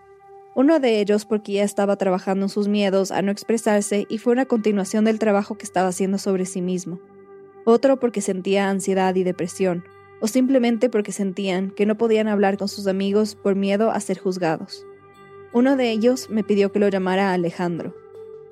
Uno 0.56 0.82
de 0.82 1.00
ellos 1.00 1.24
porque 1.24 1.54
ya 1.54 1.64
estaba 1.64 1.96
trabajando 1.96 2.48
en 2.48 2.50
sus 2.50 2.68
miedos 2.68 3.12
a 3.12 3.22
no 3.22 3.32
expresarse 3.32 4.06
y 4.10 4.18
fue 4.18 4.34
una 4.34 4.46
continuación 4.46 5.06
del 5.06 5.20
trabajo 5.20 5.58
que 5.58 5.64
estaba 5.64 5.88
haciendo 5.88 6.18
sobre 6.18 6.46
sí 6.46 6.62
mismo. 6.62 7.00
Otro 7.70 8.00
porque 8.00 8.22
sentía 8.22 8.70
ansiedad 8.70 9.14
y 9.16 9.26
depresión, 9.26 9.84
o 10.22 10.28
simplemente 10.28 10.90
porque 10.90 11.12
sentían 11.12 11.72
que 11.72 11.86
no 11.86 11.98
podían 11.98 12.30
hablar 12.30 12.58
con 12.58 12.70
sus 12.70 12.88
amigos 12.88 13.36
por 13.36 13.56
miedo 13.56 13.92
a 13.92 14.00
ser 14.00 14.18
juzgados. 14.18 14.86
Uno 15.52 15.76
de 15.76 15.92
ellos 15.92 16.30
me 16.30 16.46
pidió 16.46 16.72
que 16.72 16.80
lo 16.80 16.88
llamara 16.88 17.34
Alejandro. 17.34 17.94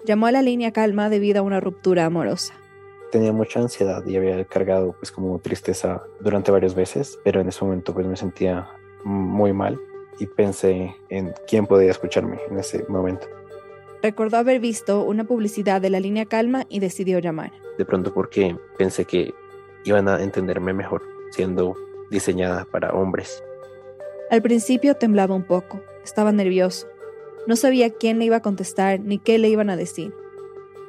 Llamó 0.05 0.27
a 0.27 0.33
la 0.33 0.41
línea 0.41 0.73
calma 0.73 1.07
debido 1.09 1.39
a 1.39 1.43
una 1.43 1.61
ruptura 1.61 2.03
amorosa 2.03 2.53
tenía 3.15 3.31
mucha 3.31 3.61
ansiedad 3.61 4.05
y 4.05 4.17
había 4.17 4.43
cargado 4.43 4.91
pues 4.99 5.09
como 5.09 5.39
tristeza 5.39 6.03
durante 6.19 6.51
varias 6.51 6.75
veces, 6.75 7.17
pero 7.23 7.39
en 7.39 7.47
ese 7.47 7.63
momento 7.63 7.93
pues 7.93 8.05
me 8.05 8.17
sentía 8.17 8.67
muy 9.05 9.53
mal 9.53 9.79
y 10.19 10.25
pensé 10.25 10.93
en 11.07 11.33
quién 11.47 11.65
podía 11.65 11.91
escucharme 11.91 12.41
en 12.49 12.59
ese 12.59 12.83
momento. 12.89 13.25
Recordó 14.05 14.37
haber 14.37 14.59
visto 14.59 15.03
una 15.03 15.23
publicidad 15.23 15.81
de 15.81 15.89
la 15.89 15.99
línea 15.99 16.27
calma 16.27 16.67
y 16.69 16.79
decidió 16.79 17.17
llamar. 17.17 17.51
De 17.79 17.85
pronto 17.85 18.13
porque 18.13 18.55
pensé 18.77 19.05
que 19.05 19.33
iban 19.83 20.07
a 20.07 20.21
entenderme 20.21 20.73
mejor 20.73 21.01
siendo 21.31 21.75
diseñada 22.11 22.65
para 22.65 22.93
hombres. 22.93 23.43
Al 24.29 24.43
principio 24.43 24.93
temblaba 24.93 25.33
un 25.33 25.41
poco, 25.41 25.81
estaba 26.03 26.31
nervioso. 26.31 26.85
No 27.47 27.55
sabía 27.55 27.89
quién 27.89 28.19
le 28.19 28.25
iba 28.25 28.35
a 28.35 28.41
contestar 28.43 28.99
ni 28.99 29.17
qué 29.17 29.39
le 29.39 29.49
iban 29.49 29.71
a 29.71 29.75
decir. 29.75 30.13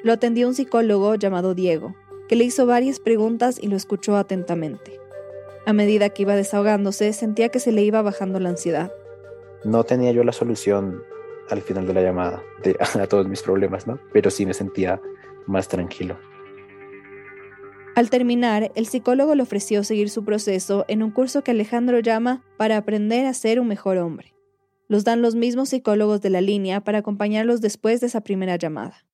Lo 0.03 0.13
atendió 0.13 0.47
un 0.47 0.55
psicólogo 0.55 1.15
llamado 1.15 1.55
Diego, 1.55 1.95
que 2.29 2.37
le 2.37 2.45
hizo 2.45 2.67
varias 2.67 3.01
preguntas 3.01 3.59
y 3.59 3.69
lo 3.69 3.77
escuchó 3.77 4.17
atentamente. 4.17 5.01
A 5.65 5.73
medida 5.73 6.11
que 6.11 6.21
iba 6.21 6.37
desahogándose, 6.37 7.15
sentía 7.15 7.49
que 7.49 7.61
se 7.61 7.73
le 7.73 7.81
iba 7.81 8.03
bajando 8.03 8.41
la 8.41 8.51
ansiedad. 8.51 8.93
No 9.65 9.85
tenía 9.85 10.13
yo 10.13 10.23
la 10.23 10.33
solución 10.33 11.03
al 11.51 11.63
final 11.63 11.87
de 11.87 11.95
la 11.95 12.03
llamada 12.03 12.43
de, 12.63 12.77
a 13.01 13.07
todos 13.07 13.29
mis 13.29 13.43
problemas, 13.43 13.87
¿no? 13.87 13.99
Pero 14.13 14.31
sí 14.31 14.47
me 14.47 14.55
sentía 14.55 15.01
más 15.47 15.69
tranquilo. 15.69 16.19
Al 17.95 18.11
terminar, 18.11 18.73
el 18.75 18.87
psicólogo 18.87 19.35
le 19.35 19.43
ofreció 19.43 19.83
seguir 19.83 20.11
su 20.11 20.23
proceso 20.23 20.85
en 20.87 21.03
un 21.03 21.11
curso 21.11 21.43
que 21.43 21.53
Alejandro 21.53 21.99
llama 22.01 22.45
para 22.59 22.77
aprender 22.77 23.25
a 23.25 23.33
ser 23.33 23.59
un 23.59 23.69
mejor 23.69 23.97
hombre. 23.97 24.35
Los 24.87 25.03
dan 25.05 25.23
los 25.23 25.35
mismos 25.35 25.71
psicólogos 25.71 26.21
de 26.21 26.29
la 26.31 26.43
línea 26.43 26.83
para 26.83 26.99
acompañarlos 26.99 27.63
después 27.63 28.01
de 28.01 28.09
esa 28.09 28.21
primera 28.21 28.57
llamada. 28.57 29.07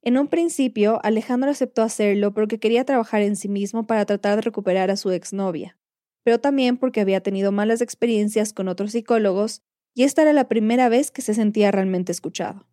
En 0.00 0.18
un 0.18 0.26
principio, 0.26 1.00
Alejandro 1.04 1.50
aceptó 1.50 1.82
hacerlo 1.82 2.32
porque 2.32 2.58
quería 2.58 2.84
trabajar 2.84 3.22
en 3.22 3.36
sí 3.36 3.48
mismo 3.48 3.86
para 3.86 4.04
tratar 4.06 4.36
de 4.36 4.42
recuperar 4.42 4.90
a 4.90 4.96
su 4.96 5.10
exnovia, 5.10 5.78
pero 6.24 6.40
también 6.40 6.78
porque 6.78 7.00
había 7.00 7.20
tenido 7.20 7.52
malas 7.52 7.82
experiencias 7.82 8.52
con 8.52 8.68
otros 8.68 8.92
psicólogos 8.92 9.62
y 9.94 10.04
esta 10.04 10.22
era 10.22 10.32
la 10.32 10.48
primera 10.48 10.88
vez 10.88 11.10
que 11.10 11.22
se 11.22 11.34
sentía 11.34 11.70
realmente 11.70 12.12
escuchado. 12.12 12.66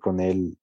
Con 0.00 0.20
él, 0.20 0.58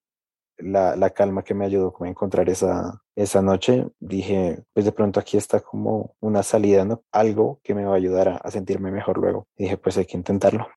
la, 0.57 1.09
calma 1.11 1.43
que 1.43 1.53
me 1.53 1.65
ayudó 1.65 1.93
a 1.99 2.07
encontrar 2.07 2.49
esa, 2.49 3.03
esa 3.15 3.41
noche, 3.41 3.87
dije, 3.99 4.63
pues 4.73 4.85
de 4.85 4.91
pronto 4.91 5.19
aquí 5.19 5.37
está 5.37 5.59
como 5.59 6.15
una 6.19 6.43
salida, 6.43 6.85
¿no? 6.85 7.03
Algo 7.11 7.59
que 7.63 7.75
me 7.75 7.85
va 7.85 7.93
a 7.93 7.97
ayudar 7.97 8.29
a, 8.29 8.37
a 8.37 8.51
sentirme 8.51 8.91
mejor 8.91 9.17
luego. 9.17 9.47
Y 9.55 9.63
dije, 9.63 9.77
pues 9.77 9.97
hay 9.97 10.05
que 10.05 10.17
intentarlo. 10.17 10.67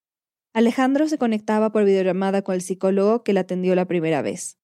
Alejandro 0.54 1.08
se 1.08 1.18
conectaba 1.18 1.72
por 1.72 1.84
videollamada 1.84 2.42
con 2.42 2.54
el 2.54 2.60
psicólogo 2.60 3.24
que 3.24 3.32
le 3.32 3.40
atendió 3.40 3.74
la 3.74 3.86
primera 3.86 4.20
vez. 4.20 4.58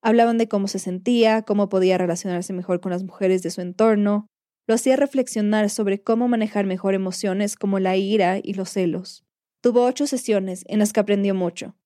Hablaban 0.00 0.38
de 0.38 0.48
cómo 0.48 0.68
se 0.68 0.78
sentía, 0.78 1.42
cómo 1.42 1.68
podía 1.68 1.98
relacionarse 1.98 2.52
mejor 2.52 2.80
con 2.80 2.92
las 2.92 3.02
mujeres 3.02 3.42
de 3.42 3.50
su 3.50 3.60
entorno. 3.60 4.28
Lo 4.68 4.74
hacía 4.74 4.96
reflexionar 4.96 5.68
sobre 5.68 6.00
cómo 6.00 6.28
manejar 6.28 6.66
mejor 6.66 6.94
emociones 6.94 7.56
como 7.56 7.80
la 7.80 7.96
ira 7.96 8.38
y 8.40 8.54
los 8.54 8.70
celos. 8.70 9.24
Tuvo 9.62 9.84
ocho 9.84 10.08
sesiones 10.08 10.64
en 10.66 10.80
las 10.80 10.92
que 10.92 10.98
aprendió 10.98 11.36
mucho. 11.36 11.76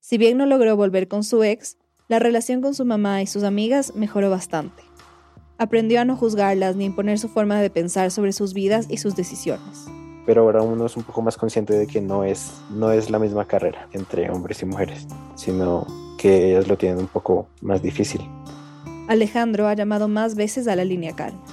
Si 0.00 0.18
bien 0.18 0.36
no 0.36 0.46
logró 0.46 0.76
volver 0.76 1.06
con 1.06 1.22
su 1.22 1.44
ex, 1.44 1.78
la 2.08 2.18
relación 2.18 2.60
con 2.60 2.74
su 2.74 2.84
mamá 2.84 3.22
y 3.22 3.28
sus 3.28 3.44
amigas 3.44 3.94
mejoró 3.94 4.30
bastante. 4.30 4.82
Aprendió 5.56 6.00
a 6.00 6.04
no 6.04 6.16
juzgarlas 6.16 6.74
ni 6.74 6.86
imponer 6.86 7.20
su 7.20 7.28
forma 7.28 7.60
de 7.60 7.70
pensar 7.70 8.10
sobre 8.10 8.32
sus 8.32 8.52
vidas 8.52 8.86
y 8.90 8.96
sus 8.96 9.14
decisiones. 9.14 9.86
Pero 10.26 10.42
ahora 10.42 10.62
uno 10.62 10.86
es 10.86 10.96
un 10.96 11.04
poco 11.04 11.22
más 11.22 11.36
consciente 11.36 11.74
de 11.74 11.86
que 11.86 12.00
no 12.00 12.24
es, 12.24 12.50
no 12.70 12.90
es 12.90 13.08
la 13.10 13.20
misma 13.20 13.46
carrera 13.46 13.88
entre 13.92 14.28
hombres 14.28 14.60
y 14.62 14.66
mujeres, 14.66 15.06
sino 15.36 15.86
que 16.18 16.50
ellas 16.50 16.66
lo 16.66 16.76
tienen 16.76 16.98
un 16.98 17.06
poco 17.06 17.46
más 17.60 17.80
difícil. 17.80 18.22
Alejandro 19.06 19.68
ha 19.68 19.74
llamado 19.74 20.08
más 20.08 20.34
veces 20.34 20.66
a 20.66 20.74
la 20.74 20.84
línea 20.84 21.14
calma. 21.14 21.44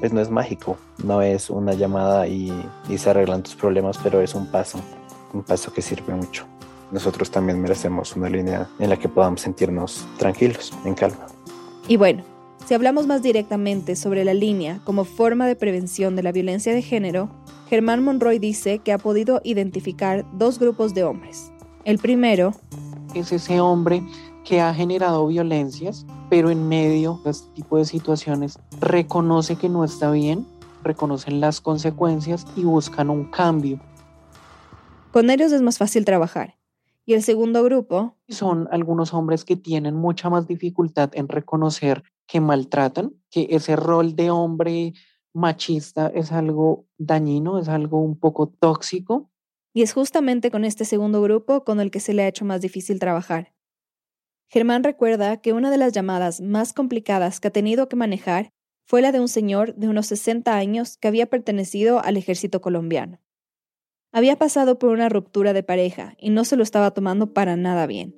Pues 0.00 0.12
no 0.12 0.20
es 0.20 0.28
mágico, 0.28 0.76
no 1.04 1.22
es 1.22 1.50
una 1.50 1.72
llamada 1.72 2.26
y, 2.26 2.52
y 2.88 2.98
se 2.98 3.10
arreglan 3.10 3.44
tus 3.44 3.54
problemas, 3.54 3.96
pero 4.02 4.20
es 4.20 4.34
un 4.34 4.48
paso, 4.48 4.80
un 5.34 5.42
paso 5.42 5.72
que 5.72 5.82
sirve 5.82 6.14
mucho. 6.14 6.46
Nosotros 6.90 7.30
también 7.30 7.60
merecemos 7.60 8.14
una 8.16 8.28
línea 8.28 8.68
en 8.78 8.88
la 8.88 8.96
que 8.96 9.08
podamos 9.08 9.40
sentirnos 9.40 10.06
tranquilos, 10.18 10.72
en 10.84 10.94
calma. 10.94 11.26
Y 11.88 11.96
bueno, 11.96 12.22
si 12.66 12.72
hablamos 12.72 13.06
más 13.06 13.22
directamente 13.22 13.96
sobre 13.96 14.24
la 14.24 14.32
línea 14.32 14.80
como 14.84 15.04
forma 15.04 15.46
de 15.46 15.56
prevención 15.56 16.16
de 16.16 16.22
la 16.22 16.32
violencia 16.32 16.72
de 16.72 16.80
género, 16.80 17.28
Germán 17.68 18.02
Monroy 18.02 18.38
dice 18.38 18.78
que 18.78 18.92
ha 18.92 18.98
podido 18.98 19.40
identificar 19.44 20.24
dos 20.32 20.58
grupos 20.58 20.94
de 20.94 21.04
hombres. 21.04 21.50
El 21.84 21.98
primero 21.98 22.54
es 23.14 23.32
ese 23.32 23.60
hombre 23.60 24.02
que 24.44 24.60
ha 24.60 24.72
generado 24.72 25.26
violencias, 25.26 26.06
pero 26.30 26.50
en 26.50 26.68
medio 26.68 27.20
de 27.24 27.30
este 27.30 27.48
tipo 27.54 27.76
de 27.76 27.84
situaciones 27.84 28.58
reconoce 28.80 29.56
que 29.56 29.68
no 29.68 29.84
está 29.84 30.10
bien, 30.10 30.46
reconocen 30.82 31.40
las 31.40 31.60
consecuencias 31.60 32.46
y 32.56 32.64
buscan 32.64 33.10
un 33.10 33.24
cambio. 33.24 33.80
Con 35.14 35.30
ellos 35.30 35.52
es 35.52 35.62
más 35.62 35.78
fácil 35.78 36.04
trabajar. 36.04 36.58
Y 37.06 37.14
el 37.14 37.22
segundo 37.22 37.62
grupo 37.62 38.16
son 38.28 38.66
algunos 38.72 39.14
hombres 39.14 39.44
que 39.44 39.54
tienen 39.54 39.94
mucha 39.94 40.28
más 40.28 40.48
dificultad 40.48 41.12
en 41.14 41.28
reconocer 41.28 42.02
que 42.26 42.40
maltratan, 42.40 43.14
que 43.30 43.46
ese 43.50 43.76
rol 43.76 44.16
de 44.16 44.32
hombre 44.32 44.92
machista 45.32 46.08
es 46.08 46.32
algo 46.32 46.88
dañino, 46.98 47.60
es 47.60 47.68
algo 47.68 48.00
un 48.00 48.18
poco 48.18 48.48
tóxico 48.48 49.30
y 49.72 49.82
es 49.82 49.92
justamente 49.92 50.50
con 50.50 50.64
este 50.64 50.84
segundo 50.84 51.22
grupo 51.22 51.62
con 51.62 51.78
el 51.78 51.92
que 51.92 52.00
se 52.00 52.12
le 52.12 52.24
ha 52.24 52.28
hecho 52.28 52.44
más 52.44 52.60
difícil 52.60 52.98
trabajar. 52.98 53.54
Germán 54.48 54.82
recuerda 54.82 55.40
que 55.40 55.52
una 55.52 55.70
de 55.70 55.78
las 55.78 55.92
llamadas 55.92 56.40
más 56.40 56.72
complicadas 56.72 57.38
que 57.38 57.46
ha 57.46 57.52
tenido 57.52 57.88
que 57.88 57.94
manejar 57.94 58.50
fue 58.84 59.00
la 59.00 59.12
de 59.12 59.20
un 59.20 59.28
señor 59.28 59.76
de 59.76 59.88
unos 59.88 60.06
60 60.06 60.56
años 60.56 60.96
que 60.96 61.06
había 61.06 61.26
pertenecido 61.26 62.00
al 62.02 62.16
ejército 62.16 62.60
colombiano. 62.60 63.20
Había 64.16 64.36
pasado 64.36 64.78
por 64.78 64.90
una 64.90 65.08
ruptura 65.08 65.52
de 65.52 65.64
pareja 65.64 66.14
y 66.20 66.30
no 66.30 66.44
se 66.44 66.54
lo 66.54 66.62
estaba 66.62 66.92
tomando 66.92 67.32
para 67.32 67.56
nada 67.56 67.88
bien. 67.88 68.14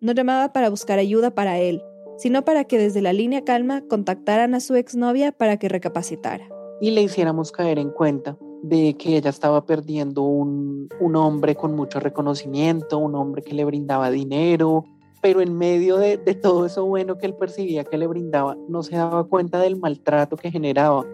No 0.00 0.10
llamaba 0.10 0.52
para 0.52 0.70
buscar 0.70 0.98
ayuda 0.98 1.36
para 1.36 1.60
él, 1.60 1.84
sino 2.18 2.44
para 2.44 2.64
que 2.64 2.78
desde 2.78 3.00
la 3.00 3.12
línea 3.12 3.44
calma 3.44 3.82
contactaran 3.82 4.56
a 4.56 4.60
su 4.60 4.74
exnovia 4.74 5.30
para 5.30 5.56
que 5.56 5.68
recapacitara. 5.68 6.48
Y 6.80 6.90
le 6.90 7.02
hiciéramos 7.02 7.52
caer 7.52 7.78
en 7.78 7.90
cuenta 7.90 8.36
de 8.64 8.94
que 8.94 9.18
ella 9.18 9.30
estaba 9.30 9.64
perdiendo 9.64 10.22
un, 10.22 10.88
hombre 11.14 11.54
con 11.54 11.76
mucho 11.76 12.00
reconocimiento, 12.00 12.98
un 12.98 13.14
hombre 13.14 13.42
que 13.42 13.54
le 13.54 13.64
brindaba 13.64 14.10
dinero, 14.10 14.84
pero 15.22 15.40
en 15.40 15.56
medio 15.56 15.96
de, 15.96 16.18
todo 16.42 16.66
eso 16.66 16.84
bueno 16.86 17.18
que 17.18 17.26
él 17.26 17.34
percibía 17.34 17.84
que 17.84 17.98
le 17.98 18.08
brindaba, 18.08 18.56
no 18.68 18.82
se 18.82 18.96
daba 18.96 19.22
cuenta 19.22 19.60
del 19.60 19.76
maltrato 19.76 20.36
que 20.36 20.50
generaba. 20.50 21.06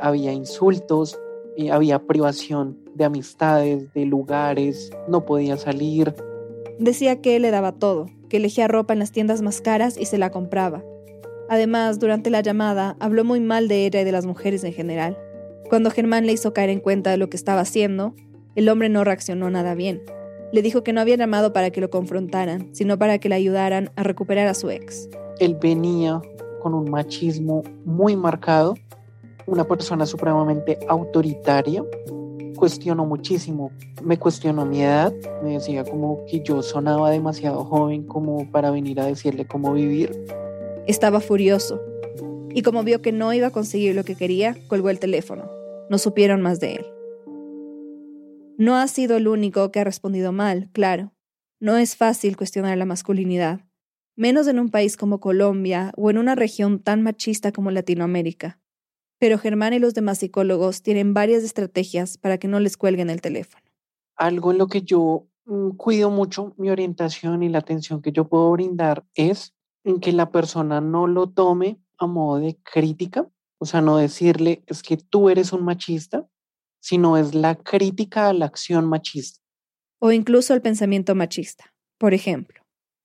Había 0.00 0.32
insultos, 0.32 1.20
eh, 1.58 1.70
había 1.70 1.98
privación 1.98 2.87
de 2.98 3.04
amistades, 3.04 3.92
de 3.94 4.04
lugares, 4.04 4.90
no 5.08 5.24
podía 5.24 5.56
salir. 5.56 6.14
Decía 6.78 7.20
que 7.20 7.36
él 7.36 7.42
le 7.42 7.50
daba 7.50 7.72
todo, 7.72 8.06
que 8.28 8.36
elegía 8.36 8.68
ropa 8.68 8.92
en 8.92 8.98
las 8.98 9.12
tiendas 9.12 9.40
más 9.40 9.60
caras 9.60 9.96
y 9.98 10.04
se 10.04 10.18
la 10.18 10.30
compraba. 10.30 10.84
Además, 11.48 11.98
durante 11.98 12.28
la 12.28 12.42
llamada, 12.42 12.96
habló 13.00 13.24
muy 13.24 13.40
mal 13.40 13.68
de 13.68 13.86
ella 13.86 14.02
y 14.02 14.04
de 14.04 14.12
las 14.12 14.26
mujeres 14.26 14.62
en 14.64 14.74
general. 14.74 15.16
Cuando 15.70 15.90
Germán 15.90 16.26
le 16.26 16.32
hizo 16.32 16.52
caer 16.52 16.68
en 16.68 16.80
cuenta 16.80 17.10
de 17.10 17.16
lo 17.16 17.30
que 17.30 17.36
estaba 17.36 17.62
haciendo, 17.62 18.14
el 18.54 18.68
hombre 18.68 18.90
no 18.90 19.04
reaccionó 19.04 19.48
nada 19.48 19.74
bien. 19.74 20.02
Le 20.52 20.62
dijo 20.62 20.82
que 20.82 20.92
no 20.92 21.00
había 21.00 21.16
llamado 21.16 21.52
para 21.52 21.70
que 21.70 21.80
lo 21.80 21.90
confrontaran, 21.90 22.68
sino 22.72 22.98
para 22.98 23.18
que 23.18 23.28
le 23.28 23.34
ayudaran 23.36 23.90
a 23.96 24.02
recuperar 24.02 24.46
a 24.48 24.54
su 24.54 24.70
ex. 24.70 25.08
Él 25.38 25.56
venía 25.60 26.20
con 26.60 26.74
un 26.74 26.90
machismo 26.90 27.62
muy 27.84 28.16
marcado 28.16 28.74
una 29.48 29.64
persona 29.64 30.06
supremamente 30.06 30.78
autoritaria. 30.88 31.82
Cuestionó 32.58 33.06
muchísimo, 33.06 33.70
me 34.02 34.18
cuestionó 34.18 34.66
mi 34.66 34.82
edad, 34.82 35.12
me 35.44 35.52
decía 35.52 35.84
como 35.84 36.24
que 36.26 36.40
yo 36.40 36.60
sonaba 36.60 37.08
demasiado 37.08 37.64
joven 37.64 38.02
como 38.02 38.50
para 38.50 38.72
venir 38.72 39.00
a 39.00 39.06
decirle 39.06 39.46
cómo 39.46 39.72
vivir. 39.74 40.10
Estaba 40.88 41.20
furioso 41.20 41.80
y 42.52 42.62
como 42.62 42.82
vio 42.82 43.00
que 43.00 43.12
no 43.12 43.32
iba 43.32 43.46
a 43.46 43.52
conseguir 43.52 43.94
lo 43.94 44.02
que 44.02 44.16
quería, 44.16 44.56
colgó 44.66 44.90
el 44.90 44.98
teléfono. 44.98 45.48
No 45.88 45.98
supieron 45.98 46.42
más 46.42 46.58
de 46.58 46.74
él. 46.74 46.86
No 48.58 48.74
ha 48.74 48.88
sido 48.88 49.18
el 49.18 49.28
único 49.28 49.70
que 49.70 49.78
ha 49.78 49.84
respondido 49.84 50.32
mal, 50.32 50.68
claro. 50.72 51.12
No 51.60 51.76
es 51.76 51.94
fácil 51.94 52.36
cuestionar 52.36 52.76
la 52.76 52.86
masculinidad, 52.86 53.60
menos 54.16 54.48
en 54.48 54.58
un 54.58 54.70
país 54.70 54.96
como 54.96 55.20
Colombia 55.20 55.92
o 55.96 56.10
en 56.10 56.18
una 56.18 56.34
región 56.34 56.80
tan 56.80 57.02
machista 57.04 57.52
como 57.52 57.70
Latinoamérica. 57.70 58.58
Pero 59.18 59.38
Germán 59.38 59.74
y 59.74 59.78
los 59.78 59.94
demás 59.94 60.18
psicólogos 60.18 60.82
tienen 60.82 61.14
varias 61.14 61.42
estrategias 61.42 62.18
para 62.18 62.38
que 62.38 62.48
no 62.48 62.60
les 62.60 62.76
cuelguen 62.76 63.10
el 63.10 63.20
teléfono. 63.20 63.64
Algo 64.16 64.52
en 64.52 64.58
lo 64.58 64.66
que 64.68 64.82
yo 64.82 65.26
mm, 65.46 65.70
cuido 65.70 66.10
mucho 66.10 66.54
mi 66.56 66.70
orientación 66.70 67.42
y 67.42 67.48
la 67.48 67.58
atención 67.58 68.02
que 68.02 68.12
yo 68.12 68.28
puedo 68.28 68.50
brindar 68.52 69.04
es 69.14 69.54
en 69.84 70.00
que 70.00 70.12
la 70.12 70.30
persona 70.30 70.80
no 70.80 71.06
lo 71.06 71.28
tome 71.28 71.80
a 71.98 72.06
modo 72.06 72.38
de 72.38 72.56
crítica, 72.62 73.28
o 73.58 73.66
sea, 73.66 73.80
no 73.80 73.96
decirle 73.96 74.62
es 74.66 74.82
que 74.82 74.96
tú 74.96 75.30
eres 75.30 75.52
un 75.52 75.64
machista, 75.64 76.28
sino 76.80 77.16
es 77.16 77.34
la 77.34 77.56
crítica 77.56 78.28
a 78.28 78.32
la 78.32 78.46
acción 78.46 78.88
machista. 78.88 79.40
O 79.98 80.12
incluso 80.12 80.54
al 80.54 80.62
pensamiento 80.62 81.14
machista. 81.14 81.74
Por 81.98 82.14
ejemplo, 82.14 82.57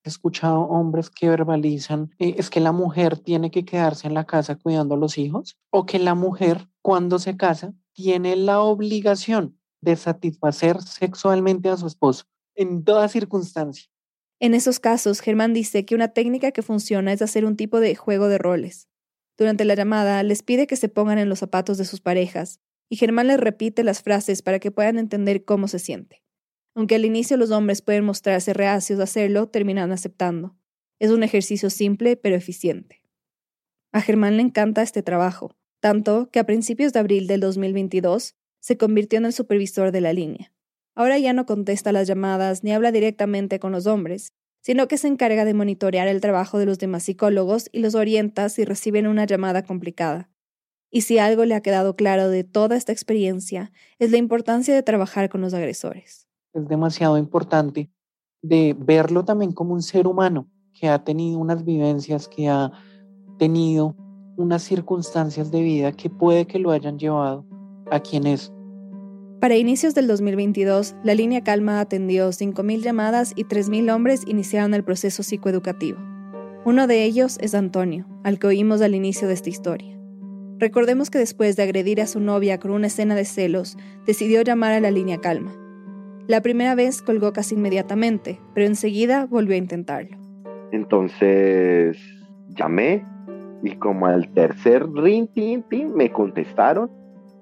he 0.03 0.09
escuchado 0.09 0.61
hombres 0.61 1.09
que 1.09 1.29
verbalizan 1.29 2.11
eh, 2.19 2.35
es 2.37 2.49
que 2.49 2.59
la 2.59 2.71
mujer 2.71 3.17
tiene 3.17 3.51
que 3.51 3.65
quedarse 3.65 4.07
en 4.07 4.13
la 4.13 4.25
casa 4.25 4.55
cuidando 4.55 4.95
a 4.95 4.97
los 4.97 5.17
hijos 5.17 5.57
o 5.69 5.85
que 5.85 5.99
la 5.99 6.15
mujer 6.15 6.67
cuando 6.81 7.19
se 7.19 7.37
casa 7.37 7.73
tiene 7.93 8.35
la 8.35 8.59
obligación 8.59 9.57
de 9.81 9.95
satisfacer 9.95 10.81
sexualmente 10.81 11.69
a 11.69 11.77
su 11.77 11.87
esposo 11.87 12.25
en 12.55 12.83
toda 12.83 13.07
circunstancia. 13.07 13.89
En 14.39 14.53
esos 14.53 14.79
casos, 14.79 15.21
Germán 15.21 15.53
dice 15.53 15.85
que 15.85 15.95
una 15.95 16.09
técnica 16.09 16.51
que 16.51 16.61
funciona 16.61 17.13
es 17.13 17.21
hacer 17.21 17.45
un 17.45 17.55
tipo 17.55 17.79
de 17.79 17.95
juego 17.95 18.27
de 18.27 18.37
roles. 18.37 18.89
Durante 19.37 19.65
la 19.65 19.75
llamada 19.75 20.21
les 20.23 20.43
pide 20.43 20.67
que 20.67 20.75
se 20.75 20.89
pongan 20.89 21.17
en 21.17 21.29
los 21.29 21.39
zapatos 21.39 21.77
de 21.77 21.85
sus 21.85 22.01
parejas 22.01 22.59
y 22.89 22.97
Germán 22.97 23.27
les 23.27 23.39
repite 23.39 23.83
las 23.83 24.01
frases 24.01 24.41
para 24.41 24.59
que 24.59 24.71
puedan 24.71 24.97
entender 24.97 25.45
cómo 25.45 25.67
se 25.67 25.79
siente. 25.79 26.22
Aunque 26.75 26.95
al 26.95 27.05
inicio 27.05 27.37
los 27.37 27.51
hombres 27.51 27.81
pueden 27.81 28.03
mostrarse 28.03 28.53
reacios 28.53 28.99
a 28.99 29.03
hacerlo, 29.03 29.47
terminan 29.47 29.91
aceptando. 29.91 30.55
Es 30.99 31.11
un 31.11 31.23
ejercicio 31.23 31.69
simple 31.69 32.15
pero 32.17 32.35
eficiente. 32.35 33.03
A 33.91 34.01
Germán 34.01 34.37
le 34.37 34.43
encanta 34.43 34.81
este 34.81 35.03
trabajo, 35.03 35.55
tanto 35.79 36.29
que 36.31 36.39
a 36.39 36.45
principios 36.45 36.93
de 36.93 36.99
abril 36.99 37.27
del 37.27 37.41
2022 37.41 38.35
se 38.59 38.77
convirtió 38.77 39.19
en 39.19 39.25
el 39.25 39.33
supervisor 39.33 39.91
de 39.91 40.01
la 40.01 40.13
línea. 40.13 40.51
Ahora 40.95 41.19
ya 41.19 41.33
no 41.33 41.45
contesta 41.45 41.91
las 41.91 42.07
llamadas 42.07 42.63
ni 42.63 42.71
habla 42.71 42.91
directamente 42.91 43.59
con 43.59 43.71
los 43.71 43.85
hombres, 43.85 44.33
sino 44.61 44.87
que 44.87 44.97
se 44.97 45.07
encarga 45.07 45.45
de 45.45 45.53
monitorear 45.53 46.07
el 46.07 46.21
trabajo 46.21 46.57
de 46.57 46.65
los 46.65 46.79
demás 46.79 47.03
psicólogos 47.03 47.69
y 47.71 47.79
los 47.79 47.93
orienta 47.93 48.49
si 48.49 48.65
reciben 48.65 49.07
una 49.07 49.25
llamada 49.25 49.63
complicada. 49.63 50.29
Y 50.89 51.01
si 51.01 51.17
algo 51.17 51.45
le 51.45 51.55
ha 51.55 51.61
quedado 51.61 51.95
claro 51.95 52.29
de 52.29 52.43
toda 52.43 52.77
esta 52.77 52.91
experiencia, 52.91 53.71
es 53.99 54.11
la 54.11 54.17
importancia 54.17 54.73
de 54.73 54.83
trabajar 54.83 55.29
con 55.29 55.41
los 55.41 55.53
agresores 55.53 56.22
es 56.53 56.67
demasiado 56.67 57.17
importante 57.17 57.89
de 58.41 58.75
verlo 58.77 59.23
también 59.23 59.51
como 59.51 59.73
un 59.73 59.81
ser 59.81 60.07
humano 60.07 60.47
que 60.73 60.87
ha 60.87 61.03
tenido 61.03 61.39
unas 61.39 61.63
vivencias, 61.63 62.27
que 62.27 62.49
ha 62.49 62.71
tenido 63.37 63.95
unas 64.37 64.63
circunstancias 64.63 65.51
de 65.51 65.61
vida 65.61 65.91
que 65.91 66.09
puede 66.09 66.45
que 66.45 66.59
lo 66.59 66.71
hayan 66.71 66.97
llevado 66.97 67.45
a 67.91 67.99
quien 67.99 68.27
es. 68.27 68.51
Para 69.39 69.57
inicios 69.57 69.93
del 69.93 70.07
2022, 70.07 70.95
la 71.03 71.13
línea 71.15 71.43
Calma 71.43 71.79
atendió 71.79 72.29
5.000 72.29 72.81
llamadas 72.81 73.33
y 73.35 73.43
3.000 73.43 73.93
hombres 73.93 74.23
iniciaron 74.25 74.73
el 74.73 74.83
proceso 74.83 75.21
psicoeducativo. 75.21 75.99
Uno 76.65 76.87
de 76.87 77.03
ellos 77.03 77.37
es 77.41 77.53
Antonio, 77.53 78.07
al 78.23 78.39
que 78.39 78.47
oímos 78.47 78.81
al 78.81 78.95
inicio 78.95 79.27
de 79.27 79.33
esta 79.33 79.49
historia. 79.49 79.99
Recordemos 80.59 81.09
que 81.09 81.17
después 81.17 81.57
de 81.57 81.63
agredir 81.63 81.99
a 81.99 82.07
su 82.07 82.21
novia 82.21 82.57
con 82.57 82.71
una 82.71 82.87
escena 82.87 83.15
de 83.15 83.25
celos, 83.25 83.75
decidió 84.05 84.41
llamar 84.43 84.71
a 84.71 84.79
la 84.79 84.91
línea 84.91 85.19
Calma. 85.19 85.53
La 86.27 86.41
primera 86.41 86.73
vez 86.73 87.01
colgó 87.01 87.33
casi 87.33 87.55
inmediatamente, 87.55 88.39
pero 88.53 88.65
enseguida 88.65 89.25
volvió 89.25 89.55
a 89.55 89.57
intentarlo. 89.57 90.17
Entonces 90.71 91.97
llamé 92.49 93.05
y 93.61 93.75
como 93.75 94.07
al 94.07 94.31
tercer 94.33 94.89
ring, 94.91 95.27
me 95.93 96.11
contestaron. 96.11 96.89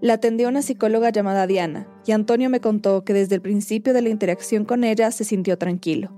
La 0.02 0.14
atendió 0.14 0.50
una 0.50 0.64
psicóloga 0.64 1.12
llamada 1.12 1.46
Diana 1.46 1.88
y 2.08 2.12
Antonio 2.12 2.50
me 2.50 2.60
contó 2.60 3.04
que 3.04 3.14
desde 3.14 3.36
el 3.36 3.42
principio 3.42 3.94
de 3.94 4.02
la 4.02 4.10
interacción 4.10 4.66
con 4.66 4.84
ella 4.84 5.12
se 5.12 5.26
sintió 5.26 5.58
tranquilo. 5.60 6.10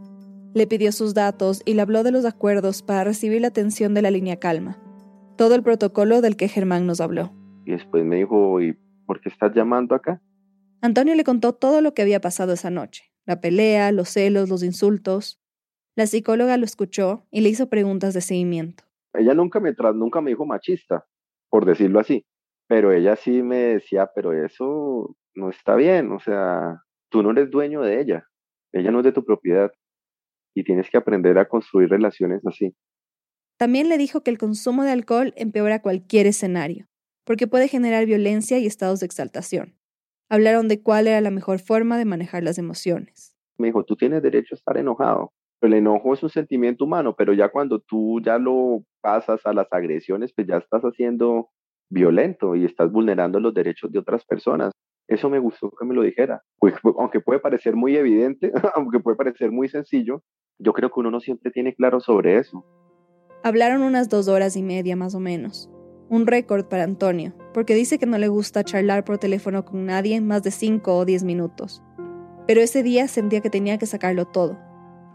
Le 0.53 0.65
pidió 0.65 0.93
sus 0.93 1.13
datos 1.13 1.61
y 1.65 1.73
le 1.73 1.81
habló 1.81 2.03
de 2.03 2.11
los 2.11 2.23
acuerdos 2.23 2.81
para 2.81 3.03
recibir 3.03 3.41
la 3.41 3.47
atención 3.49 3.93
de 3.93 4.03
la 4.03 4.11
línea 4.11 4.37
calma. 4.37 4.77
Todo 5.35 5.55
el 5.55 5.63
protocolo 5.63 6.21
del 6.21 6.37
que 6.37 6.47
Germán 6.47 6.85
nos 6.85 7.01
habló. 7.01 7.33
Y 7.65 7.71
después 7.71 8.05
me 8.05 8.17
dijo, 8.17 8.61
¿y 8.61 8.77
por 9.05 9.19
qué 9.19 9.29
estás 9.29 9.53
llamando 9.53 9.95
acá? 9.95 10.21
Antonio 10.83 11.15
le 11.15 11.23
contó 11.23 11.53
todo 11.53 11.79
lo 11.79 11.93
que 11.93 12.01
había 12.01 12.19
pasado 12.19 12.51
esa 12.51 12.69
noche, 12.69 13.05
la 13.25 13.39
pelea, 13.39 13.93
los 13.93 14.09
celos, 14.09 14.49
los 14.49 14.63
insultos. 14.63 15.41
La 15.95 16.07
psicóloga 16.07 16.57
lo 16.57 16.65
escuchó 16.65 17.25
y 17.31 17.39
le 17.39 17.47
hizo 17.47 17.69
preguntas 17.69 18.13
de 18.13 18.19
seguimiento. 18.19 18.83
Ella 19.13 19.33
nunca 19.33 19.61
me, 19.61 19.73
nunca 19.95 20.19
me 20.19 20.31
dijo 20.31 20.45
machista, 20.45 21.05
por 21.49 21.63
decirlo 21.63 22.01
así, 22.01 22.25
pero 22.67 22.91
ella 22.91 23.15
sí 23.15 23.43
me 23.43 23.55
decía, 23.55 24.11
pero 24.13 24.33
eso 24.33 25.15
no 25.35 25.49
está 25.49 25.75
bien, 25.75 26.11
o 26.11 26.19
sea, 26.19 26.81
tú 27.09 27.23
no 27.23 27.31
eres 27.31 27.49
dueño 27.49 27.81
de 27.81 28.01
ella, 28.01 28.27
ella 28.73 28.91
no 28.91 28.99
es 28.99 29.05
de 29.05 29.13
tu 29.13 29.23
propiedad 29.23 29.71
y 30.53 30.65
tienes 30.65 30.89
que 30.89 30.97
aprender 30.97 31.37
a 31.37 31.47
construir 31.47 31.87
relaciones 31.87 32.45
así. 32.45 32.75
También 33.57 33.87
le 33.87 33.97
dijo 33.97 34.21
que 34.21 34.31
el 34.31 34.37
consumo 34.37 34.83
de 34.83 34.91
alcohol 34.91 35.33
empeora 35.37 35.81
cualquier 35.81 36.27
escenario, 36.27 36.89
porque 37.23 37.47
puede 37.47 37.69
generar 37.69 38.05
violencia 38.05 38.57
y 38.57 38.65
estados 38.65 38.99
de 38.99 39.05
exaltación. 39.05 39.77
Hablaron 40.33 40.67
de 40.67 40.81
cuál 40.81 41.05
era 41.05 41.21
la 41.21 41.29
mejor 41.29 41.59
forma 41.59 41.95
de 41.95 42.05
manejar 42.05 42.41
las 42.41 42.57
emociones. 42.57 43.37
Me 43.59 43.67
dijo, 43.67 43.83
tú 43.83 43.95
tienes 43.95 44.23
derecho 44.23 44.55
a 44.55 44.57
estar 44.57 44.77
enojado. 44.77 45.31
El 45.61 45.75
enojo 45.75 46.15
es 46.15 46.23
un 46.23 46.29
sentimiento 46.31 46.85
humano, 46.85 47.13
pero 47.15 47.33
ya 47.33 47.49
cuando 47.49 47.81
tú 47.81 48.19
ya 48.19 48.39
lo 48.39 48.83
pasas 48.99 49.45
a 49.45 49.53
las 49.53 49.67
agresiones, 49.71 50.33
pues 50.35 50.47
ya 50.47 50.57
estás 50.57 50.81
haciendo 50.81 51.49
violento 51.91 52.55
y 52.55 52.65
estás 52.65 52.91
vulnerando 52.91 53.39
los 53.39 53.53
derechos 53.53 53.91
de 53.91 53.99
otras 53.99 54.25
personas. 54.25 54.71
Eso 55.07 55.29
me 55.29 55.37
gustó 55.37 55.69
que 55.69 55.85
me 55.85 55.93
lo 55.93 56.01
dijera. 56.01 56.41
Pues, 56.57 56.73
aunque 56.97 57.19
puede 57.19 57.39
parecer 57.39 57.75
muy 57.75 57.95
evidente, 57.95 58.51
aunque 58.75 59.01
puede 59.01 59.15
parecer 59.15 59.51
muy 59.51 59.69
sencillo, 59.69 60.23
yo 60.57 60.73
creo 60.73 60.89
que 60.89 60.99
uno 60.99 61.11
no 61.11 61.19
siempre 61.19 61.51
tiene 61.51 61.75
claro 61.75 61.99
sobre 61.99 62.39
eso. 62.39 62.65
Hablaron 63.43 63.83
unas 63.83 64.09
dos 64.09 64.27
horas 64.27 64.55
y 64.55 64.63
media 64.63 64.95
más 64.95 65.13
o 65.13 65.19
menos 65.19 65.69
un 66.13 66.27
récord 66.27 66.65
para 66.65 66.83
Antonio, 66.83 67.33
porque 67.55 67.73
dice 67.73 67.97
que 67.97 68.05
no 68.05 68.19
le 68.19 68.27
gusta 68.27 68.63
charlar 68.63 69.03
por 69.03 69.17
teléfono 69.17 69.65
con 69.65 69.87
nadie 69.87 70.21
más 70.21 70.43
de 70.43 70.51
5 70.51 70.95
o 70.95 71.05
10 71.05 71.23
minutos. 71.23 71.81
Pero 72.45 72.61
ese 72.61 72.83
día 72.83 73.07
sentía 73.07 73.41
que 73.41 73.49
tenía 73.49 73.79
que 73.79 73.87
sacarlo 73.87 74.25
todo. 74.25 74.59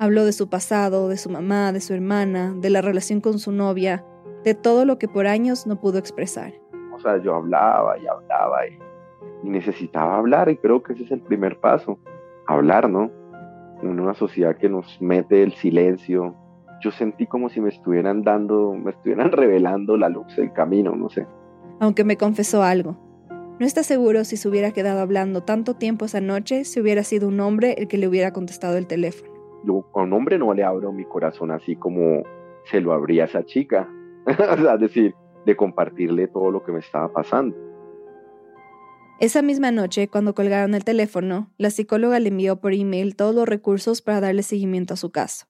Habló 0.01 0.25
de 0.25 0.33
su 0.33 0.49
pasado, 0.49 1.09
de 1.09 1.17
su 1.17 1.31
mamá, 1.31 1.71
de 1.71 1.81
su 1.81 1.95
hermana, 1.95 2.53
de 2.53 2.71
la 2.71 2.83
relación 2.83 3.21
con 3.21 3.39
su 3.39 3.53
novia, 3.53 4.05
de 4.43 4.55
todo 4.55 4.85
lo 4.85 4.99
que 4.99 5.07
por 5.07 5.29
años 5.29 5.69
no 5.69 5.79
pudo 5.79 5.99
expresar. 5.99 6.53
O 6.93 6.99
sea, 6.99 7.23
yo 7.23 7.37
hablaba 7.37 7.97
y 7.97 8.07
hablaba 8.09 8.67
y, 8.67 8.77
necesitaba 9.45 10.17
hablar 10.17 10.49
y 10.49 10.57
creo 10.57 10.83
que 10.83 10.95
ese 10.95 11.05
es 11.05 11.13
el 11.13 11.21
primer 11.21 11.61
paso, 11.61 12.01
hablar, 12.49 12.91
¿no? 12.91 13.09
En 13.83 14.01
una 14.01 14.15
sociedad 14.15 14.57
que 14.57 14.69
nos 14.69 15.01
mete 15.01 15.45
el 15.45 15.53
silencio, 15.53 16.35
yo 16.81 16.91
sentí 16.91 17.27
como 17.27 17.49
si 17.49 17.61
me 17.61 17.71
estuvieran 17.71 18.23
dando, 18.23 18.75
me 18.75 18.91
estuvieran 18.91 19.33
revelando 19.33 19.97
la 19.97 20.09
luz 20.09 20.35
del 20.37 20.53
camino, 20.53 20.95
no 20.95 21.09
sé. 21.09 21.27
Aunque 21.81 22.05
me 22.05 22.17
confesó 22.17 22.63
algo. 22.63 22.97
No 23.61 23.67
está 23.67 23.83
seguro 23.83 24.25
si 24.25 24.37
se 24.37 24.49
hubiera 24.49 24.73
quedado 24.73 25.01
hablando 25.01 25.43
tanto 25.43 25.75
tiempo 25.75 26.05
esa 26.05 26.21
noche 26.21 26.65
si 26.65 26.81
hubiera 26.81 27.03
sido 27.03 27.27
un 27.27 27.41
hombre 27.41 27.75
el 27.79 27.89
que 27.89 27.99
le 27.99 28.07
hubiera 28.07 28.33
contestado 28.33 28.77
el 28.77 28.87
teléfono. 28.87 29.33
Yo 29.65 29.85
a 29.95 30.03
un 30.03 30.13
hombre 30.13 30.39
no 30.39 30.55
le 30.55 30.63
abro 30.63 30.93
mi 30.93 31.05
corazón 31.05 31.51
así 31.51 31.75
como 31.75 32.23
se 32.71 32.81
lo 32.81 32.93
abría 32.93 33.25
a 33.25 33.27
esa 33.27 33.45
chica. 33.45 33.89
o 34.27 34.57
sea, 34.57 34.75
es 34.75 34.81
decir, 34.81 35.15
de 35.45 35.57
compartirle 35.57 36.29
todo 36.29 36.53
lo 36.53 36.63
que 36.63 36.71
me 36.71 36.79
estaba 36.79 37.13
pasando. 37.13 37.57
Esa 39.19 39.43
misma 39.43 39.73
noche, 39.73 40.07
cuando 40.07 40.33
colgaron 40.33 40.77
el 40.77 40.85
teléfono, 40.85 41.51
la 41.59 41.71
psicóloga 41.71 42.21
le 42.21 42.29
envió 42.29 42.61
por 42.61 42.73
email 42.73 43.17
todos 43.17 43.35
los 43.35 43.49
recursos 43.49 44.01
para 44.01 44.21
darle 44.21 44.45
seguimiento 44.45 44.95
a 44.95 44.97
su 44.97 45.11
caso 45.11 45.48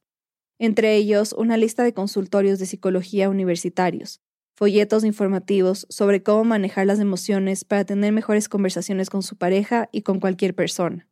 entre 0.58 0.96
ellos 0.96 1.32
una 1.32 1.56
lista 1.56 1.84
de 1.84 1.94
consultorios 1.94 2.58
de 2.58 2.66
psicología 2.66 3.30
universitarios, 3.30 4.20
folletos 4.56 5.04
informativos 5.04 5.86
sobre 5.88 6.22
cómo 6.22 6.44
manejar 6.44 6.86
las 6.86 6.98
emociones 6.98 7.64
para 7.64 7.84
tener 7.84 8.12
mejores 8.12 8.48
conversaciones 8.48 9.08
con 9.08 9.22
su 9.22 9.36
pareja 9.36 9.88
y 9.92 10.02
con 10.02 10.18
cualquier 10.18 10.54
persona. 10.54 11.08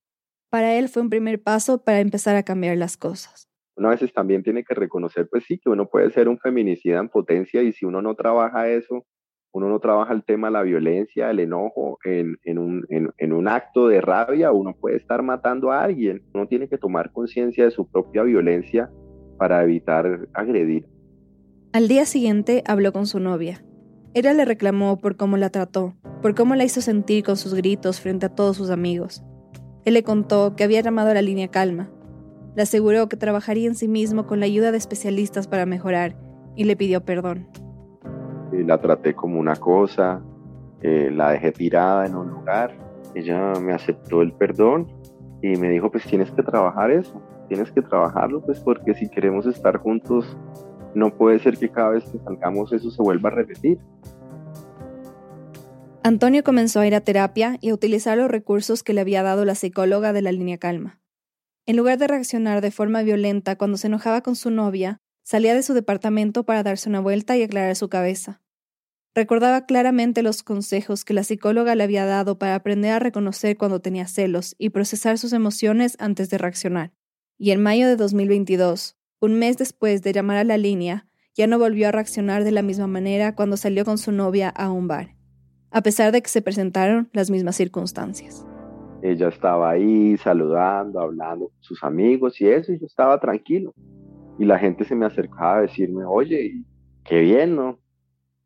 Para 0.51 0.75
él 0.75 0.89
fue 0.89 1.03
un 1.03 1.11
primer 1.11 1.43
paso 1.43 1.85
para 1.85 2.01
empezar 2.01 2.35
a 2.37 2.43
cambiar 2.43 2.77
las 2.77 2.97
cosas. 2.97 3.49
Uno 3.77 3.89
a 3.89 3.91
veces 3.93 4.13
también 4.13 4.43
tiene 4.43 4.65
que 4.65 4.75
reconocer, 4.75 5.29
pues 5.31 5.45
sí, 5.45 5.59
que 5.59 5.69
uno 5.69 5.87
puede 5.87 6.11
ser 6.11 6.29
un 6.29 6.39
feminicida 6.39 6.99
en 6.99 7.09
potencia 7.09 7.63
y 7.63 7.73
si 7.73 7.85
uno 7.85 8.03
no 8.03 8.15
trabaja 8.15 8.69
eso, 8.69 9.05
Uno 9.53 9.71
no 9.71 9.81
trabaja 9.81 10.13
el 10.13 10.23
tema 10.23 10.49
de 10.49 10.53
la 10.53 10.63
violencia, 10.63 11.31
el 11.31 11.41
enojo 11.41 11.99
en, 12.05 12.37
un, 12.59 12.85
en 12.91 13.33
un 13.33 13.49
acto 13.49 13.89
de 13.89 14.03
rabia, 14.03 14.53
uno 14.53 14.75
puede 14.79 14.97
estar 14.99 15.23
matando 15.23 15.71
a 15.71 15.83
alguien. 15.83 16.23
Uno 16.35 16.47
tiene 16.47 16.69
que 16.69 16.77
tomar 16.77 17.11
conciencia 17.11 17.65
de 17.65 17.71
su 17.71 17.91
propia 17.91 18.23
violencia 18.23 18.91
para 19.37 19.63
evitar 19.63 20.29
agredir. 20.35 20.87
Al 21.73 21.89
día 21.89 22.07
siguiente 22.07 22.63
habló 22.67 22.93
con 22.93 23.07
su 23.07 23.21
novia. 23.21 23.63
Ella 24.15 24.33
le 24.33 24.45
reclamó 24.45 24.97
por 24.99 25.17
cómo 25.17 25.37
la 25.37 25.51
trató, 25.51 25.95
por 26.23 26.35
cómo 26.35 26.55
la 26.55 26.65
hizo 26.65 26.81
sentir 26.81 27.23
con 27.23 27.37
sus 27.37 27.53
gritos 27.55 28.01
frente 28.01 28.27
a 28.27 28.35
todos 28.35 28.57
sus 28.57 28.71
amigos. 28.71 29.23
Él 29.85 29.95
le 29.95 30.03
contó 30.03 30.57
que 30.57 30.65
había 30.65 30.81
llamado 30.81 31.11
a 31.11 31.15
la 31.15 31.23
línea 31.23 31.49
Calma. 31.49 31.91
Le 32.57 32.63
aseguró 32.63 33.09
que 33.09 33.17
trabajaría 33.17 33.69
en 33.69 33.75
sí 33.75 33.89
mismo 33.89 34.27
con 34.27 34.41
la 34.41 34.47
ayuda 34.47 34.73
de 34.73 34.79
especialistas 34.79 35.47
para 35.47 35.67
mejorar 35.67 36.17
y 36.57 36.65
le 36.65 36.77
pidió 36.77 37.05
perdón. 37.05 37.47
La 38.53 38.81
traté 38.81 39.15
como 39.15 39.39
una 39.39 39.57
cosa, 39.57 40.23
eh, 40.81 41.11
la 41.13 41.33
dejé 41.33 41.53
tirada 41.53 42.07
en 42.07 42.17
un 42.17 42.31
lugar. 42.31 42.73
Ella 43.15 43.53
me 43.61 43.75
aceptó 43.75 44.23
el 44.23 44.33
perdón 44.33 44.87
y 45.43 45.57
me 45.57 45.69
dijo, 45.69 45.91
pues 45.91 46.05
tienes 46.05 46.31
que 46.31 46.43
trabajar 46.43 46.91
eso, 46.91 47.21
tienes 47.47 47.71
que 47.73 47.83
trabajarlo, 47.83 48.41
pues 48.43 48.61
porque 48.61 48.95
si 48.95 49.09
queremos 49.09 49.47
estar 49.47 49.79
juntos, 49.79 50.37
no 50.95 51.17
puede 51.17 51.39
ser 51.39 51.59
que 51.59 51.71
cada 51.71 51.91
vez 51.91 52.05
que 52.05 52.19
salgamos 52.19 52.73
eso 52.73 52.91
se 52.91 53.03
vuelva 53.03 53.29
a 53.29 53.33
repetir. 53.33 53.79
Antonio 56.03 56.45
comenzó 56.45 56.81
a 56.81 56.87
ir 56.87 56.95
a 56.95 57.01
terapia 57.01 57.59
y 57.61 57.71
a 57.71 57.75
utilizar 57.75 58.17
los 58.17 58.31
recursos 58.31 58.83
que 58.83 58.93
le 58.93 59.01
había 59.01 59.23
dado 59.23 59.45
la 59.45 59.57
psicóloga 59.57 60.13
de 60.13 60.23
la 60.23 60.31
línea 60.33 60.57
calma. 60.57 61.01
En 61.67 61.77
lugar 61.77 61.99
de 61.99 62.07
reaccionar 62.07 62.61
de 62.61 62.71
forma 62.71 63.03
violenta 63.03 63.57
cuando 63.57 63.77
se 63.77 63.89
enojaba 63.89 64.21
con 64.21 64.37
su 64.37 64.51
novia, 64.53 65.01
salía 65.25 65.55
de 65.55 65.65
su 65.65 65.75
departamento 65.75 66.45
para 66.45 66.63
darse 66.63 66.89
una 66.89 67.01
vuelta 67.01 67.37
y 67.37 67.43
aclarar 67.43 67.75
su 67.75 67.89
cabeza. 67.89 68.41
Recordaba 69.17 69.67
claramente 69.67 70.23
los 70.23 70.43
consejos 70.45 71.05
que 71.05 71.15
la 71.15 71.25
psicóloga 71.25 71.75
le 71.75 71.83
había 71.83 72.07
dado 72.07 72.39
para 72.39 72.55
aprender 72.55 72.93
a 72.93 72.99
reconocer 72.99 73.57
cuando 73.57 73.81
tenía 73.81 74.07
celos 74.07 74.55
y 74.59 74.71
procesar 74.71 75.19
sus 75.19 75.33
emociones 75.33 75.97
antes 75.99 76.31
de 76.31 76.39
reaccionar. 76.39 76.93
Y 77.39 77.51
en 77.51 77.63
mayo 77.63 77.87
de 77.87 77.97
2022, 77.97 78.97
un 79.21 79.39
mes 79.39 79.59
después 79.59 80.03
de 80.03 80.13
llamar 80.13 80.39
a 80.39 80.45
la 80.45 80.57
línea, 80.57 81.07
ya 81.35 81.47
no 81.47 81.59
volvió 81.59 81.89
a 81.89 81.93
reaccionar 81.93 82.45
de 82.45 82.51
la 82.51 82.63
misma 82.63 82.87
manera 82.87 83.35
cuando 83.35 83.59
salió 83.59 83.85
con 83.85 83.99
su 83.99 84.11
novia 84.11 84.49
a 84.49 84.71
un 84.71 84.89
bar, 84.89 85.17
a 85.71 85.83
pesar 85.83 86.13
de 86.13 86.23
que 86.23 86.31
se 86.31 86.41
presentaron 86.41 87.11
las 87.13 87.31
mismas 87.31 87.57
circunstancias. 87.57 88.47
Ella 89.03 89.29
estaba 89.29 89.71
ahí 89.71 90.17
saludando, 90.17 90.99
hablando 90.99 91.49
con 91.49 91.63
sus 91.63 91.85
amigos 91.85 92.41
y 92.41 92.49
eso, 92.49 92.73
y 92.73 92.79
yo 92.79 92.87
estaba 92.87 93.21
tranquilo. 93.21 93.75
Y 94.39 94.47
la 94.47 94.59
gente 94.59 94.85
se 94.85 94.95
me 94.95 95.05
acercaba 95.05 95.59
a 95.59 95.63
decirme, 95.63 96.07
oye, 96.07 96.63
qué 97.05 97.21
bien, 97.21 97.55
¿no? 97.55 97.79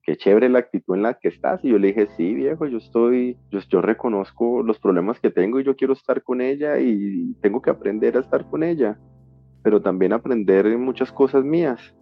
Qué 0.02 0.16
chévere 0.16 0.48
la 0.48 0.60
actitud 0.60 0.94
en 0.94 1.02
la 1.02 1.14
que 1.14 1.28
estás. 1.28 1.64
Y 1.64 1.68
yo 1.68 1.78
le 1.78 1.88
dije, 1.88 2.08
sí, 2.16 2.34
viejo, 2.34 2.66
yo 2.66 2.78
estoy, 2.78 3.36
yo, 3.50 3.60
yo 3.68 3.82
reconozco 3.82 4.62
los 4.62 4.78
problemas 4.78 5.20
que 5.20 5.30
tengo 5.30 5.60
y 5.60 5.64
yo 5.64 5.76
quiero 5.76 5.92
estar 5.92 6.22
con 6.22 6.40
ella 6.40 6.78
y 6.78 7.34
tengo 7.42 7.60
que 7.60 7.70
aprender 7.70 8.16
a 8.16 8.20
estar 8.20 8.48
con 8.48 8.62
ella, 8.62 8.98
pero 9.62 9.82
también 9.82 10.12
aprender 10.12 10.66
muchas 10.78 11.12
cosas 11.12 11.44
mías. 11.44 11.94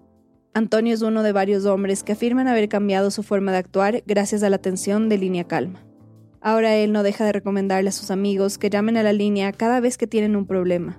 Antonio 0.54 0.94
es 0.94 1.02
uno 1.02 1.22
de 1.22 1.32
varios 1.32 1.66
hombres 1.66 2.02
que 2.02 2.12
afirman 2.12 2.48
haber 2.48 2.68
cambiado 2.68 3.10
su 3.10 3.22
forma 3.22 3.52
de 3.52 3.58
actuar 3.58 4.02
gracias 4.06 4.42
a 4.42 4.50
la 4.50 4.56
atención 4.56 5.08
de 5.08 5.18
Línea 5.18 5.44
Calma. 5.44 5.80
Ahora 6.40 6.76
él 6.76 6.92
no 6.92 7.02
deja 7.02 7.24
de 7.24 7.32
recomendarle 7.32 7.88
a 7.88 7.92
sus 7.92 8.10
amigos 8.10 8.58
que 8.58 8.70
llamen 8.70 8.96
a 8.96 9.02
la 9.02 9.12
línea 9.12 9.52
cada 9.52 9.80
vez 9.80 9.98
que 9.98 10.06
tienen 10.06 10.36
un 10.36 10.46
problema. 10.46 10.98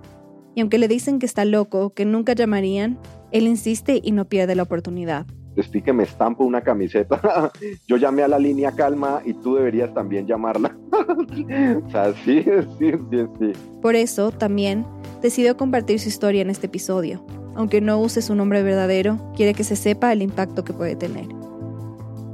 Y 0.56 0.62
aunque 0.62 0.78
le 0.78 0.88
dicen 0.88 1.20
que 1.20 1.26
está 1.26 1.45
loco, 1.45 1.93
que 1.93 2.06
nunca 2.06 2.34
llamarían, 2.34 3.00
él 3.32 3.47
insiste 3.47 4.02
y 4.04 4.12
no 4.12 4.26
pierde 4.26 4.56
la 4.56 4.64
oportunidad. 4.64 5.26
Estoy 5.60 5.82
que 5.82 5.93
me 5.93 6.03
estampo 6.03 6.45
una 6.45 6.62
camiseta. 6.62 7.51
Yo 7.88 7.97
llamé 7.97 8.24
a 8.24 8.28
la 8.28 8.39
línea 8.39 8.72
calma 8.72 9.22
y 9.26 9.34
tú 9.34 9.55
deberías 9.55 9.93
también 9.93 10.26
llamarla. 10.26 10.76
o 10.91 11.89
sea, 11.89 12.14
sí, 12.24 12.45
sí, 12.78 12.91
sí, 13.10 13.26
sí. 13.39 13.53
Por 13.82 13.95
eso, 13.95 14.32
también, 14.32 14.86
decidió 15.22 15.57
compartir 15.57 15.99
su 15.99 16.07
historia 16.10 16.41
en 16.41 16.49
este 16.49 16.68
episodio. 16.68 17.26
Aunque 17.55 17.82
no 17.82 17.99
use 17.99 18.22
su 18.22 18.36
nombre 18.36 18.64
verdadero, 18.64 19.20
quiere 19.36 19.53
que 19.53 19.66
se 19.66 19.76
sepa 19.76 20.14
el 20.14 20.22
impacto 20.22 20.64
que 20.64 20.74
puede 20.74 20.95
tener. 20.95 21.28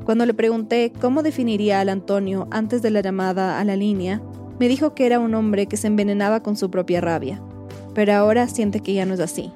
Cuando 0.05 0.27
le 0.27 0.35
pregunté 0.35 0.93
cómo 1.01 1.23
definiría 1.23 1.79
al 1.79 1.89
Antonio 1.89 2.47
antes 2.51 2.83
de 2.83 2.91
la 2.91 3.01
llamada 3.01 3.59
a 3.59 3.65
la 3.65 3.75
línea, 3.75 4.21
me 4.59 4.67
dijo 4.67 4.93
que 4.93 5.07
era 5.07 5.19
un 5.19 5.33
hombre 5.33 5.65
que 5.65 5.77
se 5.77 5.87
envenenaba 5.87 6.43
con 6.43 6.55
su 6.55 6.69
propia 6.69 7.01
rabia, 7.01 7.41
pero 7.95 8.13
ahora 8.13 8.47
siente 8.47 8.81
que 8.81 8.93
ya 8.93 9.05
no 9.07 9.15
es 9.15 9.19
así. 9.19 9.51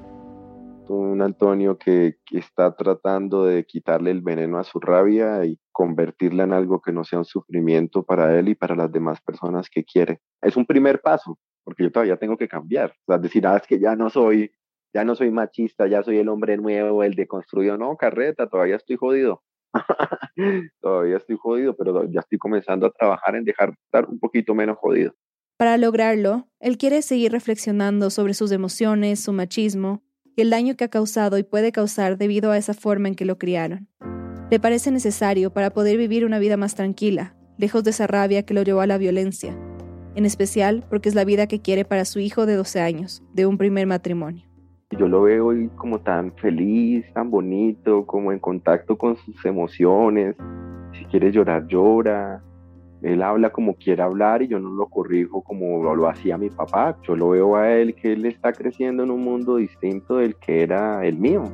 Un 0.92 1.22
Antonio 1.22 1.78
que, 1.78 2.16
está 2.32 2.74
tratando 2.74 3.44
de 3.44 3.64
quitarle 3.64 4.10
el 4.10 4.22
veneno 4.22 4.58
a 4.58 4.64
su 4.64 4.80
rabia 4.80 5.44
y 5.44 5.56
convertirla 5.70 6.42
en 6.42 6.52
algo 6.52 6.82
que 6.82 6.90
no 6.90 7.04
sea 7.04 7.20
un 7.20 7.24
sufrimiento 7.24 8.02
para 8.02 8.36
él 8.36 8.48
y 8.48 8.56
para 8.56 8.74
las 8.74 8.90
demás 8.90 9.20
personas 9.20 9.70
que 9.70 9.84
quiere. 9.84 10.18
Es 10.42 10.56
un 10.56 10.66
primer 10.66 11.00
paso, 11.00 11.38
porque 11.62 11.84
yo 11.84 11.92
todavía 11.92 12.16
tengo 12.16 12.36
que 12.36 12.48
cambiar. 12.48 12.92
O 13.06 13.16
decir, 13.18 13.46
ah, 13.46 13.58
es 13.58 13.68
que 13.68 13.78
ya 13.78 13.94
no 13.94 14.10
soy, 14.10 14.50
ya 14.92 15.04
no 15.04 15.14
soy 15.14 15.30
machista, 15.30 15.86
ya 15.86 16.02
soy 16.02 16.18
el 16.18 16.28
hombre 16.28 16.56
nuevo, 16.56 17.04
el 17.04 17.14
deconstruido. 17.14 17.78
No, 17.78 17.96
carreta, 17.96 18.48
todavía 18.48 18.74
estoy 18.74 18.96
jodido. 18.96 19.44
todavía 20.80 21.18
estoy 21.18 21.36
jodido, 21.40 21.76
pero 21.76 22.10
ya 22.10 22.18
estoy 22.18 22.38
comenzando 22.38 22.86
a 22.86 22.90
trabajar 22.90 23.36
en 23.36 23.44
dejar 23.44 23.68
de 23.68 23.76
estar 23.84 24.08
un 24.08 24.18
poquito 24.18 24.56
menos 24.56 24.76
jodido. 24.78 25.12
Para 25.56 25.76
lograrlo, 25.76 26.48
él 26.58 26.78
quiere 26.78 27.02
seguir 27.02 27.30
reflexionando 27.30 28.10
sobre 28.10 28.34
sus 28.34 28.50
emociones, 28.50 29.22
su 29.22 29.32
machismo 29.32 30.02
el 30.40 30.50
daño 30.50 30.76
que 30.76 30.84
ha 30.84 30.88
causado 30.88 31.38
y 31.38 31.42
puede 31.42 31.72
causar 31.72 32.18
debido 32.18 32.50
a 32.50 32.58
esa 32.58 32.74
forma 32.74 33.08
en 33.08 33.14
que 33.14 33.24
lo 33.24 33.38
criaron. 33.38 33.88
Le 34.50 34.60
parece 34.60 34.90
necesario 34.90 35.52
para 35.52 35.70
poder 35.70 35.96
vivir 35.96 36.24
una 36.24 36.38
vida 36.38 36.56
más 36.56 36.74
tranquila, 36.74 37.34
lejos 37.56 37.84
de 37.84 37.90
esa 37.90 38.06
rabia 38.06 38.44
que 38.44 38.54
lo 38.54 38.62
llevó 38.62 38.80
a 38.80 38.86
la 38.86 38.98
violencia, 38.98 39.56
en 40.14 40.26
especial 40.26 40.84
porque 40.88 41.08
es 41.08 41.14
la 41.14 41.24
vida 41.24 41.46
que 41.46 41.60
quiere 41.60 41.84
para 41.84 42.04
su 42.04 42.18
hijo 42.18 42.46
de 42.46 42.54
12 42.54 42.80
años, 42.80 43.22
de 43.32 43.46
un 43.46 43.58
primer 43.58 43.86
matrimonio. 43.86 44.50
Yo 44.98 45.06
lo 45.06 45.22
veo 45.22 45.46
hoy 45.46 45.70
como 45.76 46.00
tan 46.00 46.32
feliz, 46.32 47.04
tan 47.14 47.30
bonito, 47.30 48.06
como 48.06 48.32
en 48.32 48.40
contacto 48.40 48.98
con 48.98 49.16
sus 49.16 49.44
emociones. 49.44 50.34
Si 50.98 51.04
quiere 51.04 51.30
llorar, 51.30 51.68
llora. 51.68 52.42
Él 53.02 53.22
habla 53.22 53.50
como 53.50 53.74
quiere 53.74 54.02
hablar 54.02 54.42
y 54.42 54.48
yo 54.48 54.58
no 54.58 54.70
lo 54.70 54.86
corrijo 54.88 55.42
como 55.42 55.94
lo 55.94 56.08
hacía 56.08 56.36
mi 56.36 56.50
papá. 56.50 56.96
Yo 57.02 57.16
lo 57.16 57.30
veo 57.30 57.56
a 57.56 57.70
él 57.70 57.94
que 57.94 58.12
él 58.12 58.26
está 58.26 58.52
creciendo 58.52 59.02
en 59.02 59.10
un 59.10 59.24
mundo 59.24 59.56
distinto 59.56 60.16
del 60.16 60.36
que 60.36 60.62
era 60.62 61.04
el 61.06 61.16
mío. 61.16 61.44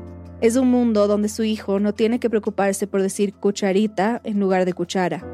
Es 0.40 0.56
un 0.56 0.68
mundo 0.68 1.06
donde 1.06 1.28
su 1.28 1.44
hijo 1.44 1.80
no 1.80 1.94
tiene 1.94 2.18
que 2.18 2.28
preocuparse 2.28 2.86
por 2.86 3.00
decir 3.00 3.32
cucharita 3.32 4.20
en 4.24 4.38
lugar 4.38 4.64
de 4.64 4.74
cuchara. 4.74 5.24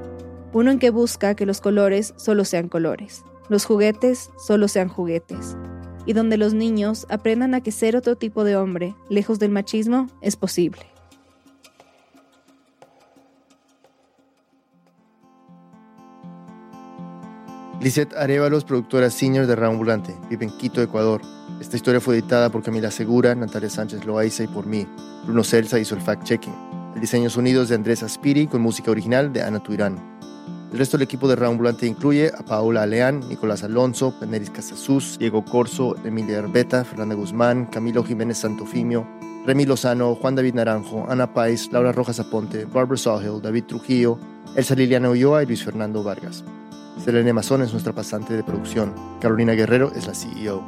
Uno 0.53 0.71
en 0.71 0.79
que 0.79 0.91
busca 0.91 1.35
que 1.35 1.47
los 1.47 1.61
colores 1.61 2.15
solo 2.17 2.45
sean 2.45 2.69
colores, 2.69 3.25
los 3.49 3.65
juguetes 3.65 4.31
solo 4.37 4.69
sean 4.69 4.89
juguetes, 4.89 5.57
y 6.07 6.13
donde 6.13 6.37
los 6.37 6.53
niños 6.53 7.07
aprendan 7.09 7.55
a 7.55 7.63
que 7.63 7.73
ser 7.73 7.97
otro 7.97 8.17
tipo 8.17 8.45
de 8.45 8.55
hombre, 8.55 8.95
lejos 9.09 9.39
del 9.39 9.51
machismo, 9.51 10.09
es 10.21 10.37
posible. 10.37 10.92
Lisette 17.83 18.15
Arevalos, 18.15 18.63
productora 18.63 19.11
senior 19.11 19.49
de 19.49 19.67
Ambulante, 19.67 20.17
vive 20.31 20.45
en 20.45 20.57
Quito, 20.57 20.81
Ecuador. 20.81 21.21
Esta 21.61 21.75
historia 21.75 22.01
fue 22.01 22.15
editada 22.15 22.49
por 22.49 22.63
Camila 22.63 22.93
Segura, 22.93 23.35
Natalia 23.35 23.69
Sánchez 23.69 24.05
Loaiza 24.05 24.45
y 24.45 24.47
por 24.47 24.67
mí. 24.67 24.87
Bruno 25.25 25.43
Celsa 25.43 25.81
hizo 25.81 25.97
el 25.97 26.01
fact-checking. 26.01 26.93
El 26.95 27.01
diseño 27.01 27.29
sonidos 27.29 27.69
de 27.69 27.75
Andrés 27.75 28.05
Aspiri 28.05 28.47
con 28.47 28.63
música 28.63 28.93
original 28.93 29.33
de 29.33 29.43
Ana 29.43 29.61
Tuirán. 29.61 29.99
El 30.71 30.79
resto 30.79 30.97
del 30.97 31.07
equipo 31.07 31.27
de 31.27 31.45
Ambulante 31.45 31.89
incluye 31.89 32.31
a 32.39 32.45
Paola 32.45 32.85
Aleán, 32.85 33.19
Nicolás 33.29 33.65
Alonso, 33.65 34.17
Peneris 34.17 34.51
Casasus, 34.51 35.19
Diego 35.19 35.45
Corso, 35.45 35.97
Emilia 36.05 36.39
Herbeta, 36.39 36.85
Fernanda 36.85 37.17
Guzmán, 37.17 37.67
Camilo 37.67 38.05
Jiménez 38.05 38.39
Santofimio, 38.39 39.05
Remy 39.45 39.67
Lozano, 39.67 40.15
Juan 40.15 40.37
David 40.37 40.55
Naranjo, 40.55 41.05
Ana 41.11 41.35
Pais, 41.35 41.69
Laura 41.73 41.91
Rojas 41.91 42.21
Aponte, 42.21 42.65
Barbara 42.65 42.97
Sawhill, 42.97 43.43
David 43.43 43.65
Trujillo, 43.65 44.21
Elsa 44.55 44.77
Liliana 44.77 45.11
Ulloa 45.11 45.43
y 45.43 45.47
Luis 45.47 45.65
Fernando 45.65 46.05
Vargas. 46.05 46.45
Selene 46.99 47.33
Mazón 47.33 47.63
es 47.63 47.73
nuestra 47.73 47.93
pasante 47.93 48.35
de 48.35 48.45
producción. 48.45 48.95
Carolina 49.21 49.53
Guerrero 49.53 49.93
es 49.95 50.07
la 50.07 50.15
CEO. 50.15 50.63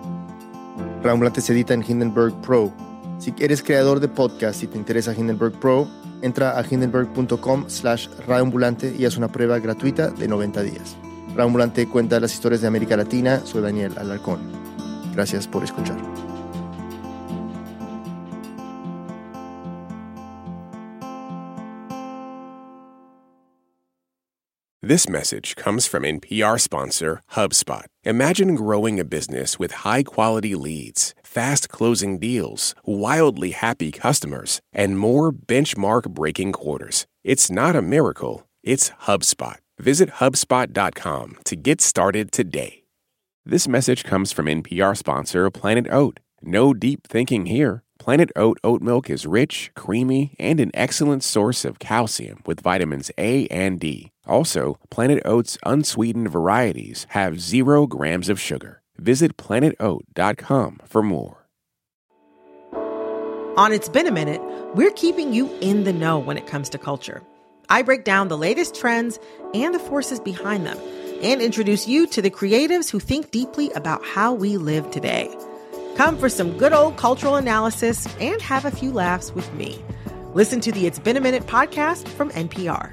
Ambulante 1.05 1.41
se 1.41 1.53
edita 1.53 1.75
en 1.75 1.85
Hindenburg 1.87 2.35
Pro. 2.41 2.73
Si 3.19 3.35
eres 3.39 3.63
creador 3.63 4.01
de 4.01 4.09
podcast 4.09 4.63
y 4.63 4.67
te 4.67 4.79
interesa 4.79 5.15
Hindenburg 5.15 5.53
Pro, 5.61 5.87
entra 6.23 6.59
a 6.59 6.65
hindenburg.com 6.69 7.65
slash 7.69 8.09
radioambulante 8.27 8.95
y 8.99 9.05
haz 9.05 9.17
una 9.17 9.29
prueba 9.29 9.59
gratuita 9.59 10.11
de 10.11 10.27
90 10.27 10.63
días. 10.63 10.97
Radioambulante 11.29 11.87
cuenta 11.89 12.21
las 12.21 12.33
historias 12.33 12.63
de 12.63 12.69
América 12.69 12.97
Latina. 12.97 13.41
Soy 13.45 13.63
Daniel 13.63 13.93
Alarcón. 13.99 14.41
Gracias 15.15 15.47
por 15.47 15.63
escuchar. 15.63 16.14
This 24.85 25.09
message 25.09 25.57
comes 25.57 25.87
from 25.87 26.03
NPR 26.03 26.61
sponsor 26.61 27.23
HubSpot. 27.33 27.87
Imagine 28.05 28.55
growing 28.55 29.01
a 29.01 29.05
business 29.07 29.59
with 29.59 29.81
high 29.83 30.03
quality 30.03 30.55
leads, 30.55 31.15
fast 31.23 31.71
closing 31.71 32.19
deals, 32.19 32.75
wildly 32.85 33.53
happy 33.53 33.91
customers, 33.91 34.61
and 34.75 34.99
more 34.99 35.33
benchmark 35.33 36.11
breaking 36.11 36.53
quarters. 36.53 37.07
It's 37.25 37.51
not 37.51 37.75
a 37.75 37.81
miracle, 37.81 38.47
It's 38.63 38.91
HubSpot. 39.07 39.57
Visit 39.79 40.21
HubSpot.com 40.21 41.37
to 41.47 41.57
get 41.57 41.81
started 41.81 42.31
today. 42.31 42.85
This 43.47 43.67
message 43.67 44.05
comes 44.05 44.33
from 44.33 44.49
NPR 44.49 44.99
sponsor 44.99 45.51
Planet 45.51 45.87
Oat. 45.91 46.21
No 46.43 46.75
deep 46.75 47.09
thinking 47.09 47.47
here. 47.47 47.85
Planet 47.99 48.31
Oat 48.37 48.59
oat 48.63 48.83
milk 48.83 49.09
is 49.09 49.25
rich, 49.25 49.71
creamy, 49.75 50.37
and 50.39 50.61
an 50.61 50.71
excellent 50.75 51.25
source 51.25 51.65
of 51.65 51.79
calcium 51.79 52.43
with 52.45 52.61
vitamins 52.61 53.11
A 53.17 53.47
and 53.47 53.81
D. 53.81 54.11
Also, 54.27 54.79
Planet 54.91 55.23
Oat's 55.25 55.59
unsweetened 55.65 56.31
varieties 56.31 57.07
have 57.11 57.41
zero 57.41 57.87
grams 57.87 58.29
of 58.29 58.41
sugar. 58.41 58.83
Visit 58.97 59.37
planetoat.com 59.37 60.81
for 60.85 61.03
more. 61.03 61.45
On 63.57 63.73
It's 63.73 63.89
Been 63.89 64.09
a 64.09 64.11
Minute, 64.11 64.41
we're 64.75 64.91
keeping 64.91 65.33
you 65.33 65.49
in 65.61 65.85
the 65.85 65.93
know 65.93 66.19
when 66.19 66.37
it 66.37 66.47
comes 66.47 66.69
to 66.71 66.79
culture. 66.79 67.23
I 67.69 67.83
break 67.83 68.05
down 68.05 68.29
the 68.29 68.37
latest 68.37 68.75
trends 68.75 69.19
and 69.55 69.75
the 69.75 69.79
forces 69.79 70.19
behind 70.19 70.67
them 70.67 70.79
and 71.23 71.41
introduce 71.41 71.87
you 71.87 72.07
to 72.09 72.21
the 72.21 72.31
creatives 72.31 72.91
who 72.91 72.99
think 72.99 73.31
deeply 73.31 73.71
about 73.73 74.05
how 74.05 74.35
we 74.35 74.57
live 74.57 74.91
today. 74.91 75.33
Come 75.97 76.19
for 76.19 76.29
some 76.29 76.59
good 76.59 76.73
old 76.73 76.97
cultural 76.97 77.37
analysis 77.37 78.09
and 78.19 78.43
have 78.43 78.65
a 78.65 78.71
few 78.71 78.93
laughs 78.93 79.33
with 79.33 79.53
me. 79.55 79.83
Listen 80.35 80.61
to 80.61 80.73
the 80.73 80.87
It's 80.87 80.99
Been 80.99 81.17
a 81.17 81.21
Minute 81.21 81.47
podcast 81.47 82.09
from 82.09 82.31
NPR. 82.31 82.93